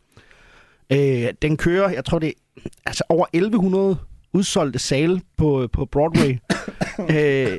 Øh, 0.92 1.28
den 1.42 1.56
kører, 1.56 1.90
jeg 1.90 2.04
tror 2.04 2.18
det 2.18 2.28
er 2.28 2.60
altså 2.86 3.04
over 3.08 3.26
1100 3.32 3.96
udsolgte 4.32 4.78
sale 4.78 5.20
på, 5.36 5.68
på 5.72 5.84
Broadway. 5.84 6.38
øh, 7.14 7.58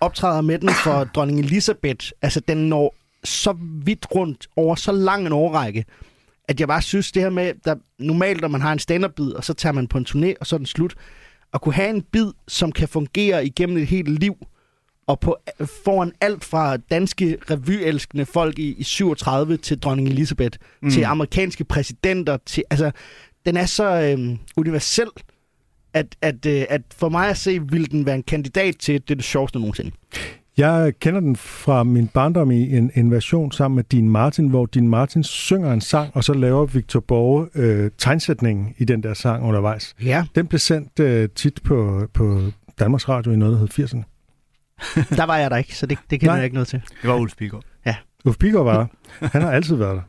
optræder 0.00 0.40
med 0.40 0.58
den 0.58 0.70
for 0.84 1.04
dronning 1.14 1.40
Elizabeth. 1.40 2.10
Altså 2.22 2.40
den 2.40 2.68
når 2.68 2.94
så 3.24 3.56
vidt 3.84 4.06
rundt 4.14 4.46
over 4.56 4.74
så 4.74 4.92
lang 4.92 5.26
en 5.26 5.32
årrække, 5.32 5.84
at 6.48 6.60
jeg 6.60 6.68
bare 6.68 6.82
synes, 6.82 7.12
det 7.12 7.22
her 7.22 7.30
med, 7.30 7.52
der 7.64 7.74
normalt, 7.98 8.40
når 8.40 8.48
man 8.48 8.60
har 8.60 8.72
en 8.72 8.78
stand-up-bid, 8.78 9.32
og 9.32 9.44
så 9.44 9.54
tager 9.54 9.72
man 9.72 9.86
på 9.86 9.98
en 9.98 10.06
turné, 10.08 10.34
og 10.40 10.46
så 10.46 10.56
er 10.56 10.58
den 10.58 10.66
slut, 10.66 10.94
at 11.54 11.60
kunne 11.60 11.74
have 11.74 11.90
en 11.90 12.02
bid, 12.02 12.32
som 12.48 12.72
kan 12.72 12.88
fungere 12.88 13.46
igennem 13.46 13.76
et 13.76 13.86
helt 13.86 14.08
liv, 14.08 14.36
og 15.06 15.20
på, 15.20 15.36
foran 15.84 16.12
alt 16.20 16.44
fra 16.44 16.76
danske 16.76 17.38
revyelskende 17.50 18.26
folk 18.26 18.58
i, 18.58 18.74
i 18.78 18.82
37 18.82 19.56
til 19.56 19.78
dronning 19.78 20.08
Elizabeth, 20.08 20.58
mm. 20.82 20.90
til 20.90 21.04
amerikanske 21.04 21.64
præsidenter, 21.64 22.36
til, 22.46 22.64
altså, 22.70 22.90
den 23.46 23.56
er 23.56 23.66
så 23.66 23.84
øh, 23.84 24.38
universel, 24.56 25.08
at, 25.94 26.16
at, 26.22 26.46
øh, 26.46 26.64
at 26.68 26.82
for 26.96 27.08
mig 27.08 27.28
at 27.28 27.36
se, 27.36 27.60
vil 27.70 27.90
den 27.90 28.06
være 28.06 28.14
en 28.14 28.22
kandidat 28.22 28.76
til, 28.76 28.94
det 28.94 29.10
er 29.10 29.14
det 29.14 29.24
sjoveste 29.24 29.58
nogensinde. 29.58 29.90
Jeg 30.56 30.92
kender 31.00 31.20
den 31.20 31.36
fra 31.36 31.82
min 31.82 32.08
barndom 32.08 32.50
i 32.50 32.76
en, 32.76 32.90
en 32.94 33.10
version 33.10 33.52
sammen 33.52 33.76
med 33.76 33.84
Dean 33.84 34.08
Martin, 34.08 34.48
hvor 34.48 34.66
Dean 34.66 34.88
Martin 34.88 35.24
synger 35.24 35.72
en 35.72 35.80
sang, 35.80 36.10
og 36.14 36.24
så 36.24 36.32
laver 36.32 36.66
Victor 36.66 37.00
Borge 37.00 37.48
øh, 37.54 37.90
tegnsætningen 37.98 38.74
i 38.78 38.84
den 38.84 39.02
der 39.02 39.14
sang 39.14 39.44
undervejs. 39.44 39.94
Ja, 40.02 40.24
Den 40.34 40.46
blev 40.46 40.58
sendt 40.58 41.00
øh, 41.00 41.28
tit 41.34 41.60
på, 41.64 42.08
på 42.14 42.40
Danmarks 42.78 43.08
Radio 43.08 43.32
i 43.32 43.36
noget, 43.36 43.52
der 43.52 43.58
hed 43.58 43.86
80'erne. 43.86 44.02
der 45.16 45.24
var 45.24 45.36
jeg 45.36 45.50
der 45.50 45.56
ikke, 45.56 45.76
så 45.76 45.86
det, 45.86 45.98
det 46.10 46.20
kender 46.20 46.32
Nej. 46.32 46.36
jeg 46.36 46.44
ikke 46.44 46.54
noget 46.54 46.68
til. 46.68 46.82
Det 47.02 47.10
var 47.10 47.16
Ulf 47.16 47.36
Pilgaard. 47.36 47.64
Uffe 48.24 48.38
Pilgaard 48.38 48.64
var 48.64 48.76
der. 49.20 49.28
Han 49.28 49.42
har 49.42 49.52
altid 49.52 49.76
været 49.76 49.96
der. 49.96 50.02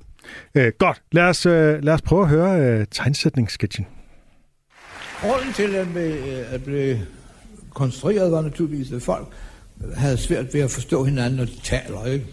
Øh, 0.55 0.71
godt, 0.79 1.01
lad 1.11 1.23
os, 1.23 1.45
øh, 1.45 1.83
lad 1.83 1.93
os 1.93 2.01
prøve 2.01 2.21
at 2.21 2.29
høre 2.29 2.61
øh, 2.61 2.85
tegnsætningssketchen. 2.91 3.87
Grunden 5.23 5.53
til, 5.53 5.75
at 5.75 5.87
øh, 5.87 6.27
det 6.27 6.45
at 6.51 6.63
blev 6.63 6.97
konstrueret, 7.73 8.31
var 8.31 8.41
naturligvis, 8.41 8.91
at 8.91 9.01
folk 9.01 9.27
havde 9.95 10.17
svært 10.17 10.53
ved 10.53 10.61
at 10.61 10.71
forstå 10.71 11.03
hinanden, 11.03 11.37
når 11.37 11.45
de 11.45 11.59
taler. 11.63 12.05
Ikke? 12.05 12.25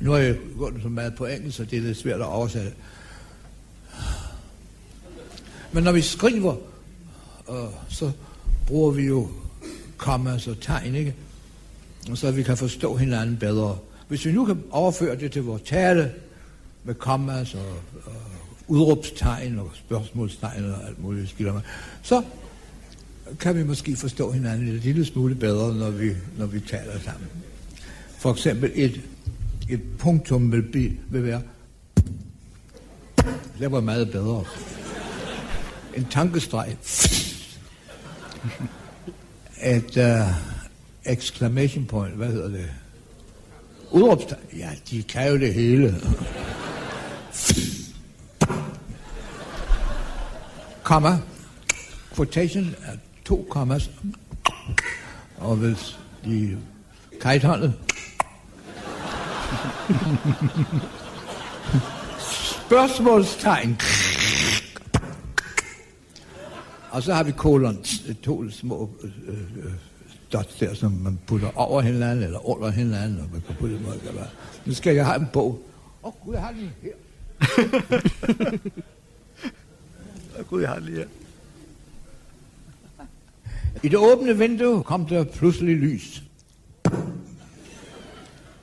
Nu 0.00 0.10
har 0.10 0.18
jeg 0.18 0.36
gået 0.58 0.74
så 0.82 0.88
meget 0.88 1.14
på 1.14 1.26
engelsk, 1.26 1.56
så 1.56 1.64
det 1.64 1.76
er 1.76 1.82
lidt 1.82 1.98
svært 1.98 2.20
at 2.20 2.26
oversætte. 2.26 2.72
Men 5.72 5.84
når 5.84 5.92
vi 5.92 6.00
skriver, 6.00 6.56
øh, 7.50 7.56
så 7.88 8.10
bruger 8.66 8.90
vi 8.90 9.06
jo 9.06 9.28
kommas 9.96 10.46
og 10.46 10.60
tegn, 10.60 10.94
ikke? 10.94 11.14
Så 12.14 12.30
vi 12.30 12.42
kan 12.42 12.56
forstå 12.56 12.96
hinanden 12.96 13.36
bedre. 13.36 13.78
Hvis 14.08 14.26
vi 14.26 14.32
nu 14.32 14.44
kan 14.44 14.62
overføre 14.70 15.16
det 15.16 15.32
til 15.32 15.42
vores 15.42 15.62
tale, 15.62 16.12
med 16.84 16.94
kommas 16.94 17.54
og, 17.54 17.72
og 18.04 18.12
udråbstegn 18.68 19.58
og 19.58 19.70
spørgsmålstegn 19.74 20.64
og 20.64 20.86
alt 20.86 21.02
muligt 21.02 21.30
skiller 21.30 21.52
mig, 21.52 21.62
så 22.02 22.22
kan 23.40 23.56
vi 23.56 23.64
måske 23.64 23.96
forstå 23.96 24.30
hinanden 24.30 24.68
en 24.68 24.76
lille 24.76 25.04
smule 25.04 25.34
bedre, 25.34 25.74
når 25.74 25.90
vi, 25.90 26.12
når 26.38 26.46
vi 26.46 26.60
taler 26.60 27.00
sammen. 27.04 27.28
For 28.18 28.32
eksempel 28.32 28.72
et, 28.74 29.00
et 29.68 29.80
punktum 29.98 30.52
vil, 30.52 30.62
blive, 30.62 30.92
vil 31.10 31.24
være, 31.24 31.42
det 33.58 33.72
var 33.72 33.80
meget 33.80 34.10
bedre. 34.10 34.44
En 35.96 36.04
tankestreg. 36.04 36.76
Et 39.64 39.96
uh, 39.96 40.34
exclamation 41.12 41.84
point, 41.84 42.14
hvad 42.14 42.28
hedder 42.28 42.48
det? 42.48 42.70
Udråbstegn. 43.90 44.40
Ja, 44.56 44.70
de 44.90 45.02
kan 45.02 45.28
jo 45.30 45.38
det 45.38 45.54
hele. 45.54 46.00
Komma. 50.88 51.18
Quotation 52.14 52.74
er 52.84 52.96
to 53.24 53.46
kommas. 53.50 53.90
Og 55.36 55.56
hvis 55.56 55.98
de 56.24 56.58
kajthåndet. 57.20 57.74
Spørgsmålstegn. 62.66 63.78
Og 66.90 67.02
så 67.02 67.14
har 67.14 67.22
vi 67.22 67.32
kolon, 67.32 67.84
to 68.22 68.50
små 68.50 68.90
øh, 69.02 69.10
øh, 69.28 69.72
dots 70.32 70.54
der, 70.54 70.74
som 70.74 70.92
man 70.92 71.18
putter 71.26 71.58
over 71.58 71.80
hinanden, 71.80 72.24
eller 72.24 72.48
under 72.48 72.70
hinanden, 72.70 73.20
og 73.20 73.26
man 73.32 73.40
kan 73.46 73.54
putte 73.54 73.74
dem 73.74 73.84
eller 74.08 74.24
Nu 74.66 74.74
skal 74.74 74.94
jeg 74.94 75.06
have 75.06 75.20
en 75.20 75.28
bog. 75.32 75.62
Åh, 76.02 76.08
oh, 76.08 76.12
gud, 76.26 76.34
jeg 76.34 76.42
har 76.42 76.52
den 76.52 76.70
her. 76.82 76.92
Gud, 80.42 80.60
jeg 80.60 80.70
har 80.70 80.78
lige 80.78 80.96
her. 80.96 81.06
I 83.82 83.88
det 83.88 83.98
åbne 83.98 84.38
vindue 84.38 84.82
kom 84.82 85.06
der 85.06 85.24
pludselig 85.24 85.76
lys. 85.76 86.22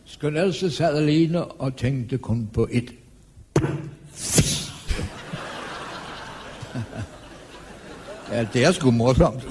Skønnelse 0.06 0.72
sad 0.72 0.98
alene 0.98 1.46
og 1.46 1.76
tænkte 1.76 2.18
kun 2.18 2.50
på 2.54 2.68
et. 2.72 2.94
ja, 8.32 8.48
det 8.54 8.66
er 8.66 8.72
sgu 8.72 8.92
morsomt. 8.92 9.48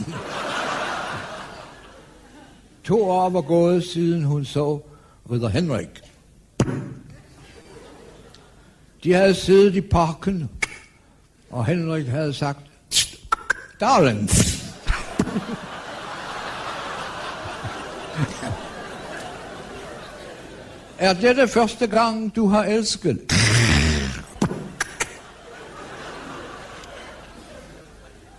To 2.84 3.02
år 3.02 3.30
var 3.30 3.40
gået, 3.40 3.84
siden 3.84 4.24
hun 4.24 4.44
så 4.44 4.80
Ridder 5.30 5.48
Henrik. 5.48 5.88
De 9.04 9.12
havde 9.12 9.34
siddet 9.34 9.76
i 9.76 9.80
parken, 9.80 10.50
og 11.54 11.66
Henrik 11.66 12.06
havde 12.06 12.34
sagt, 12.34 12.58
Darling. 13.80 14.30
Er 20.98 21.12
dette 21.12 21.48
første 21.48 21.86
gang, 21.86 22.36
du 22.36 22.48
har 22.48 22.64
elsket? 22.64 23.32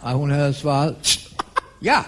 Og 0.01 0.11
hun 0.11 0.31
havde 0.31 0.53
svaret, 0.53 1.19
ja. 1.83 2.03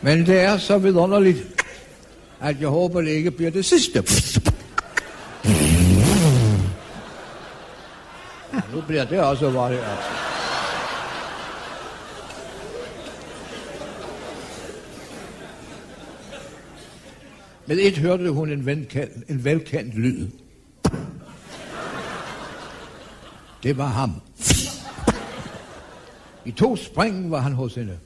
Men 0.00 0.26
det 0.26 0.40
er 0.40 0.58
så 0.58 0.78
vidunderligt, 0.78 1.55
at 2.40 2.60
jeg 2.60 2.68
håber, 2.68 3.00
det 3.00 3.10
ikke 3.10 3.30
bliver 3.30 3.50
det 3.50 3.64
sidste. 3.64 4.04
Ja, 8.52 8.60
nu 8.74 8.80
bliver 8.86 9.04
det 9.04 9.20
også 9.20 9.50
varieret. 9.50 9.90
Altså. 9.90 10.10
Med 17.66 17.78
et 17.78 17.98
hørte 17.98 18.30
hun 18.30 18.50
en, 18.50 18.66
velkendt, 18.66 19.30
en 19.30 19.44
velkendt 19.44 19.94
lyd. 19.94 20.28
Det 23.62 23.78
var 23.78 23.86
ham. 23.86 24.12
I 26.44 26.50
to 26.50 26.76
spring 26.76 27.30
var 27.30 27.40
han 27.40 27.52
hos 27.52 27.74
hende. 27.74 27.98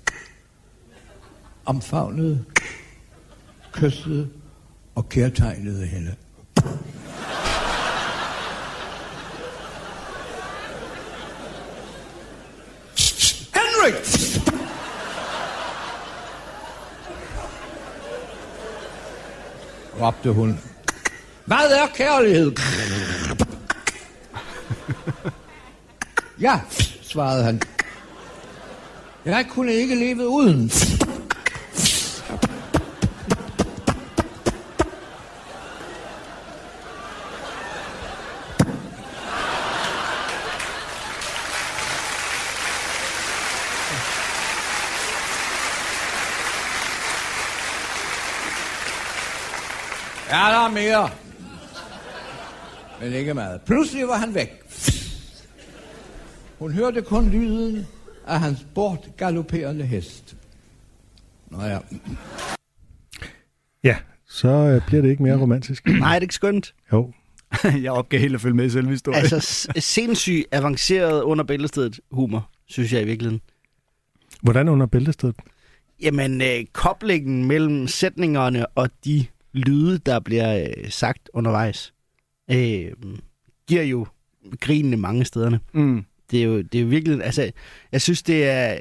Omfavnet 1.64 2.44
kyssede 3.72 4.28
og 4.94 5.08
kærtegnede 5.08 5.86
hende. 5.86 6.14
Henrik! 13.54 14.20
råbte 20.00 20.32
hun. 20.32 20.60
Hvad 21.44 21.70
er 21.72 21.86
kærlighed? 21.94 22.52
ja, 26.40 26.60
svarede 27.02 27.44
han. 27.44 27.62
Jeg 29.24 29.46
kunne 29.50 29.72
ikke 29.72 29.94
leve 29.94 30.28
uden. 30.28 30.70
Ja, 50.30 50.36
der 50.36 50.64
er 50.66 50.70
mere. 50.90 51.10
Men 53.00 53.12
ikke 53.12 53.34
meget. 53.34 53.60
Pludselig 53.66 54.08
var 54.08 54.16
han 54.16 54.34
væk. 54.34 54.50
Hun 56.58 56.72
hørte 56.72 57.02
kun 57.02 57.30
lyden 57.30 57.86
af 58.26 58.40
hans 58.40 58.66
bort 58.74 59.08
galopperende 59.16 59.84
hest. 59.84 60.36
Nå 61.50 61.62
ja. 61.62 61.78
Ja, 63.84 63.96
så 64.28 64.48
øh, 64.48 64.86
bliver 64.86 65.02
det 65.02 65.10
ikke 65.10 65.22
mere 65.22 65.40
romantisk. 65.40 65.86
Nej, 66.00 66.14
det 66.14 66.16
er 66.16 66.20
ikke 66.20 66.34
skønt. 66.34 66.74
Jo. 66.92 67.12
jeg 67.82 67.92
opgav 67.92 68.20
helt 68.20 68.34
at 68.34 68.40
følge 68.40 68.56
med 68.56 68.64
i 68.64 68.70
selve 68.70 68.90
historien. 68.90 69.20
Altså, 69.20 69.72
sindssygt 69.76 70.46
avanceret 70.52 71.22
under 71.22 71.44
bæltestedet 71.44 72.00
humor, 72.10 72.50
synes 72.66 72.92
jeg 72.92 73.02
i 73.02 73.04
virkeligheden. 73.04 73.40
Hvordan 74.42 74.68
under 74.68 74.86
bæltestedet? 74.86 75.36
Jamen, 76.02 76.42
øh, 76.42 76.64
koblingen 76.72 77.44
mellem 77.44 77.86
sætningerne 77.88 78.66
og 78.66 78.90
de 79.04 79.26
lyde, 79.52 79.98
der 79.98 80.20
bliver 80.20 80.58
øh, 80.58 80.90
sagt 80.90 81.30
undervejs, 81.34 81.92
øh, 82.50 82.92
giver 83.68 83.82
jo 83.82 84.06
grinene 84.60 84.96
mange 84.96 85.24
stederne. 85.24 85.60
Mm. 85.72 86.04
Det 86.30 86.40
er 86.40 86.44
jo, 86.44 86.62
det 86.62 86.80
er 86.80 86.84
virkelig, 86.84 87.24
altså, 87.24 87.50
jeg 87.92 88.02
synes, 88.02 88.22
det 88.22 88.48
er, 88.48 88.78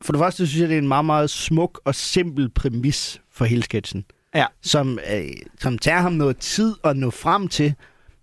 for 0.00 0.12
det 0.12 0.20
første 0.20 0.46
synes 0.46 0.60
jeg, 0.60 0.68
det 0.68 0.74
er 0.74 0.78
en 0.78 0.88
meget, 0.88 1.04
meget 1.04 1.30
smuk 1.30 1.80
og 1.84 1.94
simpel 1.94 2.48
præmis 2.48 3.20
for 3.30 3.44
hele 3.44 3.62
sketchen. 3.62 4.04
Ja. 4.34 4.46
Som, 4.62 4.98
øh, 5.12 5.28
som 5.60 5.78
tager 5.78 6.00
ham 6.00 6.12
noget 6.12 6.36
tid 6.36 6.74
at 6.84 6.96
nå 6.96 7.10
frem 7.10 7.48
til. 7.48 7.74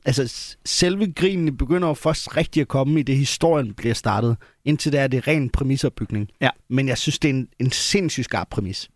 Altså, 0.06 0.56
selve 0.66 1.12
grinene 1.12 1.58
begynder 1.58 1.88
jo 1.88 1.94
først 1.94 2.38
rigtig 2.38 2.62
at 2.62 2.68
komme 2.68 3.00
i 3.00 3.04
det, 3.04 3.18
historien 3.18 3.74
bliver 3.74 3.94
startet. 3.94 4.38
Indtil 4.66 4.92
der 4.92 5.02
er 5.02 5.08
det 5.08 5.28
ren 5.28 5.50
præmisopbygning. 5.50 6.30
Ja. 6.42 6.50
Men 6.70 6.88
jeg 6.88 6.98
synes, 6.98 7.20
det 7.20 7.30
er 7.30 7.34
en, 7.34 7.48
en 7.60 7.72
sindssygt 7.72 8.26
skarp 8.26 8.48
præmis. 8.50 8.90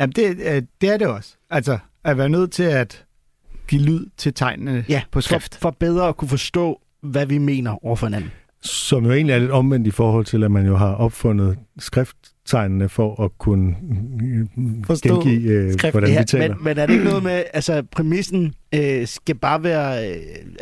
Jamen, 0.00 0.12
det, 0.16 0.36
øh, 0.54 0.62
det 0.80 0.88
er 0.92 0.96
det 0.96 1.06
også. 1.06 1.34
Altså, 1.50 1.78
at 2.04 2.18
være 2.18 2.28
nødt 2.28 2.50
til 2.52 2.62
at 2.62 3.04
give 3.68 3.82
lyd 3.82 4.06
til 4.16 4.34
tegnene 4.34 4.84
Ja, 4.88 5.02
på 5.12 5.20
skrift. 5.20 5.54
For, 5.54 5.60
for 5.60 5.70
bedre 5.80 6.08
at 6.08 6.16
kunne 6.16 6.28
forstå, 6.28 6.80
hvad 7.02 7.26
vi 7.26 7.38
mener 7.38 7.84
over 7.86 7.96
for 7.96 8.06
hinanden. 8.06 8.30
Som 8.62 9.04
jo 9.04 9.12
egentlig 9.12 9.34
er 9.34 9.38
lidt 9.38 9.50
omvendt 9.50 9.86
i 9.86 9.90
forhold 9.90 10.24
til, 10.24 10.44
at 10.44 10.50
man 10.50 10.66
jo 10.66 10.76
har 10.76 10.94
opfundet 10.94 11.58
skrifttegnene 11.78 12.88
for 12.88 13.24
at 13.24 13.30
kunne 13.38 13.76
Forstå 14.86 15.22
gengive, 15.22 15.50
øh, 15.52 15.72
skrift. 15.72 15.92
hvordan 15.94 16.10
ja, 16.10 16.18
vi 16.20 16.24
taler. 16.24 16.54
Men, 16.54 16.64
men 16.64 16.78
er 16.78 16.86
det 16.86 16.92
ikke 16.92 17.04
noget 17.04 17.22
med, 17.22 17.42
altså 17.52 17.82
præmissen 17.92 18.54
øh, 18.74 19.06
skal 19.06 19.34
bare 19.34 19.62
være 19.62 20.08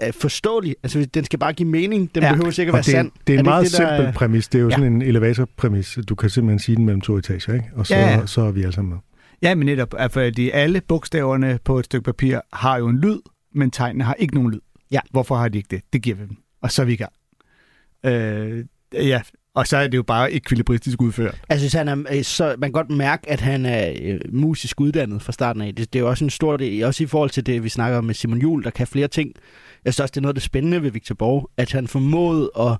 øh, 0.07 0.12
forståelig, 0.12 0.77
altså 0.83 1.05
den 1.14 1.24
skal 1.24 1.38
bare 1.38 1.53
give 1.53 1.68
mening, 1.68 2.14
den 2.14 2.22
Ja. 2.22 2.33
behøver 2.33 2.51
sikkert 2.51 2.72
være 2.74 2.83
det, 2.83 2.88
er, 2.88 2.92
sand. 2.92 3.11
det 3.27 3.33
er 3.35 3.38
en 3.38 3.44
det 3.44 3.44
meget 3.51 3.64
det, 3.64 3.72
der 3.72 3.88
simpel 3.88 4.07
er- 4.07 4.12
præmis. 4.12 4.48
Det 4.48 4.59
er 4.59 4.62
jo 4.62 4.68
Ja. 4.68 4.77
sådan 4.77 4.92
en 4.92 5.03
elevatorpræmis. 5.03 5.98
Du 6.09 6.14
kan 6.14 6.31
simpelthen 6.31 6.59
sige 6.59 6.77
den 6.77 6.85
mellem 6.85 7.01
to 7.01 7.16
etager, 7.16 7.55
ikke? 7.55 7.66
og 7.77 7.87
så, 7.87 7.94
ja. 7.96 8.27
så 8.27 8.40
er 8.40 8.51
vi 8.51 8.61
alle 8.62 8.72
sammen 8.72 8.90
med. 8.90 8.98
Ja, 9.42 9.55
men 9.55 9.66
netop, 9.66 9.94
fordi 10.11 10.51
alle 10.51 10.81
bogstaverne 10.81 11.59
på 11.64 11.79
et 11.79 11.85
stykke 11.85 12.05
papir 12.05 12.40
har 12.53 12.79
jo 12.79 12.88
en 12.88 12.98
lyd, 12.98 13.18
men 13.55 13.70
tegnene 13.70 14.05
har 14.05 14.14
ikke 14.14 14.35
nogen 14.35 14.51
lyd. 14.51 14.61
Ja. 14.90 15.01
Hvorfor 15.11 15.37
har 15.37 15.48
de 15.48 15.59
ikke 15.59 15.68
det? 15.70 15.83
Det 15.92 16.03
giver 16.03 16.16
vi 16.16 16.22
dem. 16.22 16.37
Og 16.62 16.70
så 16.72 16.83
er 16.83 16.87
vi 16.87 16.92
i 16.92 16.96
gang. 16.96 17.12
Øh, 18.05 18.64
ja, 18.92 19.22
og 19.55 19.66
så 19.66 19.77
er 19.77 19.88
det 19.88 19.96
jo 19.96 20.03
bare 20.03 20.33
ekvilibristisk 20.33 21.03
udført. 21.03 21.40
Jeg 21.48 21.59
synes, 21.59 21.72
han 21.72 21.88
er, 21.88 22.05
øh, 22.11 22.22
så, 22.22 22.55
man 22.59 22.68
kan 22.68 22.72
godt 22.72 22.90
mærke, 22.90 23.31
at 23.31 23.40
han 23.40 23.66
er 23.66 23.92
øh, 24.03 24.20
musisk 24.33 24.81
uddannet 24.81 25.22
fra 25.22 25.33
starten 25.33 25.62
af. 25.62 25.74
Det, 25.74 25.92
det 25.92 25.98
er 25.98 26.01
jo 26.01 26.09
også 26.09 26.24
en 26.24 26.31
stor 26.31 26.57
del, 26.57 26.85
også 26.85 27.05
i 27.05 27.07
forhold 27.07 27.31
til 27.31 27.46
det, 27.46 27.64
vi 27.64 27.68
snakker 27.68 27.98
om 27.98 28.05
med 28.05 28.14
Simon 28.14 28.38
Jul, 28.38 28.64
der 28.64 28.70
kan 28.70 28.87
flere 28.87 29.09
ting. 29.09 29.33
Jeg 29.85 29.94
synes 29.94 30.01
også, 30.01 30.12
det 30.12 30.16
er 30.16 30.22
noget 30.22 30.31
af 30.31 30.35
det 30.35 30.42
spændende 30.42 30.83
ved 30.83 30.90
Victor 30.90 31.14
Borg, 31.14 31.51
at 31.57 31.72
han 31.72 31.88
formåede 31.88 32.51
at 32.61 32.79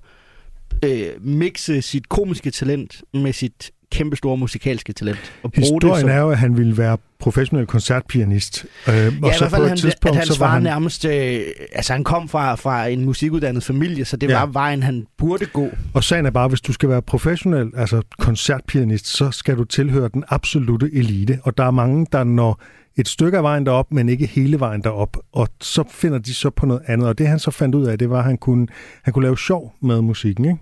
øh, 0.85 1.25
mixe 1.25 1.81
sit 1.81 2.09
komiske 2.09 2.51
talent 2.51 3.03
med 3.13 3.33
sit 3.33 3.71
kæmpestore 3.91 4.37
musikalske 4.37 4.93
talent. 4.93 5.33
Og 5.43 5.51
Historien 5.55 5.93
det 5.93 6.01
som, 6.01 6.09
er 6.09 6.17
jo, 6.19 6.29
at 6.29 6.37
han 6.37 6.57
ville 6.57 6.77
være 6.77 6.97
professionel 7.19 7.65
koncertpianist. 7.65 8.65
Øh, 8.87 8.93
Ja, 8.95 9.07
og 9.07 9.07
i 9.07 9.11
så 9.11 9.19
hvert 9.21 9.39
på 9.39 9.49
fald, 9.49 9.63
et 9.63 9.69
han, 9.69 9.77
tidspunkt, 9.77 10.09
at 10.09 10.15
hans 10.15 10.27
så 10.27 10.39
var 10.39 10.47
far 10.47 10.53
han... 10.53 10.63
nærmest... 10.63 11.05
Øh, 11.05 11.39
altså, 11.73 11.93
han 11.93 12.03
kom 12.03 12.29
fra, 12.29 12.55
fra 12.55 12.87
en 12.87 13.05
musikuddannet 13.05 13.63
familie, 13.63 14.05
så 14.05 14.17
det 14.17 14.29
Ja. 14.29 14.39
var 14.39 14.45
vejen, 14.45 14.83
han 14.83 15.07
burde 15.17 15.45
gå. 15.45 15.67
Og 15.93 16.03
sagen 16.03 16.25
er 16.25 16.29
bare, 16.31 16.47
hvis 16.47 16.61
du 16.61 16.73
skal 16.73 16.89
være 16.89 17.01
professionel, 17.01 17.71
altså 17.77 18.01
koncertpianist, 18.19 19.07
så 19.07 19.31
skal 19.31 19.57
du 19.57 19.63
tilhøre 19.63 20.09
den 20.13 20.23
absolute 20.29 20.89
elite. 20.93 21.39
Og 21.43 21.57
der 21.57 21.63
er 21.63 21.71
mange, 21.71 22.07
der 22.11 22.23
når 22.23 22.61
et 22.97 23.07
stykke 23.07 23.37
af 23.37 23.43
vejen 23.43 23.65
derop, 23.65 23.91
men 23.91 24.09
ikke 24.09 24.25
hele 24.25 24.59
vejen 24.59 24.81
derop. 24.83 25.17
Og 25.33 25.47
så 25.61 25.83
finder 25.91 26.17
de 26.17 26.33
så 26.33 26.49
på 26.49 26.65
noget 26.65 26.81
andet. 26.87 27.07
Og 27.07 27.17
det 27.17 27.27
han 27.27 27.39
så 27.39 27.51
fandt 27.51 27.75
ud 27.75 27.85
af, 27.85 27.97
det 27.99 28.09
var, 28.09 28.17
at 28.17 28.23
han 28.23 28.37
kunne, 28.37 28.67
han 29.03 29.13
kunne 29.13 29.23
lave 29.23 29.37
sjov 29.37 29.73
med 29.81 30.01
musikken. 30.01 30.45
Ikke? 30.45 30.57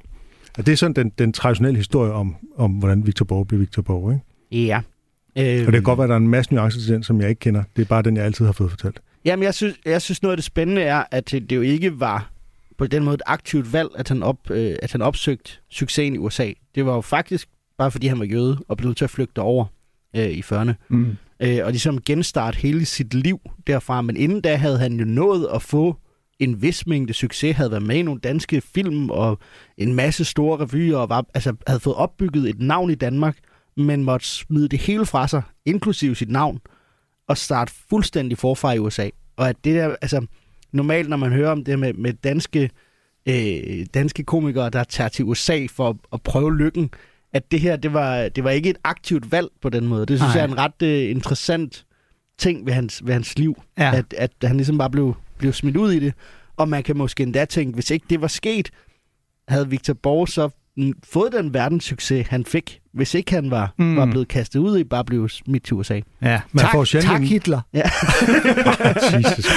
Og 0.58 0.66
det 0.66 0.72
er 0.72 0.76
sådan 0.76 0.94
den, 0.94 1.10
den 1.10 1.34
traditionelle 1.34 1.78
historie 1.78 2.12
om, 2.12 2.36
om, 2.56 2.72
hvordan 2.72 3.06
Victor 3.06 3.26
Borg 3.26 3.48
blev 3.48 3.60
Victor 3.60 3.82
Borg. 3.82 4.14
Ikke? 4.52 4.66
Ja. 4.66 4.82
Øh, 5.38 5.60
Og 5.60 5.66
det 5.66 5.74
kan 5.74 5.84
godt 5.84 5.98
være, 5.98 6.04
at 6.06 6.10
der 6.10 6.16
er 6.16 6.20
en 6.20 6.28
masse 6.28 6.54
nuancer 6.54 6.80
til 6.80 6.94
den, 6.94 7.04
som 7.04 7.22
jeg 7.22 7.30
ikke 7.30 7.40
kender. 7.40 7.64
Det 7.76 7.82
er 7.82 7.86
bare 7.86 8.02
den, 8.02 8.18
jeg 8.18 8.26
altid 8.26 8.46
har 8.46 8.52
fået 8.52 8.70
fortalt. 8.70 9.02
Jamen, 9.26 9.44
jeg 9.44 9.54
synes, 9.54 9.76
jeg 9.86 10.02
synes 10.02 10.22
noget 10.24 10.32
af 10.32 10.38
det 10.38 10.44
spændende 10.44 10.82
er, 10.82 11.04
at 11.12 11.32
det 11.32 11.52
jo 11.52 11.62
ikke 11.62 12.00
var 12.00 12.32
på 12.78 12.88
den 12.88 13.04
måde 13.04 13.14
et 13.14 13.22
aktivt 13.26 13.74
valg, 13.74 13.90
at 13.96 14.10
han, 14.10 14.24
op, 14.24 14.52
øh, 14.52 14.76
at 14.82 14.92
han 14.92 15.02
opsøgte 15.02 15.52
succesen 15.70 16.16
i 16.16 16.18
USA. 16.18 16.52
Det 16.76 16.86
var 16.86 16.94
jo 16.96 17.02
faktisk 17.02 17.48
bare 17.78 17.92
fordi 17.92 18.08
han 18.08 18.20
var 18.20 18.26
jøde 18.26 18.58
og 18.68 18.78
blev 18.78 18.88
nødt 18.88 18.98
til 18.98 19.04
at 19.06 19.10
flygte 19.10 19.40
over 19.40 19.66
øh, 20.16 20.30
i 20.30 20.42
40'erne. 20.42 20.72
Mm. 20.90 21.18
Øh, 21.40 21.60
og 21.64 21.72
ligesom 21.72 22.02
genstarte 22.02 22.58
hele 22.58 22.86
sit 22.86 23.14
liv 23.14 23.40
derfra. 23.68 24.02
Men 24.02 24.18
inden 24.18 24.42
da 24.42 24.56
havde 24.56 24.80
han 24.80 24.94
jo 25.00 25.06
nået 25.06 25.48
at 25.54 25.62
få 25.62 25.96
en 26.40 26.62
vis 26.62 26.88
mængde 26.88 27.14
succes, 27.14 27.56
havde 27.56 27.72
været 27.72 27.84
med 27.84 27.96
i 27.96 28.02
nogle 28.02 28.20
danske 28.20 28.62
film 28.62 29.10
og 29.10 29.40
en 29.78 29.96
masse 29.96 30.26
store 30.26 30.58
revyer, 30.58 30.98
og 30.98 31.10
var, 31.10 31.26
altså, 31.34 31.56
havde 31.68 31.80
fået 31.80 31.96
opbygget 31.96 32.50
et 32.50 32.60
navn 32.60 32.90
i 32.90 32.96
Danmark, 32.96 33.38
men 33.78 34.04
måtte 34.04 34.28
smide 34.28 34.68
det 34.68 34.80
hele 34.80 35.06
fra 35.06 35.28
sig, 35.28 35.42
inklusive 35.66 36.16
sit 36.16 36.30
navn, 36.30 36.60
og 37.28 37.38
starte 37.38 37.74
fuldstændig 37.90 38.38
forfra 38.38 38.74
i 38.74 38.80
USA. 38.80 39.10
Og 39.36 39.50
at 39.50 39.56
det 39.64 39.76
der, 39.76 39.96
altså, 40.02 40.26
normalt 40.72 41.10
når 41.10 41.18
man 41.18 41.32
hører 41.32 41.52
om 41.52 41.64
det 41.64 41.80
med, 41.80 41.94
med 41.94 42.14
danske, 42.14 42.70
øh, 43.26 43.86
danske 43.94 44.24
komikere, 44.24 44.70
der 44.70 44.84
tager 44.84 45.08
til 45.08 45.26
USA 45.26 45.66
for 45.72 45.90
at, 45.90 45.96
at 46.14 46.22
prøve 46.22 46.58
lykken, 46.58 46.92
at 47.34 47.52
det 47.52 47.60
her, 47.60 47.76
det 47.76 47.94
var, 47.94 48.30
det 48.30 48.44
var 48.44 48.50
ikke 48.50 48.70
et 48.70 48.78
aktivt 48.84 49.32
valg 49.32 49.48
på 49.62 49.70
den 49.70 49.88
måde. 49.88 50.06
Det 50.06 50.20
synes 50.20 50.36
Nej. 50.36 50.42
jeg 50.42 50.50
er 50.50 50.54
en 50.54 50.58
ret 50.58 50.82
øh, 50.82 51.10
interessant 51.10 51.86
ting 52.38 52.66
ved 52.66 52.74
hans, 52.74 53.06
ved 53.06 53.14
hans 53.14 53.38
liv. 53.38 53.62
Ja. 53.78 53.96
At, 53.96 54.14
at 54.18 54.32
han 54.44 54.58
ligesom 54.58 54.78
bare 54.78 54.90
blev, 54.90 55.16
blev 55.38 55.54
smidt 55.54 55.78
ud 55.78 55.92
i 55.92 56.00
det. 56.00 56.14
Og 56.58 56.70
man 56.70 56.84
kan 56.84 56.98
måske 56.98 57.24
endda 57.24 57.46
tænke, 57.46 57.74
hvis 57.74 57.92
ikke 57.92 58.06
det 58.10 58.22
var 58.22 58.28
sket, 58.28 58.70
havde 59.48 59.70
Victor 59.70 59.94
Borg 59.94 60.28
så 60.30 60.50
fået 61.14 61.34
den 61.34 61.54
verdenssucces, 61.54 62.28
han 62.28 62.46
fik, 62.46 62.80
hvis 62.94 63.14
ikke 63.14 63.32
han 63.32 63.52
var, 63.52 63.74
Mm. 63.78 63.96
var 63.96 64.06
blevet 64.06 64.28
kastet 64.28 64.60
ud 64.60 64.78
i, 64.78 64.84
bare 64.84 65.06
blev 65.06 65.30
smidt 65.30 65.64
til 65.64 65.74
USA. 65.74 65.94
Ja, 66.22 66.42
Man 66.52 66.62
tak, 66.62 66.72
får 66.72 66.84
sjældent 66.84 67.12
tak 67.12 67.22
Hitler. 67.22 67.62
Ja. 67.74 67.82
Jesus 69.18 69.46
Christ. 69.46 69.50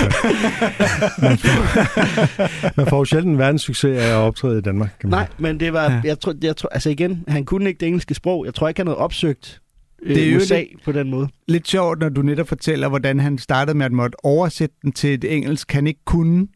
man, 1.23 1.39
får, 1.39 2.77
man 2.77 2.87
får 2.87 3.05
sjældent 3.05 3.33
en 3.33 3.39
verdenssucces 3.39 3.99
af 3.99 4.07
at 4.07 4.15
optræde 4.15 4.59
i 4.59 4.61
Danmark. 4.61 4.91
Kan 5.01 5.11
man 5.11 5.19
Nej, 5.19 5.29
men 5.39 5.61
det 5.61 5.73
var, 5.73 5.93
Ja. 5.93 6.01
jeg 6.05 6.21
tror, 6.21 6.35
jeg 6.43 6.57
tror, 6.57 6.69
altså 6.69 6.91
igen, 6.91 7.25
han 7.29 7.45
kunne 7.45 7.69
ikke 7.69 7.81
det 7.81 7.87
engelske 7.87 8.15
sprog. 8.15 8.47
Jeg 8.47 8.55
tror 8.55 8.69
ikke, 8.69 8.79
han 8.81 8.87
havde 8.87 8.99
opsøgt 8.99 9.61
Det 10.07 10.29
er 10.29 10.31
jo 10.33 10.37
USA 10.37 10.55
det- 10.59 10.69
på 10.85 10.93
den 10.93 11.11
måde. 11.11 11.29
Lidt 11.49 11.69
sjovt, 11.69 11.99
når 12.01 12.09
du 12.09 12.23
netop 12.23 12.49
fortæller, 12.49 12.89
hvordan 12.89 13.21
han 13.21 13.39
startede 13.39 13.79
med 13.79 13.87
at 13.87 13.93
måtte 13.93 14.25
oversætte 14.25 14.75
den 14.83 14.93
til 14.93 15.15
et 15.15 15.25
engelsk, 15.37 15.73
han 15.73 15.87
ikke 15.87 16.01
kunne. 16.05 16.47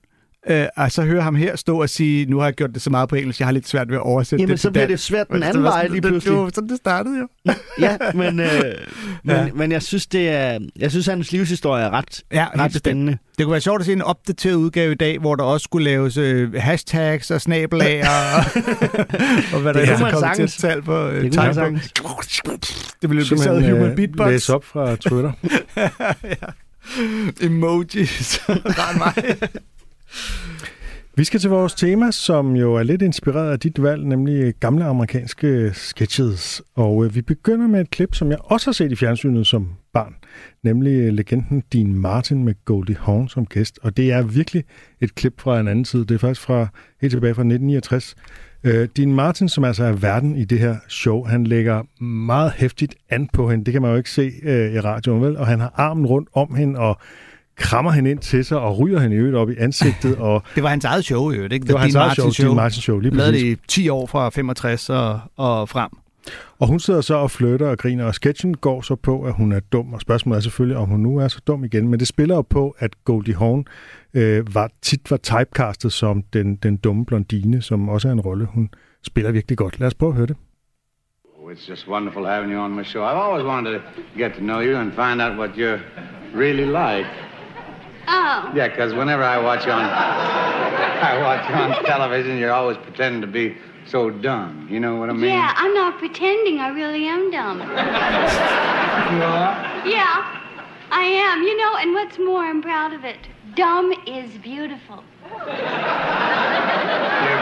Øh, 0.50 0.66
og 0.76 0.92
så 0.92 1.02
hører 1.02 1.22
ham 1.22 1.34
her 1.34 1.56
stå 1.56 1.80
og 1.82 1.88
sige, 1.88 2.26
nu 2.26 2.38
har 2.38 2.44
jeg 2.46 2.54
gjort 2.54 2.70
det 2.74 2.82
så 2.82 2.90
meget 2.90 3.08
på 3.08 3.16
engelsk, 3.16 3.40
jeg 3.40 3.46
har 3.46 3.52
lidt 3.52 3.68
svært 3.68 3.88
ved 3.88 3.96
at 3.96 4.00
oversætte 4.02 4.42
Jamen, 4.42 4.50
det 4.52 4.60
så 4.60 4.68
til 4.68 4.72
bliver 4.72 4.86
dansk." 4.86 5.02
det 5.02 5.06
svært 5.06 5.28
den 5.28 5.36
Det 5.36 5.42
anden 5.48 5.62
var 5.62 5.70
vej 5.70 5.78
sådan- 5.82 5.90
lige 5.92 6.02
det- 6.02 6.10
pludselig. 6.10 6.32
Det 6.36 6.42
var 6.42 6.50
sådan, 6.54 6.68
det 6.68 6.76
startede 6.76 7.18
jo. 7.18 7.28
Ja, 7.80 7.96
men, 8.14 8.40
øh, 8.40 8.46
men, 9.24 9.36
Ja. 9.36 9.42
ja. 9.42 9.48
men 9.54 9.72
jeg 9.72 9.82
synes, 9.82 10.06
det 10.06 10.28
er, 10.28 10.58
jeg 10.78 10.90
synes, 10.90 11.06
hans 11.06 11.32
livshistorie 11.32 11.84
er 11.84 11.90
ret, 11.90 12.22
Ja, 12.32 12.46
ret 12.58 12.74
spændende. 12.74 13.18
Det 13.38 13.44
kunne 13.44 13.52
være 13.52 13.60
sjovt 13.60 13.80
at 13.80 13.86
se 13.86 13.92
en 13.92 14.02
opdateret 14.02 14.54
udgave 14.54 14.92
i 14.92 14.94
dag, 14.94 15.18
hvor 15.18 15.34
der 15.34 15.44
også 15.44 15.64
skulle 15.64 15.84
laves 15.84 16.16
øh, 16.16 16.54
hashtags 16.54 17.30
og 17.30 17.40
snabelager 17.40 18.06
og, 18.08 18.44
og 19.54 19.60
hvad 19.60 19.74
der 19.74 19.80
Det 19.80 19.88
er 19.88 19.98
man 19.98 20.12
kommet 20.12 20.50
til 20.50 20.60
tale 20.60 20.82
på 20.82 21.06
øh, 21.08 21.22
Det 21.22 21.36
kunne 21.36 21.54
man. 21.54 21.74
Det 23.02 23.10
ville 23.10 23.22
jo 23.22 23.26
blive 23.28 23.38
sad 23.38 23.70
human 23.70 23.96
beatbox. 23.96 24.28
Læse 24.30 24.54
op 24.54 24.64
fra 24.64 24.96
Twitter. 24.96 25.32
Emojis. 27.40 28.40
Ret 28.48 28.96
mig. 28.98 29.36
Vi 31.16 31.24
skal 31.24 31.40
til 31.40 31.50
vores 31.50 31.74
tema, 31.74 32.10
som 32.10 32.56
jo 32.56 32.74
er 32.74 32.82
lidt 32.82 33.02
inspireret 33.02 33.52
af 33.52 33.60
dit 33.60 33.82
valg, 33.82 34.04
nemlig 34.06 34.54
gamle 34.60 34.84
amerikanske 34.84 35.70
sketches. 35.74 36.62
Og 36.74 37.04
øh, 37.04 37.14
vi 37.14 37.22
begynder 37.22 37.66
med 37.66 37.80
et 37.80 37.90
klip, 37.90 38.14
som 38.14 38.30
jeg 38.30 38.38
også 38.40 38.66
har 38.66 38.72
set 38.72 38.92
i 38.92 38.96
fjernsynet 38.96 39.46
som 39.46 39.68
barn, 39.92 40.14
nemlig 40.62 40.92
øh, 40.92 41.12
legenden 41.12 41.62
Dean 41.72 41.94
Martin 41.94 42.44
med 42.44 42.54
Goldie 42.64 42.96
Hawn 43.00 43.28
som 43.28 43.46
gæst. 43.46 43.78
Og 43.82 43.96
det 43.96 44.12
er 44.12 44.22
virkelig 44.22 44.64
et 45.00 45.14
klip 45.14 45.40
fra 45.40 45.60
en 45.60 45.68
anden 45.68 45.84
tid. 45.84 46.04
Det 46.04 46.14
er 46.14 46.18
faktisk 46.18 46.40
fra 46.40 46.66
helt 47.00 47.10
tilbage 47.10 47.34
fra 47.34 47.42
1969. 47.42 48.16
Øh, 48.64 48.88
Dean 48.96 49.14
Martin, 49.14 49.48
som 49.48 49.64
altså 49.64 49.84
er 49.84 49.92
verden 49.92 50.36
i 50.36 50.44
det 50.44 50.58
her 50.58 50.76
show, 50.88 51.24
han 51.24 51.44
lægger 51.44 52.02
meget 52.04 52.52
hæftigt 52.52 52.94
an 53.10 53.28
på 53.32 53.50
hende. 53.50 53.64
Det 53.64 53.72
kan 53.72 53.82
man 53.82 53.90
jo 53.90 53.96
ikke 53.96 54.10
se 54.10 54.32
øh, 54.42 54.72
i 54.74 54.80
radioen, 54.80 55.22
vel? 55.22 55.36
Og 55.36 55.46
han 55.46 55.60
har 55.60 55.72
armen 55.76 56.06
rundt 56.06 56.28
om 56.32 56.54
hende 56.54 56.78
og 56.78 56.98
krammer 57.56 57.90
hende 57.90 58.10
ind 58.10 58.18
til 58.18 58.44
sig 58.44 58.58
og 58.58 58.78
ryger 58.78 59.00
hende 59.00 59.16
i 59.16 59.18
øvrigt 59.18 59.36
op 59.36 59.50
i 59.50 59.54
ansigtet. 59.58 60.16
Og 60.28 60.42
Det 60.54 60.62
var 60.62 60.68
hans 60.68 60.84
eget 60.84 61.04
show, 61.04 61.30
jo, 61.30 61.42
ikke? 61.42 61.66
det 61.66 61.74
var 61.74 61.80
hans 61.80 61.94
eget 61.94 62.12
show, 62.12 62.30
Dean 62.30 62.56
Martin 62.56 62.82
Show, 62.82 62.98
lige 62.98 63.12
præcis. 63.12 63.42
det 63.42 63.48
i 63.48 63.56
10 63.68 63.88
år 63.88 64.06
fra 64.06 64.28
65 64.28 64.90
og, 64.90 65.20
og 65.36 65.68
frem. 65.68 65.90
Og 66.58 66.68
hun 66.68 66.80
sidder 66.80 67.00
så 67.00 67.14
og 67.14 67.30
flytter 67.30 67.66
og 67.68 67.78
griner, 67.78 68.04
og 68.04 68.14
sketchen 68.14 68.56
går 68.56 68.82
så 68.82 68.94
på, 68.94 69.22
at 69.22 69.34
hun 69.34 69.52
er 69.52 69.60
dum, 69.60 69.92
og 69.92 70.00
spørgsmålet 70.00 70.36
er 70.36 70.40
selvfølgelig, 70.42 70.76
om 70.76 70.88
hun 70.88 71.00
nu 71.00 71.18
er 71.18 71.28
så 71.28 71.40
dum 71.46 71.64
igen. 71.64 71.88
Men 71.88 72.00
det 72.00 72.08
spiller 72.08 72.34
jo 72.34 72.42
på, 72.42 72.76
at 72.78 73.04
Goldie 73.04 73.34
Hawn 73.34 73.64
øh, 74.14 74.54
var, 74.54 74.70
tit 74.82 75.10
var 75.10 75.16
typecastet 75.16 75.92
som 75.92 76.22
den, 76.32 76.56
den 76.56 76.76
dumme 76.76 77.06
blondine, 77.06 77.62
som 77.62 77.88
også 77.88 78.08
er 78.08 78.12
en 78.12 78.20
rolle, 78.20 78.44
hun 78.44 78.70
spiller 79.02 79.30
virkelig 79.30 79.58
godt. 79.58 79.80
Lad 79.80 79.86
os 79.86 79.94
prøve 79.94 80.10
at 80.10 80.16
høre 80.16 80.26
det. 80.26 80.36
Oh, 81.42 81.52
It's 81.52 81.70
just 81.70 81.88
wonderful 81.88 82.24
having 82.26 82.52
you 82.52 82.60
on 82.60 82.70
my 82.70 82.84
show. 82.84 83.02
I've 83.02 83.22
always 83.26 83.44
wanted 83.44 83.72
to 83.74 83.80
get 84.18 84.32
to 84.32 84.40
know 84.40 84.60
you 84.60 84.76
and 84.76 84.92
find 84.92 85.22
out 85.22 85.38
what 85.38 85.50
you're 85.50 85.80
really 86.34 86.66
like. 86.66 87.06
Oh. 88.06 88.52
Yeah, 88.54 88.68
because 88.68 88.94
whenever 88.94 89.22
I 89.22 89.38
watch 89.38 89.66
on, 89.66 89.82
I 89.82 91.18
watch 91.22 91.50
on 91.50 91.84
television, 91.86 92.38
you're 92.38 92.52
always 92.52 92.76
pretending 92.78 93.20
to 93.20 93.26
be 93.26 93.56
so 93.86 94.10
dumb. 94.10 94.66
You 94.70 94.80
know 94.80 94.96
what 94.96 95.10
I 95.10 95.12
mean? 95.12 95.30
Yeah, 95.30 95.52
I'm 95.56 95.74
not 95.74 95.98
pretending. 95.98 96.58
I 96.58 96.68
really 96.68 97.06
am 97.06 97.30
dumb. 97.30 97.60
You 97.60 97.66
are? 99.22 99.86
Yeah, 99.86 100.40
I 100.90 101.04
am. 101.04 101.42
You 101.42 101.56
know, 101.58 101.76
and 101.76 101.92
what's 101.92 102.18
more, 102.18 102.42
I'm 102.44 102.62
proud 102.62 102.92
of 102.92 103.04
it. 103.04 103.18
Dumb 103.54 103.92
is 104.06 104.30
beautiful. 104.38 105.04
You're 105.30 105.38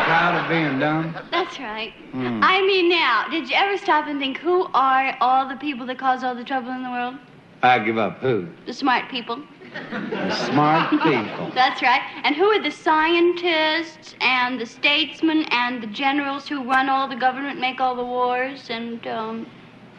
proud 0.05 0.43
of 0.43 0.49
being 0.49 0.79
dumb? 0.79 1.15
That's 1.31 1.59
right. 1.59 1.93
Hmm. 2.13 2.41
I 2.43 2.61
mean, 2.67 2.89
now, 2.89 3.27
did 3.31 3.49
you 3.49 3.57
ever 3.57 3.77
stop 3.79 4.07
and 4.07 4.19
think 4.21 4.39
who 4.39 4.67
are 4.75 5.17
all 5.21 5.49
the 5.49 5.57
people 5.57 5.87
that 5.87 5.99
cause 5.99 6.23
all 6.25 6.35
the 6.35 6.45
trouble 6.45 6.71
in 6.71 6.83
the 6.83 6.91
world? 6.91 7.17
I 7.63 7.79
give 7.79 7.99
up 7.99 8.19
who? 8.19 8.49
The 8.67 8.73
smart 8.75 9.09
people. 9.11 9.41
The 9.73 10.31
smart 10.47 10.91
people. 10.91 11.51
That's 11.55 11.81
right. 11.83 12.03
And 12.25 12.37
who 12.37 12.45
are 12.45 12.63
the 12.63 12.71
scientists 12.71 14.15
and 14.21 14.61
the 14.61 14.67
statesmen 14.67 15.45
and 15.51 15.83
the 15.83 15.87
generals 15.87 16.47
who 16.47 16.63
run 16.65 16.89
all 16.89 17.09
the 17.09 17.17
government, 17.17 17.59
make 17.59 17.81
all 17.81 17.97
the 17.97 18.05
wars, 18.05 18.69
and 18.69 19.07
um, 19.07 19.47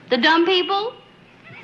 the 0.10 0.18
dumb 0.18 0.46
people? 0.46 0.94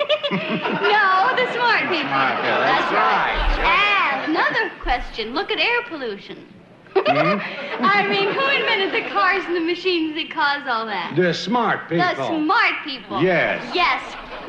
no, 0.30 1.30
the 1.36 1.52
smart 1.52 1.82
people. 1.88 2.08
Smart 2.08 2.36
people, 2.40 2.60
that's 2.66 2.92
right, 2.92 4.24
And 4.24 4.30
another 4.30 4.72
question. 4.80 5.34
Look 5.34 5.50
at 5.52 5.58
air 5.58 5.82
pollution. 5.88 6.46
Hmm? 6.94 7.38
I 7.84 8.08
mean, 8.08 8.32
who 8.32 8.48
invented 8.48 8.92
the 8.92 9.08
cars 9.10 9.44
and 9.46 9.54
the 9.54 9.60
machines 9.60 10.14
that 10.16 10.30
cause 10.30 10.66
all 10.66 10.86
that? 10.86 11.14
The 11.16 11.32
smart 11.32 11.88
people. 11.88 12.06
The 12.06 12.26
smart 12.26 12.74
people. 12.84 13.22
Yes. 13.22 13.62
Yes. 13.74 14.02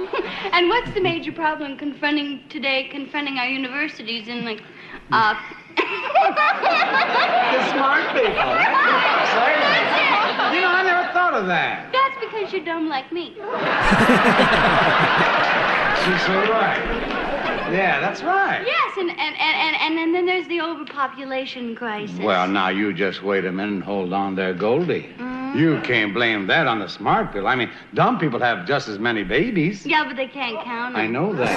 and 0.53 0.69
what's 0.69 0.91
the 0.93 1.01
major 1.01 1.31
problem 1.31 1.77
confronting 1.77 2.43
today, 2.49 2.87
confronting 2.91 3.37
our 3.37 3.47
universities 3.47 4.27
in 4.27 4.45
like, 4.45 4.61
uh... 5.11 5.35
The 7.51 7.71
smart 7.71 8.13
people. 8.13 8.57
You 10.51 10.59
know, 10.59 10.67
I 10.67 10.83
never 10.83 11.13
thought 11.13 11.33
of 11.33 11.47
that. 11.47 11.91
That's 11.93 12.19
because 12.19 12.51
you're 12.51 12.65
dumb 12.65 12.89
like 12.89 13.11
me. 13.11 13.35
She's 16.03 16.21
so 16.25 16.51
right. 16.51 17.20
Yeah, 17.71 17.99
that's 17.99 18.21
right. 18.23 18.63
Yes, 18.65 18.97
and 18.97 19.09
and, 19.09 19.19
and, 19.19 19.75
and, 19.77 19.97
and, 19.99 20.13
then 20.15 20.25
there's 20.25 20.47
the 20.47 20.61
overpopulation 20.61 21.75
crisis. 21.75 22.19
Well, 22.19 22.47
now 22.47 22.69
you 22.69 22.93
just 22.93 23.23
wait 23.23 23.45
a 23.45 23.51
minute 23.51 23.73
and 23.73 23.83
hold 23.83 24.13
on 24.13 24.35
there, 24.35 24.53
Goldie. 24.53 25.09
Mm. 25.17 25.55
You 25.55 25.81
can't 25.81 26.13
blame 26.13 26.47
that 26.47 26.67
on 26.67 26.79
the 26.79 26.87
smart 26.87 27.31
people. 27.33 27.47
I 27.47 27.55
mean, 27.55 27.69
dumb 27.93 28.19
people 28.19 28.39
have 28.39 28.65
just 28.65 28.87
as 28.87 28.99
many 28.99 29.23
babies. 29.23 29.85
Yeah, 29.85 30.05
but 30.05 30.15
they 30.15 30.27
can't 30.27 30.63
count 30.63 30.95
'em. 30.95 31.01
I 31.01 31.07
know 31.07 31.33
that. 31.33 31.47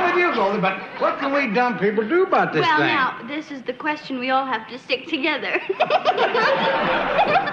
But 0.36 0.76
what 1.00 1.18
can 1.18 1.32
we 1.32 1.46
dumb 1.54 1.78
people 1.78 2.06
do 2.06 2.24
about 2.24 2.52
this 2.52 2.60
well, 2.60 2.76
thing? 2.76 2.88
now, 2.88 3.16
this 3.26 3.50
is 3.50 3.62
the 3.62 3.72
question 3.72 4.18
we 4.18 4.28
all 4.28 4.44
have 4.44 4.68
to 4.68 4.78
stick 4.78 5.06
together. 5.06 5.62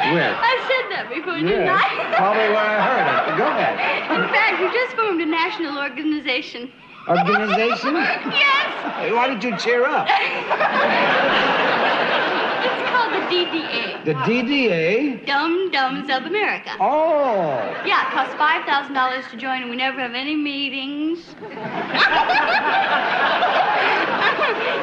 Well, 0.04 0.36
I've 0.36 0.68
said 0.68 0.92
that 0.92 1.08
before, 1.08 1.40
didn't 1.40 1.70
I? 1.70 1.80
probably 2.18 2.50
where 2.50 2.58
I 2.60 2.82
heard 2.84 3.08
it. 3.08 3.38
Go 3.38 3.48
ahead. 3.48 3.80
In 4.12 4.28
fact, 4.30 4.60
we 4.60 4.68
just 4.68 4.98
formed 4.98 5.22
a 5.22 5.26
national 5.26 5.78
organization. 5.80 6.70
Organization? 7.08 7.96
Yes! 7.96 8.96
Hey, 8.98 9.14
why 9.14 9.30
did 9.30 9.42
you 9.44 9.56
cheer 9.58 9.86
up? 9.86 10.08
It's 12.64 12.90
called 12.90 13.12
the 13.14 13.22
DDA. 13.34 14.06
The 14.06 14.14
DDA? 14.14 15.26
Dumb 15.26 15.72
Dumbs 15.72 16.10
of 16.10 16.24
America. 16.26 16.72
Oh. 16.80 17.58
Yeah, 17.86 18.08
it 18.08 18.12
costs 18.14 18.34
$5,000 18.36 19.30
to 19.32 19.38
join, 19.38 19.62
and 19.62 19.70
we 19.70 19.76
never 19.76 20.00
have 20.00 20.14
any 20.14 20.36
meetings. 20.36 21.20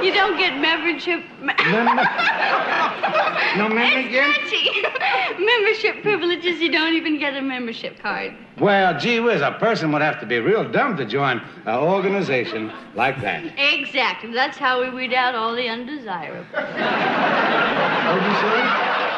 you 0.05 0.12
don't 0.12 0.37
get 0.39 0.59
membership. 0.59 1.22
No 3.57 3.68
membership? 3.68 4.22
Membership 5.41 6.03
privileges, 6.03 6.61
you 6.61 6.70
don't 6.70 6.95
even 6.95 7.18
get 7.18 7.35
a 7.37 7.43
membership 7.43 7.99
card. 7.99 8.33
Well, 8.59 8.97
gee 8.99 9.18
whiz, 9.18 9.41
a 9.41 9.53
person 9.53 9.91
would 9.93 10.03
have 10.03 10.20
to 10.20 10.26
be 10.26 10.39
real 10.39 10.68
dumb 10.70 10.97
to 10.99 11.05
join 11.05 11.39
an 11.66 11.74
organization 11.78 12.70
like 12.95 13.20
that. 13.22 13.43
Exactly. 13.59 14.33
That's 14.33 14.57
how 14.57 14.81
we 14.83 14.91
weed 14.91 15.12
out 15.14 15.35
all 15.35 15.55
the 15.57 15.68
undesirables. 15.68 16.47
What'd 17.71 18.25
you 18.25 18.35
say? 18.41 18.61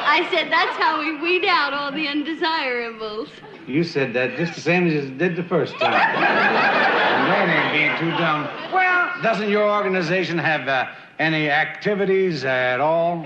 I 0.05 0.29
said 0.31 0.51
that's 0.53 0.77
how 0.77 0.99
we 1.01 1.17
weed 1.21 1.45
out 1.47 1.73
all 1.73 1.91
the 1.93 2.07
undesirables. 2.09 3.29
You 3.67 3.83
said 3.85 4.13
that 4.15 4.37
just 4.37 4.55
the 4.55 4.61
same 4.61 4.87
as 4.87 4.93
you 4.93 5.11
did 5.15 5.37
the 5.37 5.45
first 5.45 5.73
time. 5.79 5.93
and 5.95 7.31
that 7.31 7.49
ain't 7.49 7.73
being 7.73 7.97
too 7.99 8.11
dumb. 8.19 8.49
Well, 8.73 9.11
doesn't 9.23 9.49
your 9.49 9.71
organization 9.71 10.37
have 10.39 10.69
uh, 10.69 10.87
any 11.19 11.49
activities 11.49 12.45
at 12.45 12.81
all? 12.81 13.25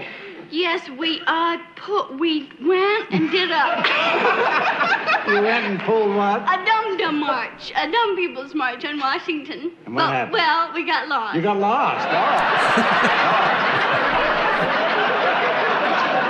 Yes, 0.50 0.88
we 0.90 1.20
uh 1.26 1.58
put 1.74 2.20
we 2.20 2.48
went 2.62 3.10
and 3.10 3.28
did 3.32 3.50
a 3.50 3.82
You 5.26 5.42
went 5.42 5.66
and 5.66 5.80
pulled 5.80 6.14
what? 6.14 6.42
a 6.42 6.64
dum 6.64 6.96
dum 6.98 7.18
march, 7.18 7.72
a 7.74 7.90
dumb 7.90 8.14
people's 8.14 8.54
march 8.54 8.84
on 8.84 9.00
Washington. 9.00 9.72
And 9.86 9.94
what 9.96 10.02
well, 10.02 10.12
happened? 10.12 10.32
well, 10.34 10.72
we 10.72 10.84
got 10.86 11.08
lost. 11.08 11.34
You 11.34 11.42
got 11.42 11.58
lost. 11.58 12.06
Oh. 12.08 13.52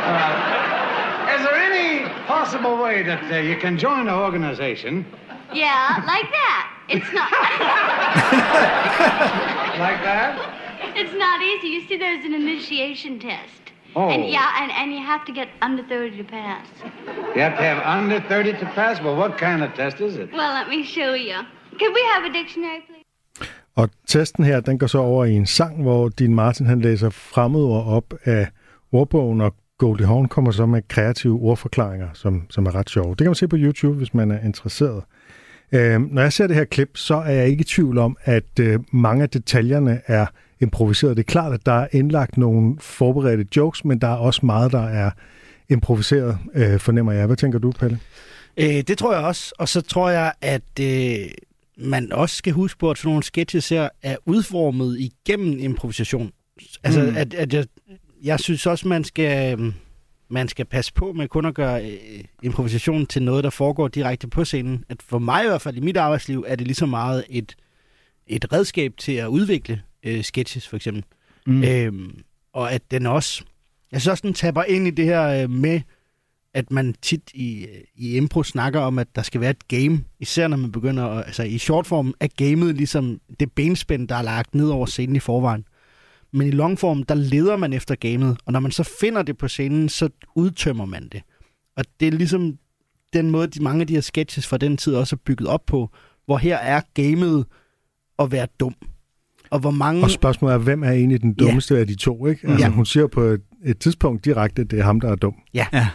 Uh, 0.06 1.34
is 1.36 1.42
there 1.44 1.56
any 1.56 2.08
possible 2.46 2.76
way 2.80 3.02
that 3.02 3.24
uh, 3.32 3.36
you 3.38 3.56
can 3.56 3.76
join 3.76 4.06
the 4.06 4.14
organization 4.14 5.04
Yeah, 5.52 6.00
like 6.14 6.28
that. 6.40 6.62
It's 6.88 7.10
not. 7.18 7.30
like 9.86 10.00
that? 10.10 10.32
it's 11.00 11.14
not 11.24 11.38
easy. 11.50 11.68
You 11.74 11.80
see, 11.88 11.96
there's 11.96 12.24
an 12.24 12.34
initiation 12.34 13.18
test. 13.18 13.62
Oh. 13.96 14.08
And 14.08 14.22
yeah, 14.36 14.62
and, 14.62 14.70
and 14.80 14.92
you 14.92 15.02
have 15.12 15.24
to 15.24 15.32
get 15.32 15.48
under 15.60 15.82
30 15.82 16.16
to 16.18 16.24
pass. 16.24 16.66
You 17.34 17.40
have 17.46 17.56
to 17.56 17.62
have 17.70 17.80
under 17.98 18.20
30 18.20 18.52
to 18.62 18.66
pass? 18.66 19.00
Well, 19.02 19.16
what 19.16 19.36
kind 19.38 19.64
of 19.64 19.74
test 19.74 20.00
is 20.00 20.14
it? 20.16 20.30
Well, 20.32 20.52
let 20.52 20.68
me 20.68 20.84
show 20.84 21.14
you. 21.14 21.38
Can 21.80 21.90
we 21.98 22.02
have 22.12 22.22
a 22.24 22.32
dictionary, 22.32 22.80
please? 22.86 23.02
Og 23.76 23.90
testen 24.06 24.44
her, 24.44 24.60
den 24.60 24.78
går 24.78 24.86
så 24.86 24.98
over 24.98 25.24
i 25.24 25.32
en 25.32 25.46
sang, 25.46 25.82
hvor 25.82 26.08
din 26.08 26.34
Martin 26.34 26.66
han 26.66 26.80
læser 26.80 27.10
fremmedord 27.10 27.86
op 27.86 28.14
af 28.24 28.48
ordbogen, 28.92 29.40
og 29.40 29.54
Goldie 29.78 30.06
Hawn 30.06 30.28
kommer 30.28 30.50
så 30.50 30.66
med 30.66 30.82
kreative 30.88 31.40
ordforklaringer, 31.40 32.08
som, 32.14 32.42
som 32.50 32.66
er 32.66 32.74
ret 32.74 32.90
sjove. 32.90 33.08
Det 33.10 33.18
kan 33.18 33.26
man 33.26 33.34
se 33.34 33.48
på 33.48 33.56
YouTube, 33.58 33.96
hvis 33.96 34.14
man 34.14 34.30
er 34.30 34.40
interesseret. 34.40 35.02
Øh, 35.72 36.00
når 36.00 36.22
jeg 36.22 36.32
ser 36.32 36.46
det 36.46 36.56
her 36.56 36.64
klip, 36.64 36.90
så 36.96 37.14
er 37.14 37.30
jeg 37.32 37.48
ikke 37.48 37.60
i 37.60 37.64
tvivl 37.64 37.98
om, 37.98 38.16
at 38.24 38.58
øh, 38.60 38.80
mange 38.92 39.22
af 39.22 39.30
detaljerne 39.30 40.00
er 40.06 40.26
improviseret. 40.60 41.16
Det 41.16 41.22
er 41.22 41.32
klart, 41.32 41.52
at 41.54 41.66
der 41.66 41.72
er 41.72 41.88
indlagt 41.92 42.36
nogle 42.36 42.76
forberedte 42.80 43.46
jokes, 43.56 43.84
men 43.84 43.98
der 43.98 44.08
er 44.08 44.16
også 44.16 44.46
meget, 44.46 44.72
der 44.72 44.86
er 44.86 45.10
improviseret, 45.68 46.38
øh, 46.54 46.78
fornemmer 46.80 47.12
jeg. 47.12 47.26
Hvad 47.26 47.36
tænker 47.36 47.58
du, 47.58 47.70
Palle? 47.72 47.98
Øh, 48.56 48.66
det 48.66 48.98
tror 48.98 49.14
jeg 49.14 49.24
også. 49.24 49.54
Og 49.58 49.68
så 49.68 49.80
tror 49.80 50.10
jeg, 50.10 50.32
at 50.40 50.80
øh, 50.80 51.16
man 51.78 52.12
også 52.12 52.36
skal 52.36 52.52
huske 52.52 52.78
på, 52.78 52.90
at 52.90 52.98
sådan 52.98 53.08
nogle 53.08 53.22
sketches 53.22 53.68
her 53.68 53.88
er 54.02 54.16
udformet 54.26 54.96
igennem 54.98 55.58
improvisation. 55.58 56.30
Altså, 56.84 57.00
Mm. 57.02 57.06
mm. 57.08 57.16
at, 57.16 57.34
at 57.34 57.54
jeg, 57.54 57.64
jeg 58.22 58.40
synes 58.40 58.66
også, 58.66 58.88
man 58.88 59.04
skal, 59.04 59.58
øh, 59.60 59.72
man 60.28 60.48
skal 60.48 60.64
passe 60.64 60.92
på 60.92 61.12
med 61.12 61.28
kun 61.28 61.46
at 61.46 61.54
gøre 61.54 61.90
øh, 61.90 62.24
improvisation 62.42 63.06
til 63.06 63.22
noget, 63.22 63.44
der 63.44 63.50
foregår 63.50 63.88
direkte 63.88 64.28
på 64.28 64.44
scenen. 64.44 64.84
At 64.88 65.02
for 65.02 65.18
mig 65.18 65.44
i 65.44 65.46
hvert 65.46 65.62
fald 65.62 65.76
i 65.76 65.80
mit 65.80 65.96
arbejdsliv, 65.96 66.44
er 66.48 66.56
det 66.56 66.66
lige 66.66 66.74
så 66.74 66.86
meget 66.86 67.24
et, 67.28 67.56
et 68.26 68.52
redskab 68.52 68.92
til 68.98 69.12
at 69.12 69.26
udvikle 69.26 69.82
øh, 70.02 70.24
sketches, 70.24 70.68
for 70.68 70.76
eksempel. 70.76 71.04
Mm. 71.46 71.64
Øhm, 71.64 72.20
og 72.52 72.72
at 72.72 72.90
den 72.90 73.06
også... 73.06 73.44
Jeg 73.92 74.00
synes 74.00 74.10
også, 74.10 74.22
den 74.22 74.34
tapper 74.34 74.62
ind 74.62 74.86
i 74.86 74.90
det 74.90 75.04
her 75.04 75.42
øh, 75.42 75.50
med, 75.50 75.80
at 76.54 76.70
man 76.70 76.94
tit 77.02 77.30
i, 77.34 77.62
øh, 77.62 77.82
i 77.96 78.16
impro 78.16 78.42
snakker 78.42 78.80
om, 78.80 78.98
at 78.98 79.08
der 79.16 79.22
skal 79.22 79.40
være 79.40 79.50
et 79.50 79.68
game. 79.68 80.04
Især 80.20 80.48
når 80.48 80.56
man 80.56 80.72
begynder... 80.72 81.04
At, 81.04 81.26
altså 81.26 81.42
i 81.42 81.58
shortform 81.58 82.14
er 82.20 82.28
gamet 82.36 82.74
ligesom 82.74 83.20
det 83.40 83.52
benspænd, 83.52 84.08
der 84.08 84.14
er 84.14 84.22
lagt 84.22 84.54
ned 84.54 84.68
over 84.68 84.86
scenen 84.86 85.16
i 85.16 85.20
forvejen. 85.20 85.64
Men 86.32 86.48
i 86.48 86.50
longform, 86.50 87.02
der 87.02 87.14
leder 87.14 87.56
man 87.56 87.72
efter 87.72 87.94
gamet. 87.94 88.36
Og 88.46 88.52
når 88.52 88.60
man 88.60 88.70
så 88.70 88.82
finder 89.00 89.22
det 89.22 89.38
på 89.38 89.48
scenen, 89.48 89.88
så 89.88 90.08
udtømmer 90.34 90.84
man 90.84 91.08
det. 91.12 91.22
Og 91.76 91.84
det 92.00 92.08
er 92.08 92.12
ligesom 92.12 92.58
den 93.12 93.30
måde, 93.30 93.46
de, 93.46 93.62
mange 93.62 93.80
af 93.80 93.86
de 93.86 93.94
her 93.94 94.00
sketches 94.00 94.46
fra 94.46 94.56
den 94.56 94.76
tid 94.76 94.94
også 94.94 95.16
er 95.16 95.20
bygget 95.26 95.48
op 95.48 95.66
på, 95.66 95.90
hvor 96.26 96.36
her 96.36 96.56
er 96.56 96.80
gamet 96.94 97.46
at 98.18 98.32
være 98.32 98.46
dum. 98.60 98.74
Og 99.50 99.58
hvor 99.58 99.70
mange... 99.70 100.02
Og 100.02 100.10
spørgsmålet 100.10 100.54
er, 100.54 100.58
hvem 100.58 100.82
er 100.82 100.90
egentlig 100.90 101.22
den 101.22 101.34
dummeste 101.34 101.74
ja. 101.74 101.80
af 101.80 101.86
de 101.86 101.94
to? 101.94 102.26
Ikke? 102.26 102.48
Altså, 102.48 102.66
Ja. 102.66 102.72
Hun 102.72 102.86
siger 102.86 103.06
på 103.06 103.20
et, 103.20 103.42
et 103.64 103.78
tidspunkt 103.78 104.24
direkte, 104.24 104.62
at 104.62 104.70
det 104.70 104.78
er 104.78 104.82
ham, 104.84 105.00
der 105.00 105.10
er 105.10 105.16
dum. 105.16 105.34
Ja. 105.54 105.66
Ja. 105.72 105.88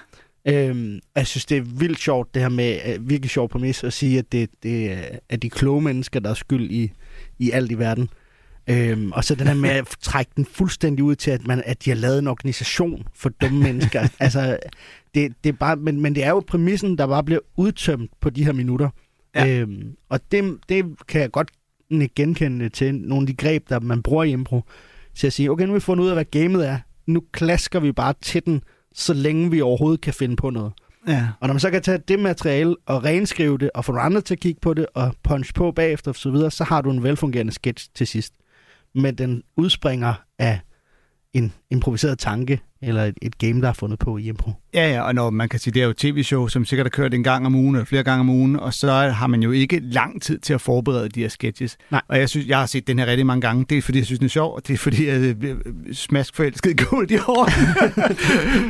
Øhm, 0.47 0.99
jeg 1.15 1.27
synes, 1.27 1.45
det 1.45 1.57
er 1.57 1.61
vildt 1.61 1.99
sjovt, 1.99 2.33
det 2.33 2.41
her 2.41 2.49
med, 2.49 2.79
øh, 2.87 3.09
virkelig 3.09 3.29
sjov 3.29 3.49
præmis, 3.49 3.83
at 3.83 3.93
sige, 3.93 4.19
at 4.19 4.31
det, 4.31 4.49
det 4.63 4.97
er 5.29 5.37
de 5.37 5.49
kloge 5.49 5.81
mennesker, 5.81 6.19
der 6.19 6.29
er 6.29 6.33
skyld 6.33 6.71
i, 6.71 6.91
i 7.39 7.51
alt 7.51 7.71
i 7.71 7.75
verden. 7.75 8.09
Øhm, 8.67 9.11
og 9.11 9.23
så 9.23 9.35
den 9.35 9.47
her 9.47 9.53
med 9.53 9.69
at 9.69 9.87
trække 10.01 10.31
den 10.35 10.45
fuldstændig 10.45 11.03
ud 11.03 11.15
til, 11.15 11.31
at, 11.31 11.47
man, 11.47 11.63
at 11.65 11.85
de 11.85 11.89
har 11.89 11.97
lavet 11.97 12.19
en 12.19 12.27
organisation 12.27 13.07
for 13.13 13.29
dumme 13.29 13.63
mennesker. 13.67 14.07
altså, 14.19 14.57
det, 15.15 15.33
det 15.43 15.49
er 15.49 15.53
bare, 15.53 15.75
men, 15.75 16.01
men 16.01 16.15
det 16.15 16.23
er 16.23 16.29
jo 16.29 16.43
præmissen, 16.47 16.97
der 16.97 17.07
bare 17.07 17.23
bliver 17.23 17.39
udtømt 17.57 18.11
på 18.21 18.29
de 18.29 18.45
her 18.45 18.51
minutter. 18.51 18.89
Ja. 19.35 19.47
Øhm, 19.47 19.95
og 20.09 20.19
det, 20.31 20.57
det 20.69 20.85
kan 21.07 21.21
jeg 21.21 21.31
godt 21.31 21.51
genkende 22.15 22.69
til 22.69 22.95
nogle 22.95 23.23
af 23.23 23.27
de 23.27 23.33
greb, 23.33 23.69
der 23.69 23.79
man 23.79 24.03
bruger 24.03 24.23
i 24.23 24.31
impro, 24.31 24.63
til 25.15 25.27
at 25.27 25.33
sige, 25.33 25.51
okay, 25.51 25.65
nu 25.65 25.71
har 25.71 25.73
vi 25.73 25.79
fundet 25.79 26.03
ud 26.03 26.09
af, 26.09 26.15
hvad 26.15 26.25
gamet 26.25 26.67
er. 26.67 26.79
Nu 27.07 27.23
klasker 27.31 27.79
vi 27.79 27.91
bare 27.91 28.13
til 28.21 28.45
den, 28.45 28.63
så 28.93 29.13
længe 29.13 29.51
vi 29.51 29.61
overhovedet 29.61 30.01
kan 30.01 30.13
finde 30.13 30.35
på 30.35 30.49
noget. 30.49 30.73
Ja. 31.07 31.27
Og 31.39 31.47
når 31.47 31.53
man 31.53 31.59
så 31.59 31.71
kan 31.71 31.81
tage 31.81 31.97
det 31.97 32.19
materiale 32.19 32.75
og 32.85 33.03
renskrive 33.03 33.57
det, 33.57 33.69
og 33.75 33.85
få 33.85 33.91
nogle 33.91 34.03
andre 34.03 34.21
til 34.21 34.35
at 34.35 34.39
kigge 34.39 34.59
på 34.61 34.73
det, 34.73 34.85
og 34.93 35.15
punch 35.23 35.53
på 35.53 35.71
bagefter 35.71 36.11
og 36.11 36.15
så 36.15 36.31
videre, 36.31 36.51
så 36.51 36.63
har 36.63 36.81
du 36.81 36.91
en 36.91 37.03
velfungerende 37.03 37.51
sketch 37.51 37.89
til 37.95 38.07
sidst. 38.07 38.33
Men 38.93 39.15
den 39.15 39.43
udspringer 39.55 40.13
af 40.39 40.59
en 41.33 41.53
improviseret 41.69 42.19
tanke, 42.19 42.59
eller 42.83 43.03
et, 43.03 43.15
et 43.21 43.37
game, 43.37 43.61
der 43.61 43.67
er 43.69 43.73
fundet 43.73 43.99
på 43.99 44.17
i 44.17 44.27
impro. 44.27 44.51
Ja, 44.73 44.91
ja, 44.93 45.01
og 45.01 45.15
når 45.15 45.29
man 45.29 45.49
kan 45.49 45.59
sige, 45.59 45.73
det 45.73 45.79
er 45.79 45.83
jo 45.83 45.89
et 45.89 45.97
tv-show, 45.97 46.47
som 46.47 46.65
sikkert 46.65 46.85
har 46.85 46.89
kørt 46.89 47.13
en 47.13 47.23
gang 47.23 47.45
om 47.45 47.55
ugen, 47.55 47.75
eller 47.75 47.85
flere 47.85 48.03
gange 48.03 48.19
om 48.19 48.29
ugen, 48.29 48.59
og 48.59 48.73
så 48.73 48.91
har 48.91 49.27
man 49.27 49.43
jo 49.43 49.51
ikke 49.51 49.79
lang 49.79 50.21
tid 50.21 50.39
til 50.39 50.53
at 50.53 50.61
forberede 50.61 51.09
de 51.09 51.19
her 51.21 51.29
sketches. 51.29 51.77
Nej. 51.91 52.01
Og 52.07 52.17
jeg 52.19 52.29
synes, 52.29 52.47
jeg 52.47 52.59
har 52.59 52.65
set 52.65 52.87
den 52.87 52.99
her 52.99 53.05
rigtig 53.05 53.25
mange 53.25 53.41
gange. 53.41 53.65
Det 53.69 53.77
er 53.77 53.81
fordi, 53.81 53.97
jeg 53.97 54.05
synes, 54.05 54.19
den 54.19 54.25
er 54.25 54.29
sjov, 54.29 54.55
og 54.55 54.67
det 54.67 54.73
er 54.73 54.77
fordi, 54.77 55.07
jeg 55.07 55.15
er 55.29 55.35
smaskforelsket 55.93 56.71
i 56.71 56.83
Goldie 56.83 57.19
Hawn. 57.25 57.47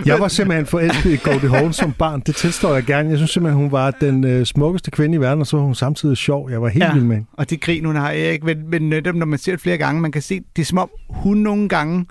Jeg 0.05 0.19
var 0.19 0.27
simpelthen 0.27 0.65
forelsket 0.65 1.11
i 1.13 1.17
Goldie 1.23 1.49
Hawn 1.49 1.73
som 1.73 1.93
barn. 1.93 2.21
Det 2.25 2.35
tilstår 2.35 2.73
jeg 2.73 2.83
gerne. 2.83 3.09
Jeg 3.09 3.17
synes 3.17 3.31
simpelthen, 3.31 3.61
hun 3.61 3.71
var 3.71 3.91
den 3.91 4.23
øh, 4.23 4.45
smukkeste 4.45 4.91
kvinde 4.91 5.15
i 5.15 5.19
verden, 5.21 5.41
og 5.41 5.47
så 5.47 5.57
var 5.57 5.63
hun 5.63 5.75
samtidig 5.75 6.17
sjov. 6.17 6.51
Jeg 6.51 6.61
var 6.61 6.67
helt 6.69 6.83
Ja. 6.85 6.93
vild 6.93 7.03
med 7.03 7.15
hende. 7.15 7.29
og 7.33 7.49
det 7.49 7.61
grin, 7.61 7.85
hun 7.85 7.95
har, 7.95 8.11
ikke? 8.11 8.45
Men, 8.45 8.69
men 8.69 8.81
netop, 8.89 9.15
når 9.15 9.25
man 9.25 9.39
ser 9.39 9.51
det 9.51 9.61
flere 9.61 9.77
gange, 9.77 10.01
man 10.01 10.11
kan 10.11 10.21
se, 10.21 10.41
det 10.55 10.61
er 10.61 10.65
som 10.65 10.77
om, 10.77 10.89
hun 11.09 11.37
nogle 11.37 11.69
gange, 11.69 12.05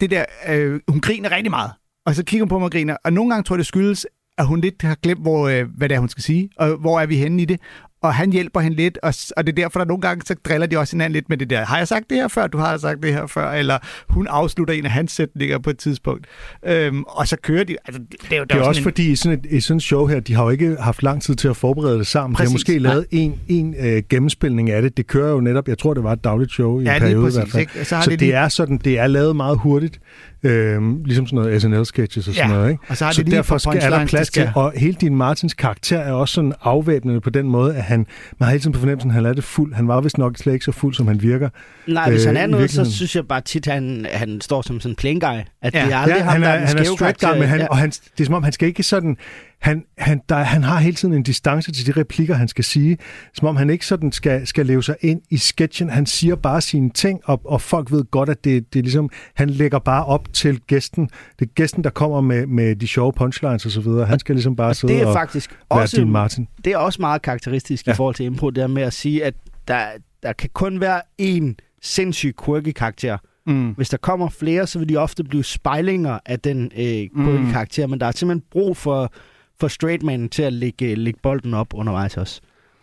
det 0.00 0.10
der, 0.10 0.24
øh, 0.48 0.80
hun 0.88 1.00
griner 1.00 1.32
rigtig 1.32 1.50
meget. 1.50 1.70
Og 2.06 2.14
så 2.14 2.24
kigger 2.24 2.44
hun 2.44 2.48
på 2.48 2.58
mig 2.58 2.64
og 2.64 2.72
griner. 2.72 2.96
Og 3.04 3.12
nogle 3.12 3.30
gange 3.30 3.44
tror 3.44 3.54
jeg, 3.54 3.58
det 3.58 3.66
skyldes, 3.66 4.06
at 4.38 4.46
hun 4.46 4.60
lidt 4.60 4.82
har 4.82 4.94
glemt, 5.02 5.20
hvor, 5.20 5.48
øh, 5.48 5.66
hvad 5.76 5.88
det 5.88 5.94
er, 5.94 5.98
hun 5.98 6.08
skal 6.08 6.22
sige, 6.22 6.50
og 6.56 6.76
hvor 6.76 7.00
er 7.00 7.06
vi 7.06 7.16
henne 7.16 7.42
i 7.42 7.44
det. 7.44 7.60
Og 8.02 8.14
han 8.14 8.32
hjælper 8.32 8.60
hende 8.60 8.76
lidt, 8.76 8.98
og, 9.02 9.14
og 9.36 9.46
det 9.46 9.52
er 9.52 9.56
derfor, 9.62 9.78
der 9.80 9.86
nogle 9.86 10.00
gange, 10.00 10.22
så 10.26 10.34
driller 10.44 10.66
de 10.66 10.78
også 10.78 10.96
hinanden 10.96 11.12
lidt 11.12 11.28
med 11.28 11.36
det 11.36 11.50
der. 11.50 11.64
Har 11.64 11.78
jeg 11.78 11.88
sagt 11.88 12.04
det 12.10 12.18
her 12.18 12.28
før? 12.28 12.46
Du 12.46 12.58
har 12.58 12.76
sagt 12.76 13.02
det 13.02 13.12
her 13.12 13.26
før. 13.26 13.50
Eller 13.52 13.78
hun 14.08 14.26
afslutter 14.30 14.74
en 14.74 14.84
af 14.84 14.90
hans 14.90 15.12
sætninger 15.12 15.58
på 15.58 15.70
et 15.70 15.78
tidspunkt. 15.78 16.26
Øhm, 16.66 17.02
og 17.02 17.28
så 17.28 17.36
kører 17.42 17.64
de. 17.64 17.76
Altså, 17.86 18.02
det, 18.12 18.16
det 18.22 18.32
er 18.32 18.36
jo, 18.36 18.44
Det 18.44 18.56
er 18.56 18.62
også 18.62 18.82
fordi, 18.82 19.10
i 19.10 19.16
sådan, 19.16 19.38
et, 19.38 19.46
i 19.50 19.60
sådan 19.60 19.76
et 19.76 19.82
show 19.82 20.06
her, 20.06 20.20
de 20.20 20.34
har 20.34 20.42
jo 20.44 20.50
ikke 20.50 20.76
haft 20.80 21.02
lang 21.02 21.22
tid 21.22 21.34
til 21.34 21.48
at 21.48 21.56
forberede 21.56 21.98
det 21.98 22.06
sammen. 22.06 22.36
Præcis. 22.36 22.48
De 22.48 22.52
har 22.52 22.54
måske 22.54 22.78
lavet 22.78 23.06
en, 23.10 23.40
en 23.48 23.74
øh, 23.78 24.02
gennemspilning 24.10 24.70
af 24.70 24.82
det. 24.82 24.96
Det 24.96 25.06
kører 25.06 25.30
jo 25.32 25.40
netop, 25.40 25.68
jeg 25.68 25.78
tror, 25.78 25.94
det 25.94 26.02
var 26.04 26.12
et 26.12 26.24
dagligt 26.24 26.52
show 26.52 26.80
i 26.80 26.84
Ja, 26.84 26.94
en 26.94 27.00
periode 27.00 27.22
præcis, 27.24 27.36
i 27.36 27.40
hvert 27.40 27.50
fald. 27.50 27.60
ikke? 27.60 27.84
Så 27.84 27.94
har 27.96 28.02
så 28.02 28.10
de 28.10 28.16
det, 28.16 28.20
lige- 28.20 28.32
er 28.32 28.48
sådan, 28.48 28.78
det 28.84 28.98
er 28.98 29.06
lavet 29.06 29.36
meget 29.36 29.58
hurtigt. 29.58 30.00
Øhm, 30.42 31.04
ligesom 31.04 31.26
sådan 31.26 31.36
noget 31.36 31.62
SNL-sketches 31.62 32.28
og 32.28 32.34
sådan 32.34 32.50
Ja, 32.50 32.56
noget. 32.56 32.70
Ikke? 32.70 32.82
og 32.88 32.96
så 32.96 33.04
har 33.04 33.12
de 33.12 33.16
så 33.16 33.22
lige 33.22 33.30
et 33.32 33.36
derfor 33.36 33.58
skal, 33.58 33.76
er 33.82 33.90
der 33.90 34.06
plads 34.06 34.28
de 34.28 34.32
skal- 34.32 34.46
til, 34.46 34.52
og 34.54 34.72
hele 34.76 34.94
din 35.00 35.16
Martins 35.16 35.54
karakter 35.54 35.98
er 35.98 36.12
også 36.12 36.34
sådan 36.34 36.52
afvæbnende 36.62 37.20
på 37.20 37.30
den 37.30 37.46
måde, 37.48 37.76
at 37.76 37.82
han, 37.82 37.98
man 38.38 38.44
har 38.44 38.50
hele 38.50 38.60
tiden 38.60 38.72
på 38.72 38.78
fornemmelsen, 38.80 39.10
at 39.10 39.14
han 39.14 39.26
er 39.26 39.32
det 39.32 39.44
fuld. 39.44 39.74
Han 39.74 39.88
var 39.88 40.00
vist 40.00 40.18
nok 40.18 40.36
slet 40.36 40.52
ikke 40.52 40.64
så 40.64 40.72
fuld, 40.72 40.94
som 40.94 41.06
han 41.08 41.22
virker. 41.22 41.48
Nej, 41.86 42.10
hvis 42.10 42.22
Øh, 42.22 42.26
han 42.26 42.36
er 42.36 42.46
noget, 42.46 42.70
så 42.70 42.92
synes 42.92 43.16
jeg 43.16 43.26
bare 43.28 43.40
tit, 43.40 43.66
at 43.68 43.74
han, 43.74 44.06
han 44.12 44.40
står 44.40 44.62
som 44.62 44.80
sådan 44.80 44.92
en 44.92 44.96
plain 44.96 45.18
guy. 45.20 45.28
At 45.28 45.74
Ja. 45.74 45.84
det 45.84 45.92
er 45.92 45.96
aldrig 45.96 46.16
ja, 46.18 46.22
ham, 46.24 46.32
han 46.32 46.42
der 46.42 46.48
er, 46.48 46.52
er 46.52 46.58
den 46.58 46.68
han 46.68 46.78
er 46.78 46.84
straight 46.84 47.20
guy, 47.20 47.38
men 47.38 47.48
han, 47.48 47.60
Ja. 47.60 47.66
og 47.66 47.76
han, 47.76 47.90
det 47.90 48.20
er 48.20 48.24
som 48.24 48.34
om, 48.34 48.42
han 48.42 48.52
skal 48.52 48.68
ikke 48.68 48.82
sådan... 48.82 49.16
Han, 49.60 49.84
han, 49.98 50.20
der, 50.28 50.36
han 50.36 50.62
har 50.62 50.78
hele 50.78 50.94
tiden 50.96 51.14
en 51.14 51.22
distance 51.22 51.72
til 51.72 51.86
de 51.86 52.00
replikker, 52.00 52.34
han 52.34 52.48
skal 52.48 52.64
sige. 52.64 52.98
Som 53.34 53.48
om 53.48 53.56
han 53.56 53.70
ikke 53.70 53.86
sådan 53.86 54.12
skal, 54.12 54.46
skal 54.46 54.66
leve 54.66 54.82
sig 54.82 54.96
ind 55.00 55.20
i 55.30 55.36
sketchen. 55.36 55.90
Han 55.90 56.06
siger 56.06 56.36
bare 56.36 56.60
sine 56.60 56.90
ting, 56.90 57.20
og, 57.24 57.40
og 57.44 57.60
folk 57.62 57.92
ved 57.92 58.04
godt, 58.10 58.28
at 58.28 58.44
det, 58.44 58.72
det 58.72 58.78
er 58.78 58.82
ligesom... 58.82 59.10
Han 59.34 59.50
lægger 59.50 59.78
bare 59.78 60.04
op 60.04 60.32
til 60.32 60.60
gæsten. 60.60 61.08
Det 61.38 61.44
er 61.44 61.52
gæsten, 61.54 61.84
der 61.84 61.90
kommer 61.90 62.20
med, 62.20 62.46
med 62.46 62.76
de 62.76 62.86
sjove 62.86 63.12
punchlines 63.12 63.64
og 63.66 63.70
så 63.70 63.80
videre. 63.80 64.06
Han 64.06 64.18
skal 64.18 64.34
ligesom 64.34 64.56
bare 64.56 64.74
sidde 64.74 64.94
det 64.94 65.02
er 65.02 65.06
og 65.06 65.14
faktisk 65.14 65.50
være 65.70 65.80
også, 65.82 65.96
din 65.96 66.10
Martin. 66.10 66.48
det 66.64 66.72
er 66.72 66.76
også 66.76 67.02
meget 67.02 67.22
karakteristisk 67.22 67.86
ja. 67.86 67.92
I 67.92 67.94
forhold 67.94 68.14
til 68.14 68.26
impro, 68.26 68.50
det 68.50 68.62
er 68.62 68.66
med 68.66 68.82
at 68.82 68.92
sige, 68.92 69.24
at 69.24 69.34
der, 69.68 69.84
der 70.22 70.32
kan 70.32 70.50
kun 70.52 70.80
være 70.80 71.00
én 71.22 71.54
sindssyg 71.82 72.34
quirky 72.44 72.72
karakter. 72.72 73.18
Mm. 73.46 73.70
Hvis 73.70 73.88
der 73.88 73.96
kommer 73.96 74.28
flere, 74.28 74.66
så 74.66 74.78
vil 74.78 74.88
de 74.88 74.96
ofte 74.96 75.24
blive 75.24 75.44
spejlinger 75.44 76.18
af 76.26 76.40
den 76.40 76.64
øh, 76.64 76.82
quirky 76.82 77.10
Mm. 77.44 77.50
karakter, 77.52 77.86
men 77.86 78.00
der 78.00 78.06
er 78.06 78.10
simpelthen 78.10 78.44
brug 78.50 78.76
for, 78.76 79.12
for 79.60 79.68
straight 79.68 80.02
man 80.02 80.28
til 80.28 80.42
at 80.42 80.52
lægge, 80.52 80.94
lægge 80.94 81.20
bolden 81.22 81.54
op 81.54 81.74
undervejs 81.74 82.16
også. 82.16 82.40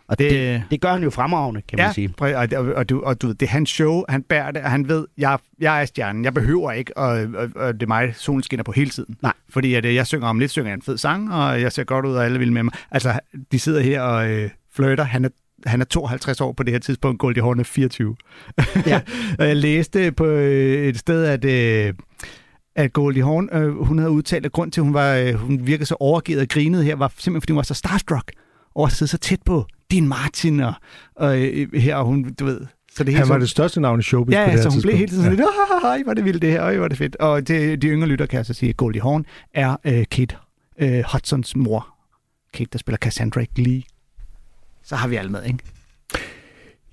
Og 0.08 0.18
det, 0.18 0.30
Det- 0.30 0.62
det, 0.70 0.80
gør 0.80 0.92
han 0.92 1.02
jo 1.02 1.10
fremragende, 1.10 1.62
kan 1.68 1.78
man 1.78 1.94
sige. 1.94 2.14
præ- 2.22 2.34
og, 2.36 2.48
og, 2.56 2.74
og, 2.74 2.88
du, 2.88 3.00
og 3.02 3.22
du, 3.22 3.32
det 3.32 3.42
er 3.42 3.46
hans 3.50 3.70
show, 3.70 4.02
han 4.08 4.22
bærer 4.22 4.50
det, 4.50 4.62
og 4.62 4.70
han 4.70 4.88
ved, 4.88 5.06
jeg, 5.18 5.38
jeg 5.60 5.80
er 5.80 5.84
stjernen, 5.84 6.24
jeg 6.24 6.34
behøver 6.34 6.72
ikke, 6.72 6.96
og, 6.96 7.08
og, 7.36 7.48
og 7.56 7.74
det 7.74 7.82
er 7.82 7.86
mig, 7.86 8.14
solen 8.16 8.42
skinner 8.42 8.62
på 8.64 8.72
hele 8.72 8.90
tiden. 8.90 9.16
Nej. 9.22 9.32
Fordi 9.48 9.74
at, 9.74 9.84
øh, 9.84 9.94
jeg 9.94 10.06
synger 10.06 10.28
om 10.28 10.38
lidt, 10.38 10.50
synger 10.50 10.74
en 10.74 10.82
fed 10.82 10.98
sang, 10.98 11.32
og 11.34 11.60
jeg 11.60 11.72
ser 11.72 11.84
godt 11.84 12.06
ud, 12.06 12.14
og 12.14 12.24
alle 12.24 12.38
vil 12.38 12.52
med 12.52 12.62
mig. 12.62 12.72
Altså, 12.90 13.20
de 13.52 13.58
sidder 13.58 13.80
her 13.80 14.00
og 14.02 14.30
øh, 14.30 14.50
flirter, 14.74 15.04
han 15.04 15.24
er 15.24 15.28
han 15.66 15.80
er 15.80 15.84
52 15.84 16.40
år 16.40 16.52
på 16.52 16.62
det 16.62 16.72
her 16.72 16.78
tidspunkt, 16.78 17.18
Goldie 17.18 17.42
Hawn 17.42 17.60
er 17.60 17.64
24. 17.64 18.16
Ja. 18.86 19.00
jeg 19.38 19.56
læste 19.56 20.12
på 20.12 20.24
øh, 20.26 20.86
et 20.86 20.98
sted, 20.98 21.24
at... 21.24 21.44
Øh, 21.44 21.94
at 22.76 22.92
Goldie 22.92 23.22
Hawn, 23.22 23.48
øh, 23.52 23.76
hun 23.84 23.98
havde 23.98 24.10
udtalt, 24.10 24.46
at 24.46 24.52
grund 24.52 24.72
til, 24.72 24.80
at 24.80 24.84
hun, 24.84 24.94
var, 24.94 25.14
øh, 25.14 25.34
hun 25.34 25.66
virkede 25.66 25.86
så 25.86 25.96
overgivet 26.00 26.40
og 26.40 26.48
grinede 26.48 26.84
her, 26.84 26.96
var 26.96 27.08
simpelthen, 27.18 27.40
fordi 27.40 27.52
hun 27.52 27.56
var 27.56 27.62
så 27.62 27.74
starstruck 27.74 28.32
over 28.74 28.86
at 28.86 28.92
sidde 28.92 29.10
så 29.10 29.18
tæt 29.18 29.42
på 29.44 29.66
din 29.90 30.08
Martin 30.08 30.60
og, 30.60 30.72
og 31.16 31.38
øh, 31.42 31.72
her, 31.74 31.96
og 31.96 32.04
hun, 32.04 32.34
du 32.34 32.44
ved... 32.44 32.60
Så 32.92 33.04
det 33.04 33.12
hele 33.12 33.18
Han 33.24 33.28
var 33.28 33.34
så- 33.34 33.40
det 33.40 33.48
største 33.50 33.80
navn 33.80 34.00
i 34.00 34.02
showbiz 34.02 34.32
Ja, 34.34 34.44
på 34.44 34.50
det 34.50 34.52
her 34.52 34.62
så 34.62 34.68
hun 34.68 34.72
tidspunkt. 34.72 34.82
blev 34.82 34.96
hele 34.96 35.08
tiden 35.08 35.24
sådan 35.24 35.36
lidt, 35.38 35.48
"Ah, 35.84 35.90
ej, 35.90 36.02
hvor 36.02 36.14
det 36.14 36.24
vildt 36.24 36.42
det 36.42 36.50
her, 36.50 36.62
øj, 36.64 36.76
hvor 36.76 36.88
det 36.88 36.98
fedt. 36.98 37.16
Og 37.16 37.48
det, 37.48 37.82
de 37.82 37.86
yngre 37.88 38.08
lytter 38.08 38.26
kan 38.26 38.38
altså 38.38 38.54
sige, 38.54 38.70
at 38.70 38.76
Goldie 38.76 39.02
Hawn 39.02 39.26
er 39.54 39.76
øh, 39.84 40.04
Kate 40.10 40.36
øh, 40.78 41.04
Hudsons 41.12 41.56
mor. 41.56 41.88
Kate, 42.54 42.68
der 42.72 42.78
spiller 42.78 42.96
Cassandra 42.98 43.44
Glee. 43.54 43.82
Så 44.84 44.96
har 44.96 45.08
vi 45.08 45.16
alle 45.16 45.30
med, 45.30 45.44
ikke? 45.44 45.58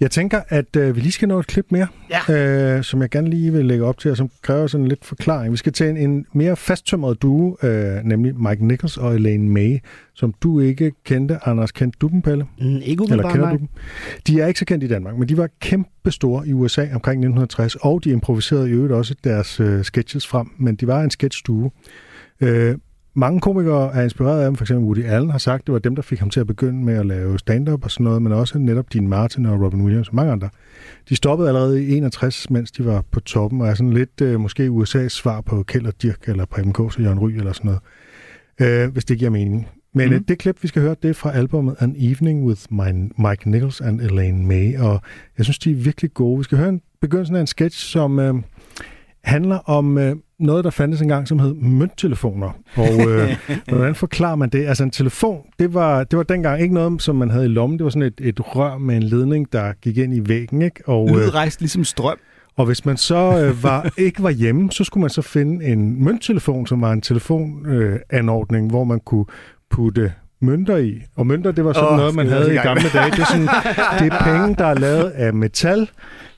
Jeg 0.04 0.12
tænker, 0.12 0.42
at 0.50 0.76
øh, 0.76 0.96
vi 0.96 1.02
lige 1.02 1.12
skal 1.12 1.28
nå 1.28 1.40
et 1.40 1.48
klip 1.48 1.66
mere, 1.70 1.88
ja. 2.30 2.76
øh, 2.78 2.84
som 2.84 3.02
jeg 3.02 3.10
gerne 3.10 3.30
lige 3.30 3.54
vil 3.54 3.66
lægge 3.66 3.86
op 3.86 3.98
til, 3.98 4.12
og 4.12 4.18
som 4.18 4.30
kræver 4.42 4.68
sådan 4.68 4.88
lidt 4.88 5.06
forklaring. 5.06 5.52
Vi 5.52 5.58
skal 5.58 5.74
til 5.74 5.90
en, 5.90 5.98
en 5.98 6.26
mere 6.34 6.56
fasttømret 6.56 7.22
duo, 7.22 7.58
øh, 7.64 8.04
nemlig 8.04 8.36
Mike 8.36 8.68
Nichols 8.68 8.98
og 8.98 9.16
Elaine 9.16 9.50
May, 9.50 9.78
som 10.14 10.34
du 10.42 10.60
ikke 10.60 10.92
kendte. 11.06 11.40
Anders, 11.48 11.72
kendte 11.72 11.98
du 12.02 12.08
dem, 12.08 12.22
Pelle? 12.22 12.46
Mm, 12.60 12.80
ikke 12.84 13.04
Eller 13.12 13.32
kender 13.32 13.50
du 13.50 13.58
dem? 13.58 13.68
De 14.28 14.42
er 14.42 14.48
ikke 14.48 14.60
så 14.60 14.66
kendt 14.66 14.84
i 14.84 14.88
Danmark, 14.88 15.18
men 15.18 15.30
de 15.30 15.38
var 15.38 15.50
kæmpe 15.62 16.12
store 16.12 16.48
i 16.48 16.54
USA 16.54 16.82
omkring 16.82 17.20
1960, 17.20 17.76
og 17.76 18.04
de 18.04 18.10
improviserede 18.10 18.70
i 18.70 18.72
øvrigt 18.72 18.94
også 18.94 19.16
deres 19.24 19.60
øh, 19.60 19.84
sketches 19.84 20.28
frem, 20.28 20.48
men 20.58 20.76
de 20.76 20.88
var 20.88 21.02
en 21.02 21.10
sketchduo. 21.10 21.72
Øh, 22.42 22.76
mange 23.16 23.42
komikere 23.42 23.96
er 23.96 24.02
inspireret 24.02 24.40
af 24.40 24.46
dem, 24.46 24.56
for 24.56 24.64
eksempel 24.64 24.86
Woody 24.86 25.06
Allen 25.06 25.30
har 25.30 25.38
sagt, 25.38 25.62
at 25.62 25.68
det 25.68 25.74
var 25.74 25.80
dem, 25.80 25.96
der 25.96 26.02
fik 26.02 26.20
ham 26.20 26.30
til 26.30 26.40
at 26.40 26.48
begynde 26.48 26.84
med 26.84 26.94
at 26.94 27.06
lave 27.06 27.40
stand-up 27.40 27.84
og 27.84 27.92
sådan 27.92 28.04
noget, 28.04 28.22
men 28.22 28.32
også 28.32 28.60
netop 28.60 28.94
Dean 28.94 29.08
Martin 29.08 29.46
og 29.46 29.62
Robin 29.62 29.82
Williams 29.82 30.08
og 30.08 30.16
mange 30.16 30.32
andre. 30.32 30.50
De 31.10 31.16
stoppede 31.16 31.50
allerede 31.50 31.84
i 31.84 31.98
61, 31.98 32.50
mens 32.50 32.72
de 32.72 32.86
var 32.86 33.04
på 33.12 33.20
toppen, 33.20 33.62
og 33.62 33.68
er 33.68 33.74
sådan 33.74 33.94
lidt 33.94 34.22
øh, 34.22 34.40
måske 34.40 34.68
USA's 34.68 35.08
svar 35.08 35.42
på 35.42 35.64
Kjeld 35.64 35.86
og 35.86 36.02
Dirk, 36.02 36.30
eller 36.30 36.46
Preben 36.46 36.74
Kås 36.74 36.98
og 36.98 37.04
Jørgen 37.04 37.20
Ry, 37.20 37.32
eller 37.32 37.54
sådan 37.54 37.72
noget, 38.60 38.84
øh, 38.86 38.94
hvis 38.94 39.06
det 39.06 39.18
giver 39.18 39.32
mening. 39.32 39.68
Men 39.94 40.10
mm. 40.10 40.24
det 40.24 40.38
klip, 40.38 40.64
vi 40.64 40.68
skal 40.68 40.82
høre, 40.82 40.96
det 41.02 41.10
er 41.10 41.14
fra 41.14 41.32
albumet 41.36 41.76
An 41.80 41.96
Evening 42.00 42.46
with 42.46 42.62
My, 42.70 43.12
Mike 43.18 43.50
Nichols 43.50 43.82
and 43.82 44.02
Elaine 44.02 44.46
May, 44.46 44.80
og 44.80 45.02
jeg 45.38 45.46
synes, 45.46 45.60
de 45.60 45.72
er 45.72 45.76
virkelig 45.76 46.14
gode. 46.14 46.38
Vi 46.38 46.44
skal 46.44 46.58
høre 46.58 46.70
en 46.70 46.82
begyndelsen 47.02 47.36
af 47.36 47.42
en 47.42 47.48
sketch, 47.48 47.86
som 47.86 48.20
øh, 48.20 48.34
handler 49.24 49.58
om 49.58 49.98
øh, 49.98 50.16
noget, 50.40 50.64
der 50.64 50.70
fandtes 50.70 51.02
engang, 51.02 51.28
som 51.28 51.40
hed 51.40 51.54
mønttelefoner. 51.54 52.50
Og 52.76 53.10
øh, 53.10 53.38
hvordan 53.68 53.96
forklarer 53.96 54.36
man 54.36 54.50
det? 54.50 54.66
Altså 54.66 54.84
en 54.84 54.92
telefon, 54.92 55.42
det 55.60 55.74
var, 55.74 56.04
det 56.04 56.18
var 56.18 56.24
dengang 56.24 56.62
ikke 56.62 56.74
noget, 56.74 57.02
som 57.02 57.16
man 57.16 57.30
havde 57.30 57.46
i 57.46 57.50
lommen. 57.50 57.80
Det 57.80 57.84
var 57.84 57.90
sådan 57.90 58.08
et, 58.08 58.22
et 58.28 58.56
rør 58.56 58.78
med 58.78 58.96
en 58.96 59.04
ledning, 59.04 59.54
der 59.54 59.74
gik 59.82 59.98
ind 59.98 60.16
i 60.16 60.30
væggen. 60.30 60.62
Ikke? 60.62 60.82
Og, 60.88 61.10
øh, 61.10 61.16
Lyd 61.16 61.34
rejst 61.34 61.60
ligesom 61.60 61.84
strøm. 61.84 62.18
og 62.58 62.66
hvis 62.66 62.86
man 62.86 62.98
så 62.98 63.46
øh, 63.46 63.64
var, 63.64 63.94
ikke 63.98 64.24
var 64.24 64.30
hjemme, 64.30 64.72
så 64.72 64.84
skulle 64.84 65.02
man 65.02 65.10
så 65.10 65.22
finde 65.22 65.66
en 65.66 66.04
mønttelefon, 66.04 66.68
som 66.68 66.82
var 66.82 66.92
en 66.92 67.02
telefonanordning, 67.02 67.84
øh, 67.84 68.00
anordning, 68.10 68.70
hvor 68.70 68.84
man 68.84 69.00
kunne 69.00 69.26
putte 69.70 70.14
mønter 70.44 70.78
i. 70.78 71.02
Og 71.16 71.28
mønter, 71.28 71.52
det 71.52 71.66
var 71.66 71.74
sådan 71.74 71.90
oh, 71.90 71.98
noget, 71.98 72.16
man 72.16 72.28
havde 72.28 72.54
i 72.54 72.58
gamle 72.58 72.90
dage. 72.94 73.12
Det 73.12 73.20
er, 73.20 73.26
sådan, 73.26 73.48
det 74.00 74.14
er 74.14 74.24
penge, 74.24 74.56
der 74.56 74.66
er 74.66 74.74
lavet 74.74 75.10
af 75.10 75.34
metal, 75.34 75.90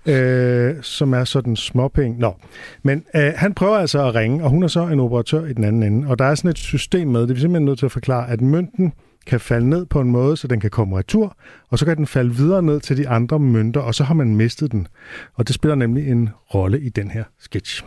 øh, 0.05 0.75
som 0.81 1.13
er 1.13 1.23
sådan 1.23 1.55
småpenge. 1.55 2.19
Nå, 2.19 2.35
men 2.83 3.03
øh, 3.15 3.33
han 3.35 3.53
prøver 3.53 3.77
altså 3.77 4.07
at 4.07 4.15
ringe, 4.15 4.43
og 4.43 4.49
hun 4.49 4.63
er 4.63 4.67
så 4.67 4.87
en 4.87 4.99
operatør 4.99 5.45
i 5.45 5.53
den 5.53 5.63
anden 5.63 5.83
ende. 5.83 6.07
Og 6.07 6.19
der 6.19 6.25
er 6.25 6.35
sådan 6.35 6.51
et 6.51 6.57
system 6.57 7.07
med, 7.07 7.21
det 7.21 7.29
er 7.29 7.33
vi 7.33 7.39
simpelthen 7.39 7.65
nødt 7.65 7.79
til 7.79 7.85
at 7.85 7.91
forklare, 7.91 8.29
at 8.29 8.41
mønten 8.41 8.93
kan 9.25 9.39
falde 9.39 9.69
ned 9.69 9.85
på 9.85 10.01
en 10.01 10.09
måde, 10.09 10.37
så 10.37 10.47
den 10.47 10.59
kan 10.59 10.69
komme 10.69 10.97
retur, 10.97 11.37
og 11.69 11.79
så 11.79 11.85
kan 11.85 11.97
den 11.97 12.07
falde 12.07 12.35
videre 12.35 12.63
ned 12.63 12.79
til 12.79 12.97
de 12.97 13.09
andre 13.09 13.39
mønter, 13.39 13.81
og 13.81 13.95
så 13.95 14.03
har 14.03 14.13
man 14.13 14.35
mistet 14.35 14.71
den. 14.71 14.87
Og 15.33 15.47
det 15.47 15.55
spiller 15.55 15.75
nemlig 15.75 16.11
en 16.11 16.29
rolle 16.53 16.81
i 16.81 16.89
den 16.89 17.11
her 17.11 17.23
sketch. 17.39 17.85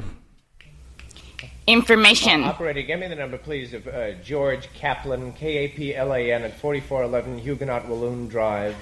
Information. 1.69 2.45
Uh, 2.45 2.49
operator, 2.49 2.81
give 2.81 2.99
me 2.99 3.09
the 3.09 3.15
number, 3.15 3.37
please, 3.37 3.75
of 3.75 3.87
uh, 3.87 4.13
George 4.25 4.73
Kaplan, 4.73 5.35
K-A-P-L-A-N, 5.35 6.43
at 6.43 6.59
4411 6.59 7.39
Huguenot 7.39 7.87
Walloon 7.87 8.27
Drive. 8.27 8.75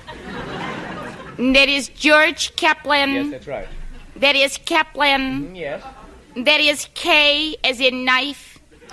That 1.37 1.69
is 1.69 1.89
George 1.89 2.55
Kaplan. 2.55 3.13
Yes, 3.13 3.31
that's 3.33 3.49
right. 3.49 3.67
That 4.15 4.37
is 4.37 4.57
Kaplan. 4.59 5.49
Mm, 5.49 5.57
yes. 5.57 5.83
That 6.37 6.61
is 6.61 6.87
K 6.95 7.57
as 7.65 7.81
in 7.81 8.05
knife. 8.05 8.61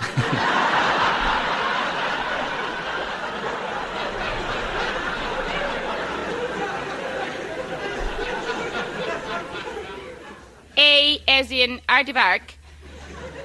A 10.76 11.22
as 11.28 11.52
in 11.52 11.80
aardvark. 11.88 12.40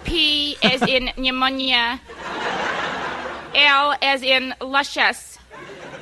P 0.09 0.57
as 0.63 0.81
in 0.81 1.11
pneumonia. 1.17 2.01
L 3.53 3.95
as 4.01 4.23
in 4.23 4.55
luscious. 4.59 5.37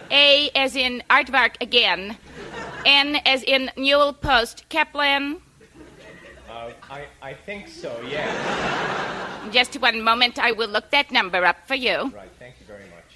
A 0.09 0.49
as 0.55 0.77
in 0.77 1.03
aardvark 1.09 1.55
again. 1.59 2.17
N 2.85 3.17
as 3.25 3.43
in 3.43 3.69
Newell 3.75 4.13
Post. 4.13 4.63
Kaplan. 4.69 5.41
Uh, 6.49 6.71
I, 6.89 7.03
I 7.21 7.33
think 7.33 7.67
so, 7.67 8.01
yes. 8.07 8.31
Just 9.51 9.81
one 9.81 10.01
moment, 10.01 10.39
I 10.39 10.53
will 10.53 10.69
look 10.69 10.89
that 10.91 11.11
number 11.11 11.43
up 11.43 11.67
for 11.67 11.75
you. 11.75 12.09
Right, 12.09 12.31
thank 12.39 12.55
you 12.61 12.65
very 12.65 12.85
much. 12.85 13.07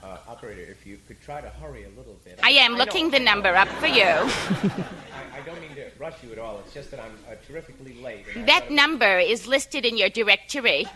Uh, 0.00 0.30
operator, 0.30 0.62
if 0.70 0.86
you 0.86 0.98
could 1.08 1.20
try 1.22 1.40
to 1.40 1.48
hurry 1.48 1.82
a 1.82 1.88
little 1.98 2.16
bit. 2.24 2.38
I 2.40 2.50
am 2.50 2.72
know, 2.72 2.78
looking 2.78 3.10
the 3.10 3.18
number 3.18 3.52
up 3.56 3.68
for 3.80 3.88
you. 3.88 4.04
I, 4.04 5.38
I 5.38 5.40
don't 5.44 5.60
mean 5.60 5.74
to 5.74 5.90
rush 6.04 6.22
you 6.22 6.32
at 6.32 6.38
all. 6.38 6.58
It's 6.58 6.74
just 6.74 6.90
that 6.90 7.00
I'm 7.00 7.16
uh, 7.26 7.34
terrifically 7.46 7.94
late. 8.02 8.26
That 8.44 8.70
number 8.70 9.18
is 9.18 9.46
listed 9.46 9.86
in 9.86 9.96
your 9.96 10.10
directory. 10.10 10.86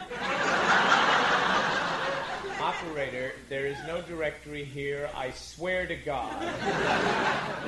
Operator, 2.60 3.32
there 3.48 3.64
is 3.64 3.78
no 3.86 4.02
directory 4.02 4.64
here. 4.64 5.08
I 5.16 5.30
swear 5.30 5.86
to 5.86 5.96
God. 5.96 6.36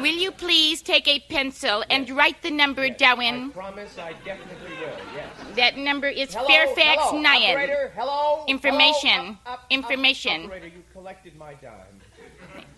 Will 0.03 0.19
you 0.25 0.33
please 0.33 0.83
take 0.83 1.09
a 1.09 1.21
pencil 1.31 1.83
and 1.89 2.11
write 2.11 2.43
the 2.43 2.51
number 2.51 2.83
I 2.83 2.91
down? 2.91 3.53
promise 3.53 3.97
I 3.99 4.13
definitely 4.23 4.75
will, 4.79 5.01
yes. 5.17 5.57
That 5.57 5.79
number 5.79 6.09
is 6.09 6.35
Hello, 6.35 6.47
Fairfax 6.47 7.01
hello, 7.05 7.23
Nyan. 7.25 7.53
Operator, 7.53 7.93
hello? 7.97 8.45
Information. 8.49 9.11
Hello? 9.11 9.31
Up, 9.31 9.41
up, 9.47 9.59
up. 9.61 9.67
Information. 9.71 10.45
Operator, 10.45 10.67
you 10.67 10.83
collected 10.93 11.35
my 11.37 11.55
dime. 11.55 11.90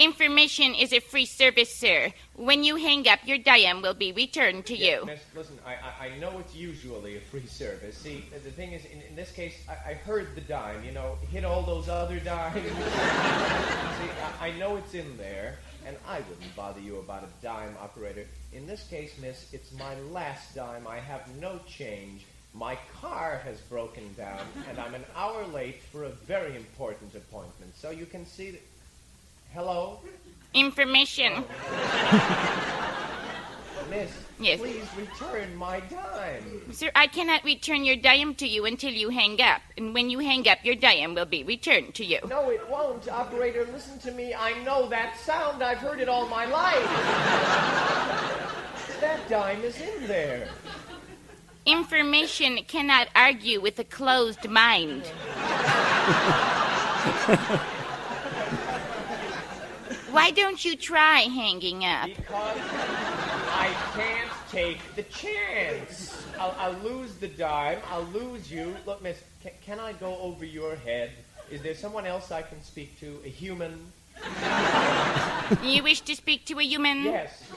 Information 0.02 0.74
is 0.74 0.92
a 0.92 0.98
free 0.98 1.26
service, 1.26 1.72
sir. 1.72 2.12
When 2.34 2.64
you 2.64 2.74
hang 2.74 3.06
up, 3.06 3.20
your 3.24 3.38
dime 3.38 3.82
will 3.82 3.94
be 3.94 4.10
returned 4.10 4.66
to 4.66 4.76
Yeah, 4.76 4.98
you. 4.98 5.06
miss, 5.06 5.20
listen, 5.32 5.56
I, 5.64 6.06
I, 6.06 6.18
know 6.18 6.40
it's 6.40 6.56
usually 6.56 7.18
a 7.18 7.20
free 7.20 7.46
service. 7.46 7.98
See, 7.98 8.24
the, 8.32 8.40
the 8.40 8.50
thing 8.50 8.72
is, 8.72 8.84
in, 8.86 9.00
in 9.08 9.14
this 9.14 9.30
case, 9.30 9.54
I, 9.68 9.90
I 9.90 9.94
heard 9.94 10.34
the 10.34 10.40
dime, 10.40 10.82
you 10.82 10.90
know, 10.90 11.18
hit 11.30 11.44
all 11.44 11.62
those 11.62 11.88
other 11.88 12.18
dimes. 12.18 12.56
See, 12.64 14.10
I, 14.40 14.48
I 14.48 14.58
know 14.58 14.74
it's 14.74 14.94
in 14.94 15.16
there, 15.18 15.58
and 15.86 15.96
I 16.04 16.16
wouldn't 16.28 16.56
bother 16.56 16.80
you 16.80 16.96
about 16.96 17.22
a 17.22 17.28
dime, 17.40 17.76
operator. 17.80 18.26
In 18.52 18.66
this 18.66 18.82
case, 18.88 19.12
miss, 19.20 19.52
it's 19.52 19.70
my 19.70 19.94
last 20.10 20.52
dime. 20.52 20.84
I 20.88 20.98
have 20.98 21.32
no 21.40 21.60
change. 21.68 22.26
My 22.54 22.76
car 23.00 23.40
has 23.44 23.60
broken 23.60 24.12
down, 24.14 24.40
and 24.68 24.80
I'm 24.80 24.94
an 24.94 25.04
hour 25.14 25.46
late 25.46 25.80
for 25.92 26.02
a 26.04 26.10
very 26.10 26.56
important 26.56 27.14
appointment. 27.14 27.76
So 27.76 27.90
you 27.90 28.06
can 28.06 28.26
see 28.26 28.50
that. 28.50 28.62
Hello? 29.54 30.00
Information. 30.54 31.32
Miss, 33.90 34.10
Yes. 34.40 34.58
please 34.58 34.86
return 34.96 35.54
my 35.56 35.80
dime. 35.80 36.72
Sir, 36.72 36.90
I 36.96 37.06
cannot 37.06 37.44
return 37.44 37.84
your 37.84 37.96
dime 37.96 38.34
to 38.36 38.46
you 38.46 38.64
until 38.64 38.90
you 38.90 39.10
hang 39.10 39.40
up. 39.42 39.60
And 39.76 39.92
when 39.92 40.08
you 40.08 40.20
hang 40.20 40.48
up, 40.48 40.64
your 40.64 40.74
dime 40.74 41.14
will 41.14 41.26
be 41.26 41.44
returned 41.44 41.94
to 41.96 42.04
you. 42.04 42.18
No, 42.28 42.48
it 42.48 42.66
won't. 42.70 43.10
Operator, 43.10 43.66
listen 43.70 43.98
to 44.00 44.10
me. 44.12 44.32
I 44.34 44.54
know 44.64 44.88
that 44.88 45.18
sound. 45.20 45.62
I've 45.62 45.78
heard 45.78 46.00
it 46.00 46.08
all 46.08 46.26
my 46.28 46.46
life. 46.46 46.82
that 49.00 49.20
dime 49.28 49.60
is 49.60 49.78
in 49.78 50.06
there. 50.06 50.48
Information 51.66 52.58
cannot 52.66 53.08
argue 53.14 53.60
with 53.60 53.78
a 53.78 53.84
closed 53.84 54.48
mind. 54.48 55.04
Why 60.12 60.30
don't 60.30 60.62
you 60.62 60.76
try 60.76 61.20
hanging 61.20 61.84
up? 61.84 62.06
Because 62.06 62.58
I 63.48 63.74
can't 63.94 64.30
take 64.50 64.94
the 64.94 65.04
chance. 65.04 66.22
I'll, 66.38 66.54
I'll 66.58 66.78
lose 66.84 67.14
the 67.14 67.28
dime. 67.28 67.78
I'll 67.90 68.04
lose 68.04 68.52
you. 68.52 68.76
Look, 68.86 69.02
miss, 69.02 69.18
can, 69.42 69.52
can 69.64 69.80
I 69.80 69.94
go 69.94 70.18
over 70.18 70.44
your 70.44 70.76
head? 70.76 71.12
Is 71.50 71.62
there 71.62 71.74
someone 71.74 72.06
else 72.06 72.30
I 72.30 72.42
can 72.42 72.62
speak 72.62 73.00
to? 73.00 73.20
A 73.24 73.28
human? 73.28 73.90
You 75.62 75.82
wish 75.82 76.02
to 76.02 76.14
speak 76.14 76.44
to 76.46 76.58
a 76.58 76.62
human? 76.62 77.04
Yes. 77.04 77.50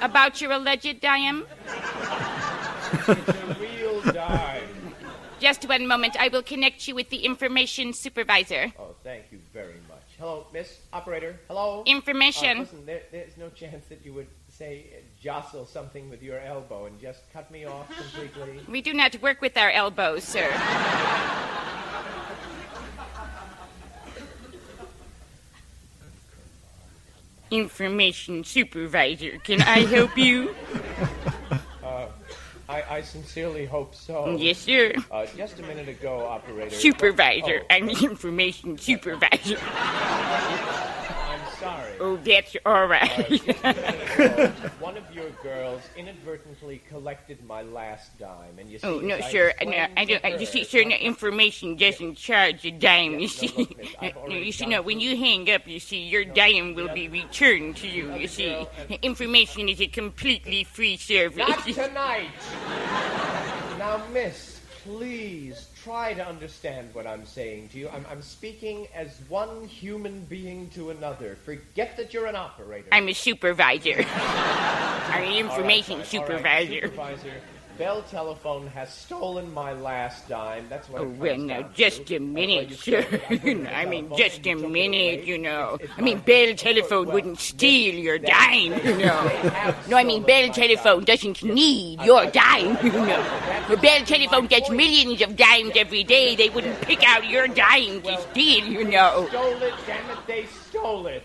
About 0.00 0.40
your 0.40 0.52
alleged 0.52 1.00
dime? 1.00 1.46
It's 2.92 3.08
a 3.08 3.56
real 3.60 4.00
dime. 4.12 4.94
Just 5.40 5.68
one 5.68 5.86
moment, 5.86 6.16
I 6.18 6.28
will 6.28 6.42
connect 6.42 6.86
you 6.86 6.94
with 6.94 7.10
the 7.10 7.24
information 7.24 7.92
supervisor. 7.92 8.72
Oh, 8.78 8.94
thank 9.02 9.24
you 9.30 9.40
very 9.52 9.74
much. 9.87 9.87
Hello, 10.18 10.46
Miss 10.52 10.80
Operator. 10.92 11.38
Hello. 11.46 11.84
Information. 11.86 12.56
Uh, 12.56 12.60
listen, 12.62 12.86
there, 12.86 13.02
there's 13.12 13.36
no 13.36 13.50
chance 13.50 13.86
that 13.86 14.04
you 14.04 14.12
would 14.14 14.26
say 14.48 14.86
uh, 14.92 15.00
jostle 15.22 15.64
something 15.64 16.10
with 16.10 16.24
your 16.24 16.40
elbow 16.40 16.86
and 16.86 17.00
just 17.00 17.20
cut 17.32 17.48
me 17.52 17.64
off 17.66 17.88
completely. 18.12 18.60
We 18.68 18.80
do 18.80 18.92
not 18.92 19.14
work 19.22 19.40
with 19.40 19.56
our 19.56 19.70
elbows, 19.70 20.24
sir. 20.24 20.50
Information 27.52 28.42
supervisor, 28.42 29.38
can 29.38 29.62
I 29.62 29.80
help 29.86 30.18
you? 30.18 30.54
Uh, 31.82 32.06
I, 32.68 32.82
I 32.96 33.00
sincerely 33.00 33.64
hope 33.64 33.94
so. 33.94 34.36
Yes, 34.36 34.58
sir. 34.58 34.92
Uh, 35.10 35.24
just 35.34 35.58
a 35.58 35.62
minute 35.62 35.88
ago, 35.88 36.26
Operator. 36.26 36.74
Supervisor. 36.74 37.60
Oh, 37.62 37.66
I'm 37.74 37.86
the 37.86 38.04
information 38.04 38.76
supervisor. 38.76 39.56
Oh, 42.00 42.16
that's 42.16 42.56
all 42.64 42.86
right. 42.86 42.98
Right. 42.98 43.28
just 43.28 43.48
a 43.48 43.62
minute 43.62 44.20
ago, 44.20 44.70
one 44.80 44.96
of 44.96 45.04
your 45.14 45.30
girls 45.42 45.82
inadvertently 45.96 46.82
collected 46.88 47.44
my 47.44 47.62
last 47.62 48.16
dime, 48.18 48.58
and 48.58 48.70
you 48.70 48.78
oh, 48.82 49.00
see. 49.00 49.04
Oh 49.04 49.06
no, 49.06 49.14
as 49.16 49.24
I 49.24 49.30
sir! 49.30 49.52
No, 49.62 49.86
I 49.96 50.04
don't. 50.04 50.24
I, 50.24 50.36
you 50.36 50.46
see, 50.46 50.64
sir, 50.64 50.84
no, 50.84 50.96
information 50.96 51.76
doesn't 51.76 52.16
charge 52.16 52.64
a 52.64 52.70
dime. 52.70 53.18
You 53.18 53.28
see, 53.28 53.48
look, 53.48 53.76
miss, 53.76 53.94
no, 54.28 54.34
you 54.34 54.52
see, 54.52 54.66
no. 54.66 54.82
When 54.82 55.00
you 55.00 55.16
hang 55.16 55.50
up, 55.50 55.66
you 55.66 55.80
see, 55.80 56.02
your 56.02 56.24
dime 56.24 56.74
will 56.74 56.92
be 56.92 57.08
returned 57.08 57.76
to 57.78 57.88
you. 57.88 58.14
You 58.14 58.28
see, 58.28 58.66
information 59.02 59.68
is 59.68 59.80
a 59.80 59.86
completely 59.86 60.64
free 60.64 60.96
service. 60.96 61.38
Not 61.38 61.64
tonight. 61.64 62.30
now, 63.78 64.02
Miss, 64.12 64.57
please 64.88 65.68
try 65.84 66.14
to 66.14 66.26
understand 66.26 66.88
what 66.94 67.06
I'm 67.06 67.26
saying 67.26 67.68
to 67.68 67.78
you. 67.78 67.90
I'm, 67.90 68.06
I'm 68.10 68.22
speaking 68.22 68.88
as 68.94 69.20
one 69.28 69.66
human 69.66 70.24
being 70.24 70.70
to 70.70 70.88
another. 70.88 71.36
Forget 71.44 71.94
that 71.98 72.14
you're 72.14 72.24
an 72.24 72.36
operator. 72.36 72.88
I'm 72.90 73.06
a 73.06 73.12
supervisor. 73.12 74.02
I'm 74.14 75.24
an 75.24 75.34
information 75.34 75.92
All 75.92 75.98
right, 75.98 76.08
fine. 76.08 76.20
All 76.20 76.26
right, 76.26 76.28
supervisor. 76.30 76.80
Supervisor, 76.88 77.32
Bell 77.78 78.02
Telephone 78.10 78.66
has 78.68 78.92
stolen 78.92 79.54
my 79.54 79.72
last 79.72 80.28
dime. 80.28 80.66
That's 80.68 80.88
what 80.88 81.02
Oh, 81.02 81.08
well, 81.16 81.38
now, 81.38 81.62
just 81.74 82.06
to. 82.06 82.16
a 82.16 82.20
minute, 82.20 82.72
sir. 82.76 82.98
I 82.98 83.02
put 83.04 83.30
it 83.30 83.44
in 83.44 83.62
the 83.64 83.76
I 83.76 83.86
mean, 83.86 84.10
just 84.16 84.44
a 84.44 84.48
you 84.48 84.54
took 84.56 84.64
it 84.64 84.70
minute, 84.70 85.24
you 85.24 85.38
know. 85.38 85.78
I 85.96 86.00
mean, 86.00 86.18
Bell 86.18 86.54
Telephone 86.56 87.06
well, 87.06 87.14
wouldn't 87.14 87.38
steal 87.38 87.94
your 87.94 88.18
they- 88.18 88.26
dime, 88.26 88.84
you 88.84 88.96
know. 88.98 89.72
No, 89.88 89.96
I 89.96 90.02
mean, 90.02 90.24
Bell 90.24 90.48
Telephone 90.52 91.04
doesn't 91.04 91.44
need 91.44 92.02
your 92.02 92.26
dime, 92.26 92.76
you 92.84 92.90
know. 92.90 93.76
Bell 93.80 94.04
Telephone 94.04 94.46
gets 94.48 94.68
millions 94.70 95.22
of 95.22 95.36
dimes 95.36 95.72
every 95.76 96.02
day. 96.02 96.34
They 96.34 96.48
wouldn't 96.48 96.80
pick 96.80 97.08
out 97.08 97.28
your 97.30 97.46
dime 97.46 98.02
to 98.02 98.20
steal, 98.32 98.64
you 98.66 98.84
know. 98.84 99.26
Stole 99.28 99.62
it, 99.62 99.74
damn 99.86 100.10
it, 100.10 100.18
they 100.26 100.46
stole 100.46 101.06
it. 101.06 101.22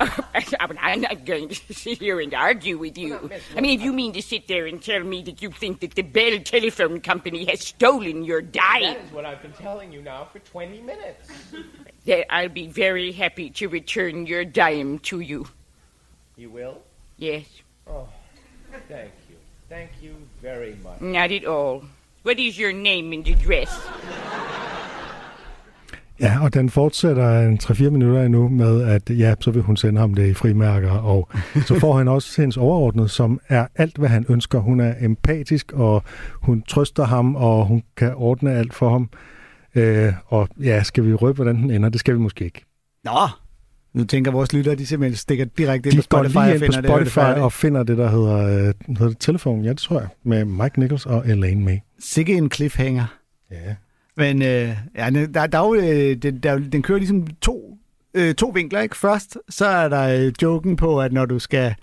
I'm 0.00 1.00
not 1.00 1.24
going 1.24 1.48
to 1.48 1.54
sit 1.74 1.98
here 1.98 2.20
and 2.20 2.32
argue 2.34 2.78
with 2.78 2.98
you. 2.98 3.30
I 3.56 3.60
mean, 3.60 3.78
if 3.78 3.84
you 3.84 3.92
mean 3.92 4.12
to 4.12 4.22
sit 4.22 4.48
there 4.48 4.66
and 4.66 4.82
tell 4.82 5.02
me 5.02 5.22
that 5.22 5.42
you 5.42 5.50
think 5.50 5.80
that 5.80 5.94
the 5.94 6.02
Bell 6.02 6.38
Telephone 6.40 7.00
Company 7.00 7.44
has 7.46 7.60
stolen 7.60 8.24
your 8.24 8.42
That 8.42 8.52
dime, 8.52 8.96
is 8.96 9.12
what 9.12 9.24
I've 9.24 9.42
been 9.42 9.52
telling 9.52 9.92
you 9.92 10.02
now 10.02 10.28
for 10.32 10.38
20 10.40 10.80
minutes. 10.82 11.30
then 12.04 12.24
I'll 12.30 12.48
be 12.48 12.66
very 12.66 13.12
happy 13.12 13.50
to 13.50 13.68
return 13.68 14.26
your 14.26 14.44
dime 14.44 14.98
to 15.00 15.20
you. 15.20 15.48
You 16.36 16.50
will? 16.50 16.82
Yes, 17.16 17.46
Oh, 17.88 18.08
thank 18.88 19.12
you. 19.30 19.36
Thank 19.68 19.90
you 20.02 20.16
very 20.42 20.76
much. 20.82 21.00
not 21.00 21.30
at 21.32 21.44
all. 21.44 21.84
What 22.24 22.38
is 22.38 22.58
your 22.58 22.72
name 22.72 23.12
and 23.12 23.26
address? 23.26 23.80
Ja, 26.20 26.38
og 26.42 26.54
den 26.54 26.70
fortsætter 26.70 27.40
en 27.40 27.58
3-4 27.62 27.90
minutter 27.90 28.22
endnu 28.22 28.48
med, 28.48 28.82
at 28.82 29.10
ja, 29.10 29.34
så 29.40 29.50
vil 29.50 29.62
hun 29.62 29.76
sende 29.76 30.00
ham 30.00 30.14
det 30.14 30.26
i 30.28 30.34
frimærker, 30.34 30.90
og 30.90 31.28
så 31.66 31.78
får 31.80 31.98
han 31.98 32.08
også 32.08 32.42
hendes 32.42 32.56
overordnet, 32.56 33.10
som 33.10 33.40
er 33.48 33.66
alt, 33.76 33.96
hvad 33.96 34.08
han 34.08 34.26
ønsker. 34.28 34.58
Hun 34.58 34.80
er 34.80 34.94
empatisk, 35.00 35.72
og 35.72 36.02
hun 36.32 36.62
trøster 36.62 37.04
ham, 37.04 37.36
og 37.36 37.66
hun 37.66 37.82
kan 37.96 38.12
ordne 38.14 38.52
alt 38.52 38.74
for 38.74 38.90
ham. 38.90 39.10
Øh, 39.74 40.12
og 40.26 40.48
ja, 40.62 40.82
skal 40.82 41.04
vi 41.06 41.14
røbe, 41.14 41.34
hvordan 41.36 41.56
den 41.56 41.70
ender? 41.70 41.88
Det 41.88 42.00
skal 42.00 42.14
vi 42.14 42.18
måske 42.18 42.44
ikke. 42.44 42.64
Nå, 43.04 43.28
nu 43.94 44.04
tænker 44.04 44.30
vores 44.30 44.52
lyttere, 44.52 44.74
de 44.74 44.86
simpelthen 44.86 45.16
stikker 45.16 45.44
direkte 45.44 45.88
ind 45.90 45.96
på 45.98 46.02
Spotify 46.02 46.36
lige 46.36 46.42
og 46.42 46.50
ind 46.50 46.60
finder 46.60 46.80
det, 46.80 46.90
og 46.90 47.00
det 47.00 47.06
er 47.06 47.10
Spotify 47.10 47.14
færdigt. 47.14 47.44
og 47.44 47.52
finder 47.52 47.82
det, 47.82 47.98
der 47.98 48.08
hedder, 48.10 48.36
øh, 48.68 48.74
hedder 48.88 49.08
det 49.08 49.18
telefon. 49.18 49.64
Ja, 49.64 49.70
det 49.70 49.78
tror 49.78 50.00
jeg. 50.00 50.08
Med 50.24 50.44
Mike 50.44 50.80
Nichols 50.80 51.06
og 51.06 51.28
Elaine 51.28 51.64
May. 51.64 51.76
Sikke 52.00 52.34
en 52.34 52.50
cliffhanger. 52.50 53.04
Ja. 53.50 53.74
Men 54.16 54.42
øh, 54.42 54.68
ja, 54.96 55.10
der, 55.10 55.46
der 55.46 55.58
er 55.58 55.66
jo, 55.66 55.74
øh, 55.74 56.16
den, 56.16 56.38
der, 56.38 56.58
den 56.58 56.82
kører 56.82 56.98
ligesom 56.98 57.26
to, 57.26 57.78
øh, 58.14 58.34
to 58.34 58.46
vinkler. 58.54 58.80
Ikke? 58.80 58.96
Først 58.96 59.38
så 59.48 59.66
er 59.66 59.88
der 59.88 60.26
øh, 60.26 60.32
joken 60.42 60.76
på, 60.76 61.00
at 61.00 61.12
når 61.12 61.26
du 61.26 61.38
skal 61.38 61.74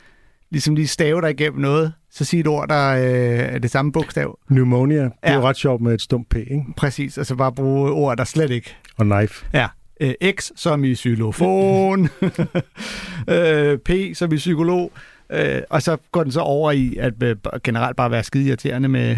ligesom 0.51 0.75
lige 0.75 0.87
stave 0.87 1.21
dig 1.21 1.29
igennem 1.29 1.61
noget, 1.61 1.93
så 2.11 2.25
sig 2.25 2.39
et 2.39 2.47
ord, 2.47 2.69
der 2.69 2.89
øh, 2.89 3.39
er 3.55 3.59
det 3.59 3.71
samme 3.71 3.91
bogstav. 3.91 4.39
Pneumonia, 4.47 5.03
det 5.03 5.11
er 5.21 5.31
Ja. 5.31 5.37
jo 5.37 5.41
ret 5.47 5.57
sjovt 5.57 5.81
med 5.81 5.93
et 5.93 6.01
stumt 6.01 6.29
P, 6.29 6.35
ikke? 6.35 6.63
Præcis, 6.77 7.17
og 7.17 7.25
så 7.25 7.35
bare 7.35 7.51
bruge 7.51 7.91
ord, 7.91 8.17
der 8.17 8.23
slet 8.23 8.49
ikke. 8.51 8.75
Og 8.97 9.05
knife. 9.05 9.45
Ja. 9.53 9.67
Øh, 10.01 10.13
X 10.31 10.51
som 10.55 10.83
i 10.83 10.95
xylofon. 10.95 12.09
øh, 13.29 13.77
P 13.77 13.91
som 14.13 14.31
i 14.33 14.35
psykolog. 14.35 14.91
Øh, 15.31 15.61
og 15.69 15.81
så 15.81 15.97
går 16.11 16.23
den 16.23 16.31
så 16.31 16.39
over 16.39 16.71
i 16.71 16.95
at 16.99 17.23
øh, 17.23 17.35
generelt 17.63 17.97
bare 17.97 18.11
være 18.11 18.23
skide 18.23 18.47
irriterende 18.47 18.89
med... 18.89 19.17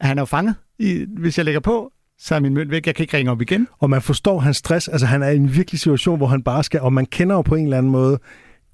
Han 0.00 0.18
er 0.18 0.22
jo 0.22 0.26
fanget, 0.26 0.54
i, 0.78 1.06
hvis 1.18 1.36
jeg 1.38 1.44
lægger 1.44 1.60
på, 1.60 1.92
så 2.18 2.34
er 2.34 2.40
min 2.40 2.54
mønt 2.54 2.70
væk. 2.70 2.86
Jeg 2.86 2.94
kan 2.94 3.02
ikke 3.02 3.16
ringe 3.16 3.30
op 3.30 3.42
igen. 3.42 3.68
Og 3.78 3.90
man 3.90 4.02
forstår 4.02 4.38
hans 4.40 4.56
stress. 4.56 4.88
Altså, 4.88 5.06
han 5.06 5.22
er 5.22 5.28
i 5.28 5.36
en 5.36 5.54
virkelig 5.54 5.80
situation, 5.80 6.16
hvor 6.16 6.26
han 6.26 6.42
bare 6.42 6.64
skal... 6.64 6.80
Og 6.80 6.92
man 6.92 7.06
kender 7.06 7.36
jo 7.36 7.42
på 7.42 7.54
en 7.54 7.64
eller 7.64 7.78
anden 7.78 7.92
måde 7.92 8.18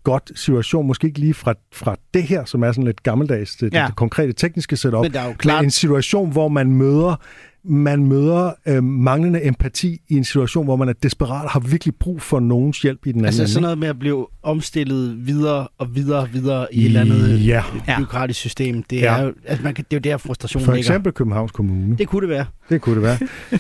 godt 0.05 0.33
situation, 0.35 0.87
måske 0.87 1.07
ikke 1.07 1.18
lige 1.18 1.35
fra, 1.35 1.55
fra 1.72 1.97
det 2.14 2.22
her, 2.22 2.45
som 2.45 2.62
er 2.62 2.72
sådan 2.72 2.85
lidt 2.85 3.03
gammeldags, 3.03 3.57
det, 3.57 3.75
ja. 3.75 3.81
Ja. 3.81 3.87
det 3.87 3.97
konkrete 3.97 4.33
tekniske 4.33 4.77
setup, 4.77 5.03
Men 5.03 5.12
der 5.12 5.20
er 5.20 5.27
jo 5.27 5.33
klart- 5.39 5.61
men 5.62 5.64
en 5.66 5.70
situation, 5.70 6.33
hvor 6.33 6.49
man 6.49 6.70
møder 6.72 7.16
man 7.65 8.05
møder 8.07 8.53
øh, 8.67 8.85
manglende 8.85 9.45
empati 9.47 10.01
i 10.09 10.15
en 10.15 10.25
situation, 10.25 10.65
hvor 10.65 10.77
man 10.77 10.89
er 10.89 10.93
desperat 10.93 11.45
og 11.45 11.51
har 11.51 11.61
virkelig 11.61 11.95
brug 11.95 12.23
for 12.23 12.41
nogens 12.41 12.83
hjælp 12.83 13.07
i 13.07 13.12
den 13.12 13.21
anden 13.21 13.27
Altså 13.27 13.47
sådan 13.47 13.62
noget 13.62 13.79
med 13.79 13.89
at 13.89 13.99
blive 13.99 14.27
omstillet 14.43 15.27
videre 15.27 15.69
og 15.79 15.95
videre 15.95 16.21
og 16.21 16.33
videre 16.33 16.75
i 16.75 16.81
et 16.81 16.85
eller 16.87 17.01
andet 17.01 17.47
Ja. 17.47 17.62
ja. 17.89 17.99
byråkratisk 17.99 18.41
system. 18.41 18.83
Det 18.83 19.01
Ja. 19.01 19.19
er 19.19 19.23
jo 19.25 19.33
altså 19.45 19.65
man 19.65 19.75
kan, 19.75 19.85
det 19.91 19.97
er 19.97 20.11
jo 20.11 20.12
der 20.12 20.17
frustrationen 20.19 20.65
For 20.65 20.73
ligger. 20.73 20.91
eksempel 20.91 21.12
Københavns 21.12 21.53
Kommune. 21.53 21.97
Det 21.99 22.09
kunne 22.09 22.21
det 22.21 22.29
være. 22.29 22.47
Det 22.69 22.81
kunne 22.81 22.95
det 22.95 23.03
være. 23.03 23.19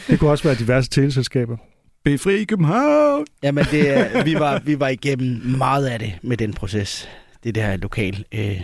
det 0.08 0.18
kunne 0.18 0.30
også 0.30 0.44
være 0.44 0.54
diverse 0.54 0.90
teleselskaber. 0.90 1.56
Befri 2.04 2.44
København! 2.44 3.24
Jamen, 3.42 3.64
det, 3.70 3.98
er- 3.98 4.24
vi, 4.24 4.34
var, 4.34 4.58
vi 4.64 4.80
var 4.80 4.88
igennem 4.88 5.56
meget 5.58 5.86
af 5.86 5.98
det 5.98 6.12
med 6.22 6.36
den 6.36 6.52
proces. 6.52 7.08
Det 7.44 7.54
der 7.54 7.76
lokal 7.76 8.24
øh, 8.34 8.60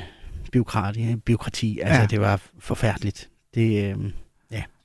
byråkrati, 0.52 1.16
byråkrati. 1.26 1.78
Altså, 1.82 1.94
Ja. 1.94 2.00
ja. 2.00 2.06
det 2.06 2.20
var 2.20 2.40
forfærdeligt. 2.58 3.28
Det, 3.54 3.62
øh, 3.62 3.74
ja. 3.74 3.94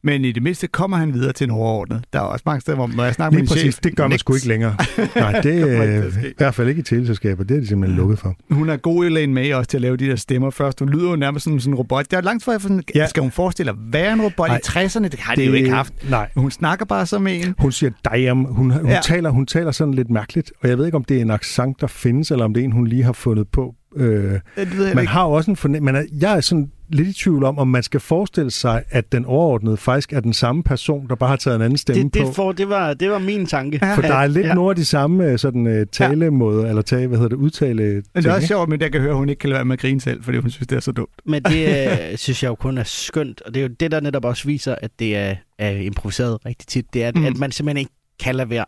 Men 0.06 0.26
i 0.26 0.32
det 0.32 0.44
mindste 0.44 0.68
kommer 0.68 0.98
han 0.98 1.14
videre 1.14 1.34
til 1.34 1.46
en 1.46 1.52
overordnet. 1.52 2.04
Der 2.14 2.20
er 2.20 2.24
også 2.24 2.44
mange 2.46 2.62
steder, 2.62 2.76
hvor 2.76 2.86
man 2.88 3.14
snakker 3.14 3.32
med 3.32 3.32
Lige 3.32 3.42
en 3.42 3.48
præcis, 3.48 3.62
chef. 3.74 3.80
det 3.84 3.96
gør 3.96 4.08
man 4.08 4.18
sgu 4.20 4.34
ikke 4.36 4.48
længere. 4.48 4.76
Nej, 5.16 5.42
det 5.42 5.62
er 5.62 6.04
i 6.26 6.34
hvert 6.38 6.56
fald 6.56 6.68
ikke 6.70 6.80
i 6.80 6.84
teleselskaber. 6.84 7.44
Det 7.44 7.58
er 7.58 7.62
de 7.62 7.68
simpelthen 7.68 7.98
lukket 7.98 8.20
for. 8.20 8.36
Hun 8.52 8.70
er 8.70 8.78
god 8.78 9.06
Elaine 9.06 9.34
May 9.34 9.54
også 9.54 9.70
til 9.70 9.78
at 9.78 9.82
lave 9.82 9.98
de 9.98 10.06
der 10.08 10.16
stemmer 10.16 10.50
først. 10.50 10.80
Hun 10.80 10.90
lyder 10.90 11.10
jo 11.10 11.16
nærmest 11.16 11.44
som 11.44 11.60
sådan 11.60 11.74
en 11.74 11.78
robot. 11.78 12.06
Det 12.12 12.18
er 12.18 12.22
langt 12.22 12.44
fra, 12.44 12.52
jeg 12.52 12.62
sådan, 12.62 12.84
ja. 12.96 13.08
skal 13.08 13.22
hun 13.22 13.32
forestille 13.32 13.70
at 13.72 13.78
være 13.92 14.14
en 14.14 14.22
robot 14.22 14.48
Nej. 14.48 14.58
i 14.58 14.68
60'erne? 14.86 15.04
Det 15.04 15.20
har 15.20 15.36
det, 15.36 15.42
de 15.44 15.48
jo 15.50 15.54
ikke 15.54 15.70
haft. 15.70 15.94
Nej. 16.10 16.30
Hun 16.36 16.52
snakker 16.52 16.86
bare 16.86 17.06
som 17.06 17.28
en. 17.28 17.56
Hun 17.60 17.72
siger 17.72 17.90
damn. 18.06 18.46
Hun, 18.46 18.72
hun, 18.72 18.90
Ja. 18.90 19.00
taler, 19.04 19.30
hun 19.30 19.46
taler 19.46 19.72
sådan 19.72 19.94
lidt 19.94 20.10
mærkeligt, 20.10 20.52
og 20.64 20.70
jeg 20.70 20.78
ved 20.78 20.86
ikke, 20.86 20.96
om 20.96 21.04
det 21.04 21.18
er 21.18 21.22
en 21.22 21.32
accent, 21.32 21.82
der 21.82 21.88
findes, 21.88 22.32
eller 22.32 22.46
om 22.46 22.54
det 22.54 22.62
er 22.62 22.66
en, 22.66 22.72
hun 22.72 22.88
lige 22.88 23.04
har 23.04 23.14
fundet 23.14 23.48
på. 23.48 23.76
Øh, 23.96 24.40
Det 24.56 24.78
ved 24.78 24.86
jeg 24.86 24.96
man 24.96 25.02
ikke. 25.04 25.12
har 25.12 25.24
også 25.24 25.52
en 25.52 25.58
fornem- 25.58 25.84
man 25.84 25.96
er, 25.96 26.04
Jeg 26.22 26.38
er 26.38 26.42
sådan 26.42 26.72
lidt 26.90 27.08
i 27.08 27.14
tvivl 27.14 27.44
om, 27.44 27.60
om 27.60 27.68
man 27.68 27.84
skal 27.84 28.00
forestille 28.00 28.52
sig, 28.52 28.84
at 28.90 29.12
den 29.12 29.26
overordnede 29.26 29.78
faktisk 29.78 30.14
er 30.14 30.20
den 30.20 30.34
samme 30.34 30.64
person, 30.64 31.08
der 31.08 31.16
bare 31.16 31.30
har 31.30 31.36
taget 31.36 31.56
en 31.56 31.62
anden 31.62 31.78
stemme 31.78 32.04
Det, 32.04 32.12
på. 32.12 32.28
det, 32.28 32.36
for, 32.36 32.52
det, 32.52 32.70
var, 32.70 32.94
det 32.94 33.10
var 33.12 33.20
min 33.20 33.46
tanke. 33.46 33.80
For 33.96 34.02
der 34.02 34.16
er 34.16 34.28
lidt 34.28 34.44
Ja. 34.44 34.48
ja. 34.48 34.54
nogle 34.54 34.70
af 34.70 34.76
de 34.76 34.86
samme 34.86 35.26
øh, 35.26 35.40
sådan, 35.40 35.68
øh, 35.68 35.86
talemåder, 35.92 36.70
eller 36.70 36.82
tale, 36.82 37.08
hvad 37.08 37.18
hedder 37.18 37.30
det, 37.30 37.36
udtale 37.36 37.84
Men 37.84 38.04
det 38.24 38.26
er 38.26 38.34
også 38.36 38.48
sjovt, 38.48 38.70
men 38.70 38.82
jeg 38.82 38.92
kan 38.92 39.02
høre, 39.02 39.12
at 39.12 39.18
hun 39.18 39.30
ikke 39.30 39.40
kan 39.40 39.50
lade 39.50 39.58
være 39.58 39.66
med 39.66 39.74
at 39.74 39.80
grine 39.80 40.02
selv, 40.02 40.24
fordi 40.24 40.38
hun 40.38 40.50
synes, 40.50 40.68
det 40.68 40.76
er 40.76 40.80
så 40.80 40.92
dumt. 40.92 41.10
Men 41.26 41.44
det 41.44 41.68
øh, 42.12 42.18
synes 42.18 42.44
jeg 42.44 42.50
jo 42.50 42.56
kun 42.56 42.78
er 42.78 42.84
skønt, 42.84 43.42
og 43.42 43.54
det 43.54 43.60
er 43.60 43.68
jo 43.68 43.74
det, 43.80 43.92
der 43.92 44.00
netop 44.00 44.26
også 44.26 44.48
viser, 44.48 44.76
at 44.82 44.92
det 45.00 45.16
er, 45.18 45.36
er 45.60 45.70
improviseret 45.72 46.46
rigtig 46.46 46.68
tit. 46.68 46.86
Det 46.94 47.04
er, 47.04 47.08
at, 47.08 47.16
mm. 47.16 47.26
at 47.26 47.38
man 47.38 47.52
simpelthen 47.52 47.78
ikke 47.78 47.92
kan 48.24 48.36
lade 48.36 48.50
være. 48.50 48.66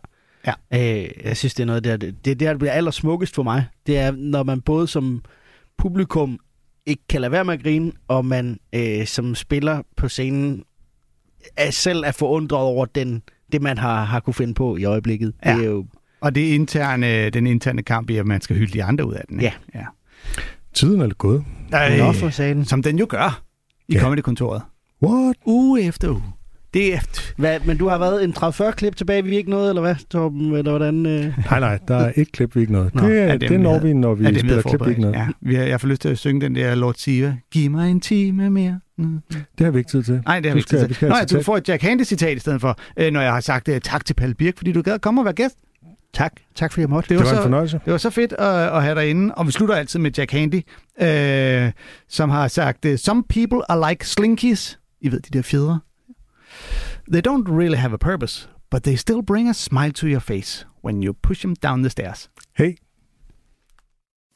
Ja. 0.72 1.02
Øh, 1.02 1.10
jeg 1.24 1.36
synes, 1.36 1.54
det 1.54 1.62
er 1.62 1.66
noget 1.66 1.84
der, 1.84 1.96
det, 1.96 2.24
det 2.24 2.30
er 2.30 2.34
der, 2.34 2.58
bliver 2.58 2.72
allersmukkest 2.72 3.34
for 3.34 3.42
mig. 3.42 3.64
Det 3.86 3.98
er, 3.98 4.10
når 4.10 4.42
man 4.42 4.60
både 4.60 4.86
som 4.88 5.22
publikum 5.78 6.38
ikke 6.86 7.02
kan 7.08 7.20
lade 7.20 7.32
være 7.32 7.44
med 7.44 7.54
at 7.54 7.62
grine, 7.62 7.92
og 8.08 8.24
man 8.24 8.58
øh, 8.74 9.06
som 9.06 9.34
spiller 9.34 9.82
på 9.96 10.08
scenen 10.08 10.62
er 11.56 11.70
selv 11.70 12.02
er 12.06 12.12
forundret 12.12 12.60
over 12.60 12.84
den, 12.86 13.22
det, 13.52 13.62
man 13.62 13.78
har, 13.78 14.04
har 14.04 14.20
kunne 14.20 14.34
finde 14.34 14.54
på 14.54 14.76
i 14.76 14.84
øjeblikket. 14.84 15.32
Ja. 15.44 15.54
Det 15.56 15.60
er 15.64 15.68
jo, 15.68 15.86
Og 16.20 16.34
det 16.34 16.50
er 16.50 16.54
interne, 16.54 17.30
den 17.30 17.46
interne 17.46 17.82
kamp 17.82 18.10
i, 18.10 18.16
at 18.16 18.26
man 18.26 18.40
skal 18.40 18.56
hylde 18.56 18.72
de 18.72 18.84
andre 18.84 19.06
ud 19.06 19.14
af 19.14 19.24
den. 19.28 19.40
ikke? 19.40 19.56
ja. 19.74 19.84
Tiden 20.74 21.00
er 21.00 21.06
lidt 21.06 21.18
gået. 21.18 21.44
Øh, 21.74 22.14
for 22.14 22.30
satan. 22.30 22.64
som 22.64 22.82
den 22.82 22.98
jo 22.98 23.06
gør 23.08 23.42
i 23.88 23.94
Ja. 23.94 24.00
Comedy-kontoret. 24.00 24.62
What? 25.02 25.36
Uge 25.46 25.82
efter 25.82 26.08
uge. 26.10 26.22
Det 26.74 26.94
er... 26.94 26.98
Hvad, 27.36 27.60
men 27.64 27.76
du 27.76 27.88
har 27.88 27.98
været 27.98 28.24
en 28.24 28.34
30-40 28.38 28.70
klip 28.70 28.96
tilbage, 28.96 29.24
vi 29.24 29.36
ikke 29.36 29.50
noget, 29.50 29.68
eller 29.68 29.82
hvad, 29.82 29.94
Torben? 30.10 30.54
Eller 30.54 30.70
hvordan? 30.70 31.06
Øh? 31.06 31.38
Nej, 31.50 31.60
nej, 31.60 31.78
der 31.88 31.96
er 31.96 32.12
et 32.16 32.32
klip, 32.32 32.56
vi 32.56 32.60
ikke 32.60 32.72
noget. 32.72 32.94
Nå, 32.94 33.08
det, 33.08 33.18
er, 33.18 33.36
det, 33.36 33.48
det 33.48 33.60
når 33.60 33.78
vi, 33.78 33.92
når 33.92 34.14
vi 34.14 34.24
er 34.24 34.30
det, 34.30 34.40
spiller 34.40 34.62
klip, 34.62 34.84
vi 34.84 34.90
ikke 34.90 35.00
noget. 35.00 35.16
Ja, 35.16 35.28
vi 35.40 35.54
har, 35.54 35.64
jeg 35.64 35.80
får 35.80 35.88
lyst 35.88 36.02
til 36.02 36.08
at 36.08 36.18
synge 36.18 36.40
den 36.40 36.54
der 36.54 36.74
Lord 36.74 36.94
Siva. 36.94 37.36
Giv 37.52 37.70
mig 37.70 37.90
en 37.90 38.00
time 38.00 38.50
mere. 38.50 38.80
Mm. 38.98 39.20
Det 39.30 39.64
har 39.64 39.70
vi 39.70 39.78
ikke 39.78 39.90
tid 39.90 40.02
til. 40.02 40.20
Nej, 40.26 40.40
det 40.40 40.46
har 40.46 40.54
vi 40.54 40.58
ikke 40.58 40.68
tid 40.68 40.86
til. 40.86 40.94
skal 40.94 41.08
Nå, 41.08 41.16
du 41.30 41.42
får 41.42 41.56
et 41.56 41.68
Jack 41.68 41.82
Handy-citat 41.82 42.36
i 42.36 42.40
stedet 42.40 42.60
for, 42.60 42.78
øh, 42.96 43.12
når 43.12 43.20
jeg 43.20 43.32
har 43.32 43.40
sagt 43.40 43.68
øh, 43.68 43.80
tak 43.80 44.04
til 44.04 44.14
Palle 44.14 44.34
Birk, 44.34 44.56
fordi 44.56 44.72
du 44.72 44.82
gad 44.82 44.92
at 44.92 45.00
komme 45.00 45.20
og 45.20 45.24
være 45.24 45.34
gæst. 45.34 45.56
Tak. 46.14 46.32
Tak 46.54 46.72
fordi 46.72 46.80
jeg 46.80 46.90
måtte. 46.90 47.08
Det 47.08 47.16
var 47.16 47.30
en 47.30 47.36
så, 47.36 47.42
fornøjelse. 47.42 47.80
Det 47.84 47.92
var 47.92 47.98
så 47.98 48.10
fedt 48.10 48.32
at, 48.32 48.76
at 48.76 48.82
have 48.82 48.94
dig 48.94 49.10
inde, 49.10 49.34
og 49.34 49.46
vi 49.46 49.52
slutter 49.52 49.74
altid 49.74 49.98
med 49.98 50.10
Jack 50.18 50.32
Handy, 50.32 50.62
øh, 51.00 51.72
som 52.08 52.30
har 52.30 52.48
sagt, 52.48 52.84
øh, 52.84 52.98
Some 52.98 53.24
people 53.28 53.70
are 53.70 53.90
like 53.90 54.06
slinkies. 54.06 54.78
I 55.00 55.12
ved, 55.12 55.20
de 55.20 55.38
der 55.38 55.42
fjedre. 55.42 55.80
They 57.12 57.20
don't 57.20 57.48
really 57.48 57.76
have 57.76 57.94
a 57.94 57.98
purpose, 57.98 58.48
but 58.70 58.82
they 58.82 58.96
still 58.96 59.22
bring 59.22 59.48
a 59.48 59.54
smile 59.54 59.92
to 59.92 60.06
your 60.06 60.20
face 60.20 60.66
when 60.84 61.02
you 61.02 61.12
push 61.12 61.40
them 61.40 61.54
down 61.54 61.82
the 61.82 61.90
stairs. 61.90 62.30
Hey. 62.56 62.74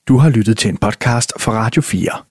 Du 0.08 0.16
har 0.16 0.30
lyttet 0.30 0.58
til 0.58 0.68
en 0.68 0.76
podcast 0.76 1.32
fra 1.40 1.52
Radio 1.52 1.82
4. 1.82 2.24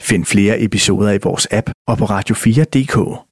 Find 0.00 0.24
flere 0.24 0.62
episoder 0.62 1.12
i 1.12 1.18
vores 1.22 1.48
app 1.50 1.70
og 1.86 1.98
på 1.98 2.04
radio4.dk. 2.04 3.22